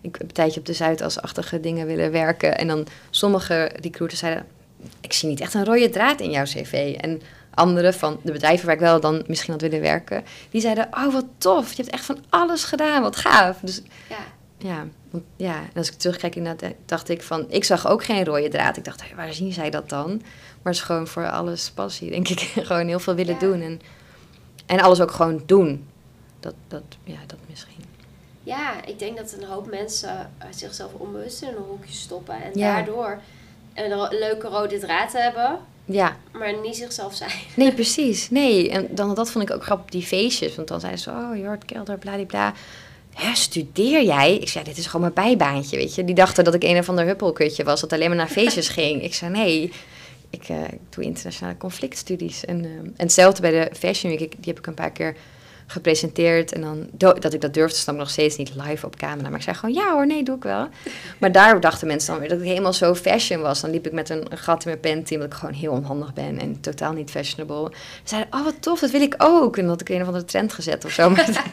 Ik 0.01 0.19
een 0.19 0.31
tijdje 0.31 0.59
op 0.59 0.65
de 0.65 0.73
Zuidasachtige 0.73 1.59
dingen 1.59 1.87
willen 1.87 2.11
werken. 2.11 2.57
En 2.57 2.67
dan 2.67 2.87
sommige 3.09 3.71
recruiters 3.81 4.19
zeiden... 4.19 4.45
ik 5.01 5.13
zie 5.13 5.29
niet 5.29 5.39
echt 5.39 5.53
een 5.53 5.65
rode 5.65 5.89
draad 5.89 6.19
in 6.19 6.31
jouw 6.31 6.43
cv. 6.43 6.95
En 6.99 7.21
anderen 7.53 7.93
van 7.93 8.19
de 8.23 8.31
bedrijven 8.31 8.65
waar 8.65 8.75
ik 8.75 8.81
wel 8.81 8.99
dan 8.99 9.23
misschien 9.27 9.53
had 9.53 9.61
willen 9.61 9.81
werken... 9.81 10.23
die 10.49 10.61
zeiden, 10.61 10.87
oh 10.91 11.13
wat 11.13 11.25
tof, 11.37 11.73
je 11.73 11.81
hebt 11.81 11.93
echt 11.93 12.05
van 12.05 12.17
alles 12.29 12.63
gedaan, 12.63 13.01
wat 13.01 13.15
gaaf. 13.15 13.57
Dus 13.61 13.81
Ja. 14.09 14.15
Ja, 14.57 14.87
want, 15.09 15.23
ja, 15.35 15.55
en 15.55 15.69
als 15.75 15.87
ik 15.91 15.97
terugkijk, 15.97 16.35
inderdaad, 16.35 16.61
eh, 16.71 16.77
dacht 16.85 17.09
ik 17.09 17.21
van... 17.21 17.45
Ik 17.49 17.63
zag 17.63 17.87
ook 17.87 18.03
geen 18.03 18.25
rode 18.25 18.47
draad. 18.47 18.77
Ik 18.77 18.83
dacht, 18.83 19.03
waar 19.15 19.33
zien 19.33 19.53
zij 19.53 19.69
dat 19.69 19.89
dan? 19.89 20.07
Maar 20.61 20.73
het 20.73 20.75
is 20.75 20.81
gewoon 20.81 21.07
voor 21.07 21.29
alles 21.29 21.71
passie, 21.71 22.09
denk 22.09 22.27
ik. 22.27 22.39
gewoon 22.67 22.87
heel 22.87 22.99
veel 22.99 23.15
willen 23.15 23.33
Ja. 23.33 23.39
doen. 23.39 23.61
En, 23.61 23.81
en 24.65 24.79
alles 24.79 25.01
ook 25.01 25.11
gewoon 25.11 25.43
doen. 25.45 25.87
Dat, 26.39 26.53
dat, 26.67 26.83
ja, 27.03 27.17
dat 27.27 27.39
misschien. 27.49 27.83
Ja, 28.43 28.85
ik 28.85 28.99
denk 28.99 29.17
dat 29.17 29.35
een 29.39 29.47
hoop 29.47 29.69
mensen 29.69 30.31
eh, 30.37 30.47
zichzelf 30.49 30.93
onbewust 30.93 31.41
in 31.41 31.47
een 31.47 31.63
hoekje 31.67 31.93
stoppen. 31.93 32.35
En 32.43 32.51
Ja. 32.59 32.73
daardoor 32.75 33.19
een 33.73 33.91
ro- 33.93 34.07
leuke 34.17 34.47
rode 34.47 34.79
draad 34.79 35.13
hebben, 35.13 35.59
Ja, 35.85 36.17
maar 36.33 36.59
niet 36.61 36.75
zichzelf 36.75 37.15
zijn. 37.15 37.31
nee, 37.55 37.73
precies. 37.73 38.29
Nee, 38.29 38.69
en 38.69 38.87
dan, 38.95 39.15
dat 39.15 39.31
vond 39.31 39.49
ik 39.49 39.55
ook 39.55 39.63
grappig, 39.63 39.91
die 39.91 40.03
feestjes. 40.03 40.55
Want 40.55 40.67
dan 40.67 40.79
zeiden 40.79 41.01
ze, 41.01 41.09
oh, 41.11 41.37
Jort 41.37 41.65
Kelder, 41.65 41.97
bladibla. 41.97 42.53
Hè, 43.15 43.35
studeer 43.35 44.03
jij? 44.03 44.37
Ik 44.37 44.49
zei, 44.49 44.63
dit 44.63 44.77
is 44.77 44.85
gewoon 44.85 45.11
mijn 45.13 45.13
bijbaantje, 45.37 45.77
weet 45.77 45.95
je. 45.95 46.03
Die 46.05 46.15
dachten 46.15 46.43
dat 46.43 46.53
ik 46.53 46.63
een 46.63 46.77
of 46.77 46.89
ander 46.89 47.05
huppelkutje 47.05 47.63
was, 47.63 47.81
dat 47.81 47.93
alleen 47.93 48.07
maar 48.07 48.17
naar 48.17 48.27
feestjes 48.27 48.69
ging. 48.77 49.03
Ik 49.03 49.13
zei, 49.13 49.31
nee, 49.31 49.71
ik, 50.29 50.43
eh, 50.49 50.63
ik 50.63 50.79
doe 50.89 51.03
internationale 51.03 51.57
conflictstudies. 51.57 52.45
En, 52.45 52.63
eh, 52.65 52.69
en 52.71 52.93
hetzelfde 52.97 53.41
bij 53.41 53.51
de 53.51 53.75
Fashion 53.75 54.11
Week, 54.11 54.21
ik- 54.21 54.31
die 54.31 54.45
heb 54.53 54.57
ik 54.59 54.67
een 54.67 54.73
paar 54.73 54.91
keer 54.91 55.15
gepresenteerd. 55.67 56.51
En 56.51 56.61
dan, 56.61 56.87
dat 57.19 57.33
ik 57.33 57.41
dat 57.41 57.53
durfde, 57.53 57.77
snap 57.77 57.95
ik 57.95 58.01
nog 58.01 58.09
steeds 58.09 58.37
niet 58.37 58.51
live 58.55 58.85
op 58.85 58.95
camera. 58.95 59.29
Maar 59.29 59.37
ik 59.37 59.43
zei 59.43 59.55
gewoon, 59.55 59.75
ja 59.75 59.91
hoor, 59.91 60.07
nee, 60.07 60.23
doe 60.23 60.35
ik 60.35 60.43
wel. 60.43 60.67
Maar 61.19 61.31
daar 61.31 61.59
dachten 61.59 61.87
mensen 61.87 62.11
dan 62.11 62.19
weer 62.19 62.29
dat 62.29 62.39
ik 62.39 62.45
helemaal 62.45 62.73
zo 62.73 62.95
fashion 62.95 63.41
was. 63.41 63.61
Dan 63.61 63.69
liep 63.69 63.85
ik 63.85 63.91
met 63.91 64.09
een, 64.09 64.25
een 64.29 64.37
gat 64.37 64.65
in 64.65 64.69
mijn 64.69 64.95
panty, 64.95 65.13
omdat 65.13 65.27
ik 65.27 65.33
gewoon 65.33 65.53
heel 65.53 65.71
onhandig 65.71 66.13
ben 66.13 66.39
en 66.39 66.59
totaal 66.61 66.93
niet 66.93 67.09
fashionable. 67.09 67.71
Ze 67.71 68.01
zeiden, 68.03 68.33
oh 68.33 68.43
wat 68.43 68.55
tof, 68.59 68.79
dat 68.79 68.91
wil 68.91 69.01
ik 69.01 69.15
ook. 69.17 69.57
En 69.57 69.67
had 69.67 69.81
ik 69.81 69.89
een 69.89 70.01
of 70.01 70.07
andere 70.07 70.25
trend 70.25 70.53
gezet 70.53 70.85
of 70.85 70.91
zo. 70.91 71.09
Maar, 71.15 71.43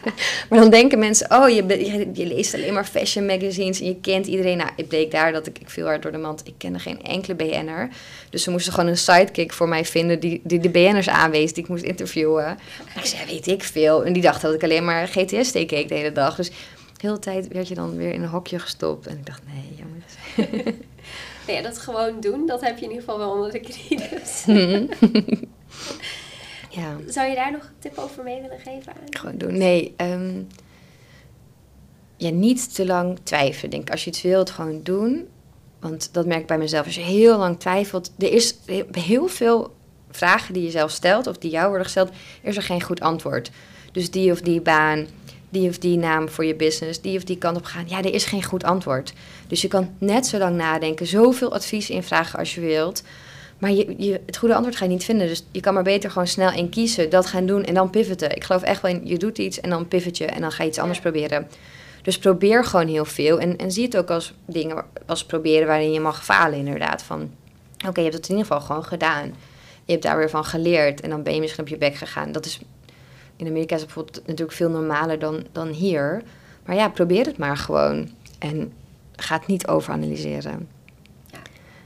maar 0.50 0.58
dan 0.60 0.70
denken 0.70 0.98
mensen, 0.98 1.30
oh, 1.30 1.48
je, 1.48 1.66
je, 1.66 2.10
je 2.12 2.26
leest 2.26 2.54
alleen 2.54 2.72
maar 2.72 2.84
fashion 2.84 3.26
magazines 3.26 3.80
en 3.80 3.86
je 3.86 4.00
kent 4.00 4.26
iedereen. 4.26 4.56
Nou, 4.56 4.70
het 4.76 4.88
bleek 4.88 5.10
daar 5.10 5.32
dat 5.32 5.46
ik, 5.46 5.58
ik 5.58 5.70
viel 5.70 5.86
hard 5.86 6.02
door 6.02 6.12
de 6.12 6.18
mand. 6.18 6.46
Ik 6.46 6.54
kende 6.58 6.78
geen 6.78 7.02
enkele 7.02 7.34
BN'er. 7.34 7.88
Dus 8.30 8.42
ze 8.42 8.50
moesten 8.50 8.72
gewoon 8.72 8.88
een 8.88 8.98
sidekick 8.98 9.52
voor 9.52 9.68
mij 9.68 9.84
vinden 9.84 10.20
die, 10.20 10.40
die 10.44 10.58
de 10.58 10.70
BN'ers 10.70 11.08
aanwees, 11.08 11.52
die 11.52 11.62
ik 11.62 11.68
moest 11.68 11.84
interviewen. 11.84 12.46
En 12.46 12.58
ik 12.94 13.04
zei, 13.04 13.26
weet 13.26 13.46
ik 13.46 13.62
veel. 13.62 14.01
En 14.04 14.12
die 14.12 14.22
dachten 14.22 14.42
dat 14.42 14.54
ik 14.54 14.62
alleen 14.62 14.84
maar 14.84 15.08
GTS 15.08 15.50
keek 15.52 15.88
de 15.88 15.94
hele 15.94 16.12
dag. 16.12 16.36
Dus 16.36 16.48
de 16.48 16.54
hele 16.96 17.18
tijd 17.18 17.48
werd 17.48 17.68
je 17.68 17.74
dan 17.74 17.96
weer 17.96 18.12
in 18.12 18.22
een 18.22 18.28
hokje 18.28 18.58
gestopt. 18.58 19.06
En 19.06 19.16
ik 19.18 19.26
dacht, 19.26 19.42
nee, 19.46 19.78
jongens. 19.78 20.14
Nou 21.46 21.58
ja, 21.58 21.62
dat 21.62 21.78
gewoon 21.78 22.20
doen, 22.20 22.46
dat 22.46 22.60
heb 22.60 22.78
je 22.78 22.84
in 22.84 22.90
ieder 22.90 23.04
geval 23.04 23.18
wel 23.18 23.30
onder 23.30 23.52
de 23.52 23.60
knie. 23.60 24.08
Dus. 24.10 24.44
ja, 26.78 26.96
Zou 27.06 27.28
je 27.28 27.34
daar 27.34 27.52
nog 27.52 27.62
een 27.62 27.78
tip 27.78 27.98
over 27.98 28.22
mee 28.22 28.40
willen 28.40 28.58
geven 28.58 28.92
aan? 28.92 29.16
gewoon 29.20 29.38
doen. 29.38 29.56
Nee, 29.58 29.94
ehm, 29.96 30.42
ja, 32.16 32.30
niet 32.30 32.74
te 32.74 32.86
lang 32.86 33.18
twijfelen. 33.22 33.70
Denk, 33.70 33.90
als 33.90 34.04
je 34.04 34.10
iets 34.10 34.22
wilt, 34.22 34.50
gewoon 34.50 34.82
doen. 34.82 35.28
Want 35.80 36.08
dat 36.12 36.26
merk 36.26 36.40
ik 36.40 36.46
bij 36.46 36.58
mezelf. 36.58 36.86
Als 36.86 36.94
je 36.94 37.00
heel 37.00 37.38
lang 37.38 37.60
twijfelt, 37.60 38.12
er 38.18 38.32
is 38.32 38.56
heel 38.92 39.28
veel 39.28 39.74
vragen 40.10 40.54
die 40.54 40.62
je 40.62 40.70
zelf 40.70 40.90
stelt, 40.90 41.26
of 41.26 41.38
die 41.38 41.50
jou 41.50 41.66
worden 41.66 41.84
gesteld, 41.84 42.10
is 42.42 42.56
er 42.56 42.62
geen 42.62 42.82
goed 42.82 43.00
antwoord. 43.00 43.50
Dus 43.92 44.10
die 44.10 44.32
of 44.32 44.40
die 44.40 44.60
baan, 44.60 45.06
die 45.48 45.68
of 45.68 45.78
die 45.78 45.96
naam 45.96 46.28
voor 46.28 46.44
je 46.44 46.54
business, 46.54 47.00
die 47.00 47.16
of 47.16 47.24
die 47.24 47.38
kant 47.38 47.56
op 47.56 47.64
gaan. 47.64 47.84
Ja, 47.88 47.98
er 47.98 48.14
is 48.14 48.24
geen 48.24 48.42
goed 48.42 48.64
antwoord. 48.64 49.12
Dus 49.46 49.62
je 49.62 49.68
kan 49.68 49.94
net 49.98 50.26
zo 50.26 50.38
lang 50.38 50.56
nadenken, 50.56 51.06
zoveel 51.06 51.52
advies 51.52 51.90
invragen 51.90 52.38
als 52.38 52.54
je 52.54 52.60
wilt. 52.60 53.02
Maar 53.58 53.70
je, 53.70 53.94
je, 53.98 54.20
het 54.26 54.36
goede 54.36 54.54
antwoord 54.54 54.76
ga 54.76 54.84
je 54.84 54.90
niet 54.90 55.04
vinden. 55.04 55.26
Dus 55.28 55.44
je 55.50 55.60
kan 55.60 55.74
maar 55.74 55.82
beter 55.82 56.10
gewoon 56.10 56.26
snel 56.26 56.52
in 56.52 56.68
kiezen, 56.68 57.10
dat 57.10 57.26
gaan 57.26 57.46
doen 57.46 57.64
en 57.64 57.74
dan 57.74 57.90
pivoten. 57.90 58.36
Ik 58.36 58.44
geloof 58.44 58.62
echt 58.62 58.82
wel 58.82 58.90
in, 58.90 59.00
je 59.04 59.16
doet 59.18 59.38
iets 59.38 59.60
en 59.60 59.70
dan 59.70 59.88
pivot 59.88 60.18
je 60.18 60.24
en 60.24 60.40
dan 60.40 60.52
ga 60.52 60.62
je 60.62 60.68
iets 60.68 60.78
anders 60.78 60.98
Ja. 60.98 61.10
proberen. 61.10 61.48
Dus 62.02 62.18
probeer 62.18 62.64
gewoon 62.64 62.88
heel 62.88 63.04
veel. 63.04 63.40
En, 63.40 63.56
en 63.56 63.72
zie 63.72 63.84
het 63.84 63.96
ook 63.96 64.10
als 64.10 64.34
dingen, 64.46 64.84
als 65.06 65.24
proberen 65.24 65.66
waarin 65.66 65.92
je 65.92 66.00
mag 66.00 66.24
falen 66.24 66.58
inderdaad. 66.58 67.02
Van, 67.02 67.30
oké, 67.86 68.00
je 68.00 68.02
hebt 68.02 68.14
het 68.14 68.28
in 68.28 68.36
ieder 68.36 68.46
geval 68.46 68.66
gewoon 68.66 68.84
gedaan. 68.84 69.34
Je 69.84 69.92
hebt 69.92 70.02
daar 70.02 70.16
weer 70.16 70.30
van 70.30 70.44
geleerd 70.44 71.00
en 71.00 71.10
dan 71.10 71.22
ben 71.22 71.34
je 71.34 71.40
misschien 71.40 71.62
op 71.64 71.68
je 71.68 71.76
bek 71.76 71.94
gegaan. 71.94 72.32
Dat 72.32 72.46
is, 72.46 72.60
in 73.42 73.48
Amerika 73.48 73.74
is 73.74 73.80
het 73.80 73.94
bijvoorbeeld 73.94 74.26
natuurlijk 74.26 74.56
veel 74.56 74.70
normaler 74.70 75.18
dan, 75.18 75.44
dan 75.52 75.68
hier. 75.68 76.22
Maar 76.66 76.76
ja, 76.76 76.88
probeer 76.88 77.26
het 77.26 77.38
maar 77.38 77.56
gewoon. 77.56 78.08
En 78.38 78.72
ga 79.16 79.36
het 79.38 79.46
niet 79.46 79.66
overanalyseren. 79.66 80.68
Ja. 81.32 81.38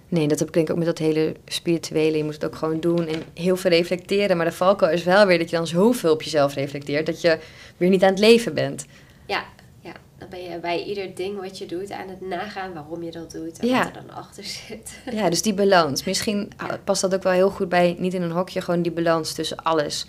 Nee, 0.08 0.28
dat 0.28 0.38
heb 0.38 0.48
ik 0.48 0.54
denk 0.54 0.66
ik 0.66 0.72
ook 0.72 0.78
met 0.78 0.86
dat 0.86 0.98
hele 0.98 1.34
spirituele. 1.46 2.16
Je 2.16 2.24
moet 2.24 2.34
het 2.34 2.44
ook 2.44 2.54
gewoon 2.56 2.80
doen 2.80 3.06
en 3.06 3.22
heel 3.34 3.56
veel 3.56 3.70
reflecteren. 3.70 4.36
Maar 4.36 4.46
de 4.46 4.52
valkuil 4.52 4.92
is 4.92 5.04
wel 5.04 5.26
weer 5.26 5.38
dat 5.38 5.50
je 5.50 5.56
dan 5.56 5.66
zoveel 5.66 6.12
op 6.12 6.22
jezelf 6.22 6.54
reflecteert... 6.54 7.06
dat 7.06 7.20
je 7.20 7.38
weer 7.76 7.88
niet 7.88 8.02
aan 8.02 8.10
het 8.10 8.18
leven 8.18 8.54
bent. 8.54 8.86
Ja, 9.26 9.44
ja, 9.80 9.92
dan 10.18 10.28
ben 10.28 10.42
je 10.42 10.58
bij 10.58 10.82
ieder 10.84 11.14
ding 11.14 11.40
wat 11.40 11.58
je 11.58 11.66
doet 11.66 11.90
aan 11.90 12.08
het 12.08 12.20
nagaan 12.20 12.72
waarom 12.74 13.02
je 13.02 13.10
dat 13.10 13.30
doet 13.30 13.58
en 13.58 13.66
Ja. 13.68 13.78
wat 13.78 13.86
er 13.96 14.06
dan 14.06 14.16
achter 14.16 14.44
zit. 14.44 14.98
Ja, 15.12 15.30
dus 15.30 15.42
die 15.42 15.54
balans. 15.54 16.04
Misschien 16.10 16.50
Ja. 16.58 16.78
past 16.84 17.00
dat 17.00 17.14
ook 17.14 17.22
wel 17.22 17.32
heel 17.32 17.50
goed 17.50 17.68
bij, 17.68 17.96
niet 17.98 18.14
in 18.14 18.22
een 18.22 18.30
hokje, 18.30 18.60
gewoon 18.60 18.82
die 18.82 18.92
balans 18.92 19.32
tussen 19.32 19.56
alles. 19.62 20.06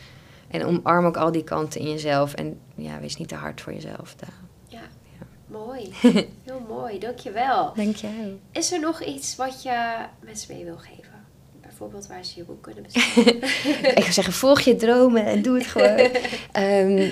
En 0.47 0.65
omarm 0.65 1.05
ook 1.05 1.17
al 1.17 1.31
die 1.31 1.43
kanten 1.43 1.81
in 1.81 1.89
jezelf. 1.89 2.33
En 2.33 2.59
ja, 2.75 2.99
wees 2.99 3.15
niet 3.15 3.27
te 3.27 3.35
hard 3.35 3.61
voor 3.61 3.73
jezelf. 3.73 4.15
Da- 4.15 4.27
Ja. 4.67 4.79
Ja. 5.19 5.25
Mooi. 5.47 5.89
Heel 6.45 6.65
mooi. 6.67 6.99
Dankjewel. 6.99 7.73
Dank 7.75 7.95
jou. 7.95 8.39
Is 8.51 8.71
er 8.71 8.79
nog 8.79 9.03
iets 9.03 9.35
wat 9.35 9.63
je 9.63 9.95
mensen 10.23 10.55
mee 10.55 10.63
wil 10.65 10.77
geven? 10.77 11.05
Bijvoorbeeld 11.61 12.07
waar 12.07 12.25
ze 12.25 12.33
je 12.35 12.43
boek 12.43 12.61
kunnen 12.63 12.83
bestellen. 12.93 13.41
ik 13.81 13.97
zou 14.01 14.11
zeggen, 14.11 14.33
volg 14.33 14.59
je 14.61 14.75
dromen 14.75 15.25
en 15.25 15.41
doe 15.41 15.57
het 15.57 15.67
gewoon. 15.67 15.97
Ehm, 16.51 17.09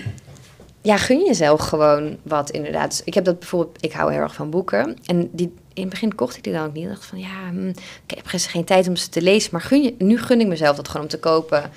ja, 0.81 0.97
gun 0.97 1.25
jezelf 1.25 1.59
gewoon 1.61 2.17
wat 2.23 2.49
inderdaad. 2.49 3.01
Ik 3.05 3.13
heb 3.13 3.25
dat 3.25 3.39
bijvoorbeeld, 3.39 3.83
ik 3.85 3.91
hou 3.91 4.11
heel 4.11 4.21
erg 4.21 4.33
van 4.35 4.49
boeken. 4.49 4.97
En 5.05 5.29
die, 5.31 5.53
in 5.73 5.81
het 5.81 5.89
begin 5.89 6.15
kocht 6.15 6.37
ik 6.37 6.43
die 6.43 6.53
dan 6.53 6.65
ook 6.65 6.73
niet. 6.73 6.83
Ik 6.83 6.89
dacht 6.89 7.05
van, 7.05 7.19
ja, 7.19 7.49
hm, 7.49 7.67
ik 8.05 8.15
heb 8.15 8.25
geen 8.25 8.63
tijd 8.65 8.87
om 8.87 8.95
ze 8.95 9.09
te 9.09 9.21
lezen. 9.21 9.49
Maar 9.51 9.61
gun 9.61 9.83
je, 9.83 9.95
nu 9.97 10.17
gun 10.19 10.39
ik 10.39 10.47
mezelf 10.47 10.75
dat 10.75 10.87
gewoon 10.87 11.01
om 11.03 11.09
te 11.11 11.19
kopen. 11.19 11.71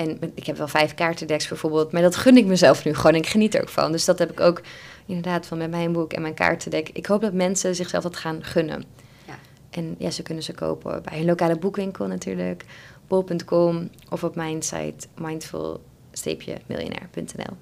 En 0.00 0.32
ik 0.34 0.46
heb 0.46 0.56
wel 0.56 0.68
vijf 0.68 0.94
kaartendeks 0.94 1.48
bijvoorbeeld. 1.48 1.92
Maar 1.92 2.02
dat 2.02 2.16
gun 2.16 2.36
ik 2.36 2.46
mezelf 2.46 2.84
nu 2.84 2.94
gewoon. 2.94 3.12
En 3.12 3.18
ik 3.18 3.26
geniet 3.26 3.54
er 3.54 3.60
ook 3.60 3.68
van. 3.68 3.92
Dus 3.92 4.04
dat 4.04 4.18
heb 4.18 4.30
ik 4.30 4.40
ook 4.40 4.62
inderdaad 5.06 5.46
van 5.46 5.58
met 5.58 5.70
mijn 5.70 5.92
boek 5.92 6.12
en 6.12 6.22
mijn 6.22 6.34
kaartendek. 6.34 6.88
Ik 6.88 7.06
hoop 7.06 7.20
dat 7.20 7.32
mensen 7.32 7.74
zichzelf 7.74 8.02
dat 8.02 8.16
gaan 8.16 8.44
gunnen. 8.44 8.84
Ja. 9.26 9.38
En 9.70 9.94
ja, 9.98 10.10
ze 10.10 10.22
kunnen 10.22 10.44
ze 10.44 10.54
kopen 10.54 11.02
bij 11.02 11.18
een 11.18 11.24
lokale 11.24 11.58
boekwinkel 11.58 12.06
natuurlijk. 12.06 12.64
bol.com 13.06 13.90
of 14.10 14.24
op 14.24 14.34
mijn 14.34 14.62
site 14.62 15.06
mindful-miljonair.nl. 15.16 17.56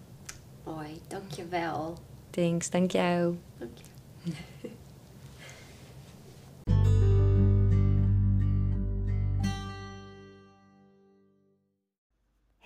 Mooi, 0.64 1.00
dankjewel. 1.08 1.98
Thanks, 2.30 2.70
dank 2.70 2.90
jou. 2.90 3.36
Dank 3.58 3.70
je. 4.22 4.30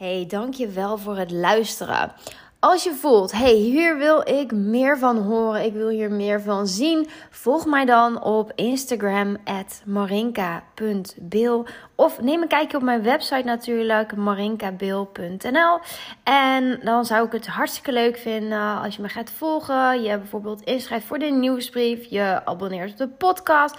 Hey, 0.03 0.24
dankjewel 0.28 0.98
voor 0.98 1.16
het 1.16 1.30
luisteren. 1.30 2.12
Als 2.59 2.84
je 2.84 2.94
voelt, 2.94 3.32
hey, 3.32 3.55
hier 3.55 3.98
wil 3.98 4.28
ik 4.28 4.53
meer 4.53 4.98
van 4.98 5.16
horen, 5.16 5.64
ik 5.64 5.72
wil 5.72 5.88
hier 5.88 6.11
meer 6.11 6.40
van 6.40 6.66
zien, 6.66 7.09
volg 7.30 7.66
mij 7.66 7.84
dan 7.84 8.22
op 8.22 8.53
Instagram 8.55 9.36
marinka.bil 9.84 11.66
of 11.94 12.20
neem 12.20 12.42
een 12.42 12.48
kijkje 12.48 12.76
op 12.76 12.82
mijn 12.82 13.03
website 13.03 13.44
natuurlijk, 13.44 14.16
marinkabil.nl. 14.16 15.78
En 16.22 16.80
dan 16.82 17.05
zou 17.05 17.26
ik 17.26 17.32
het 17.32 17.46
hartstikke 17.46 17.92
leuk 17.92 18.16
vinden 18.16 18.80
als 18.80 18.96
je 18.96 19.03
me 19.03 19.09
gaat 19.09 19.30
volgen, 19.30 20.03
je 20.03 20.18
bijvoorbeeld 20.18 20.62
inschrijft 20.62 21.07
voor 21.07 21.18
de 21.18 21.30
nieuwsbrief, 21.30 22.11
je 22.11 22.40
abonneert 22.44 22.90
op 22.90 22.96
de 22.98 23.09
podcast 23.09 23.76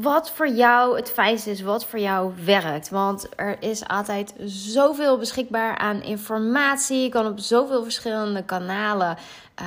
wat 0.00 0.30
voor 0.30 0.48
jou 0.48 0.96
het 0.96 1.10
fijnste 1.10 1.50
is, 1.50 1.62
wat 1.62 1.84
voor 1.84 1.98
jou 1.98 2.32
werkt. 2.44 2.90
Want 2.90 3.28
er 3.36 3.62
is 3.62 3.88
altijd 3.88 4.34
zoveel 4.44 5.18
beschikbaar 5.18 5.78
aan 5.78 6.02
informatie. 6.02 7.02
Je 7.02 7.08
kan 7.08 7.26
op 7.26 7.38
zoveel 7.38 7.82
verschillende 7.82 8.44
kanalen. 8.44 9.16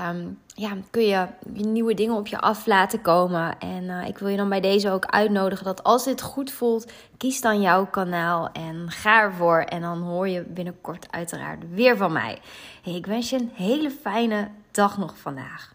Um, 0.09 0.39
ja, 0.47 0.71
kun 0.89 1.05
je 1.05 1.27
nieuwe 1.43 1.93
dingen 1.93 2.15
op 2.15 2.27
je 2.27 2.39
af 2.39 2.65
laten 2.65 3.01
komen. 3.01 3.59
En 3.59 3.83
uh, 3.83 4.07
ik 4.07 4.17
wil 4.17 4.27
je 4.27 4.37
dan 4.37 4.49
bij 4.49 4.61
deze 4.61 4.89
ook 4.89 5.05
uitnodigen 5.05 5.65
dat 5.65 5.83
als 5.83 6.03
dit 6.03 6.21
goed 6.21 6.51
voelt, 6.51 6.91
kies 7.17 7.41
dan 7.41 7.61
jouw 7.61 7.85
kanaal 7.85 8.49
en 8.51 8.85
ga 8.91 9.21
ervoor. 9.21 9.59
En 9.59 9.81
dan 9.81 10.01
hoor 10.01 10.27
je 10.27 10.41
binnenkort 10.41 11.07
uiteraard 11.11 11.63
weer 11.69 11.97
van 11.97 12.11
mij. 12.11 12.39
Ik 12.83 13.05
wens 13.05 13.29
je 13.29 13.35
een 13.35 13.51
hele 13.53 13.91
fijne 13.91 14.47
dag 14.71 14.97
nog 14.97 15.17
vandaag. 15.17 15.74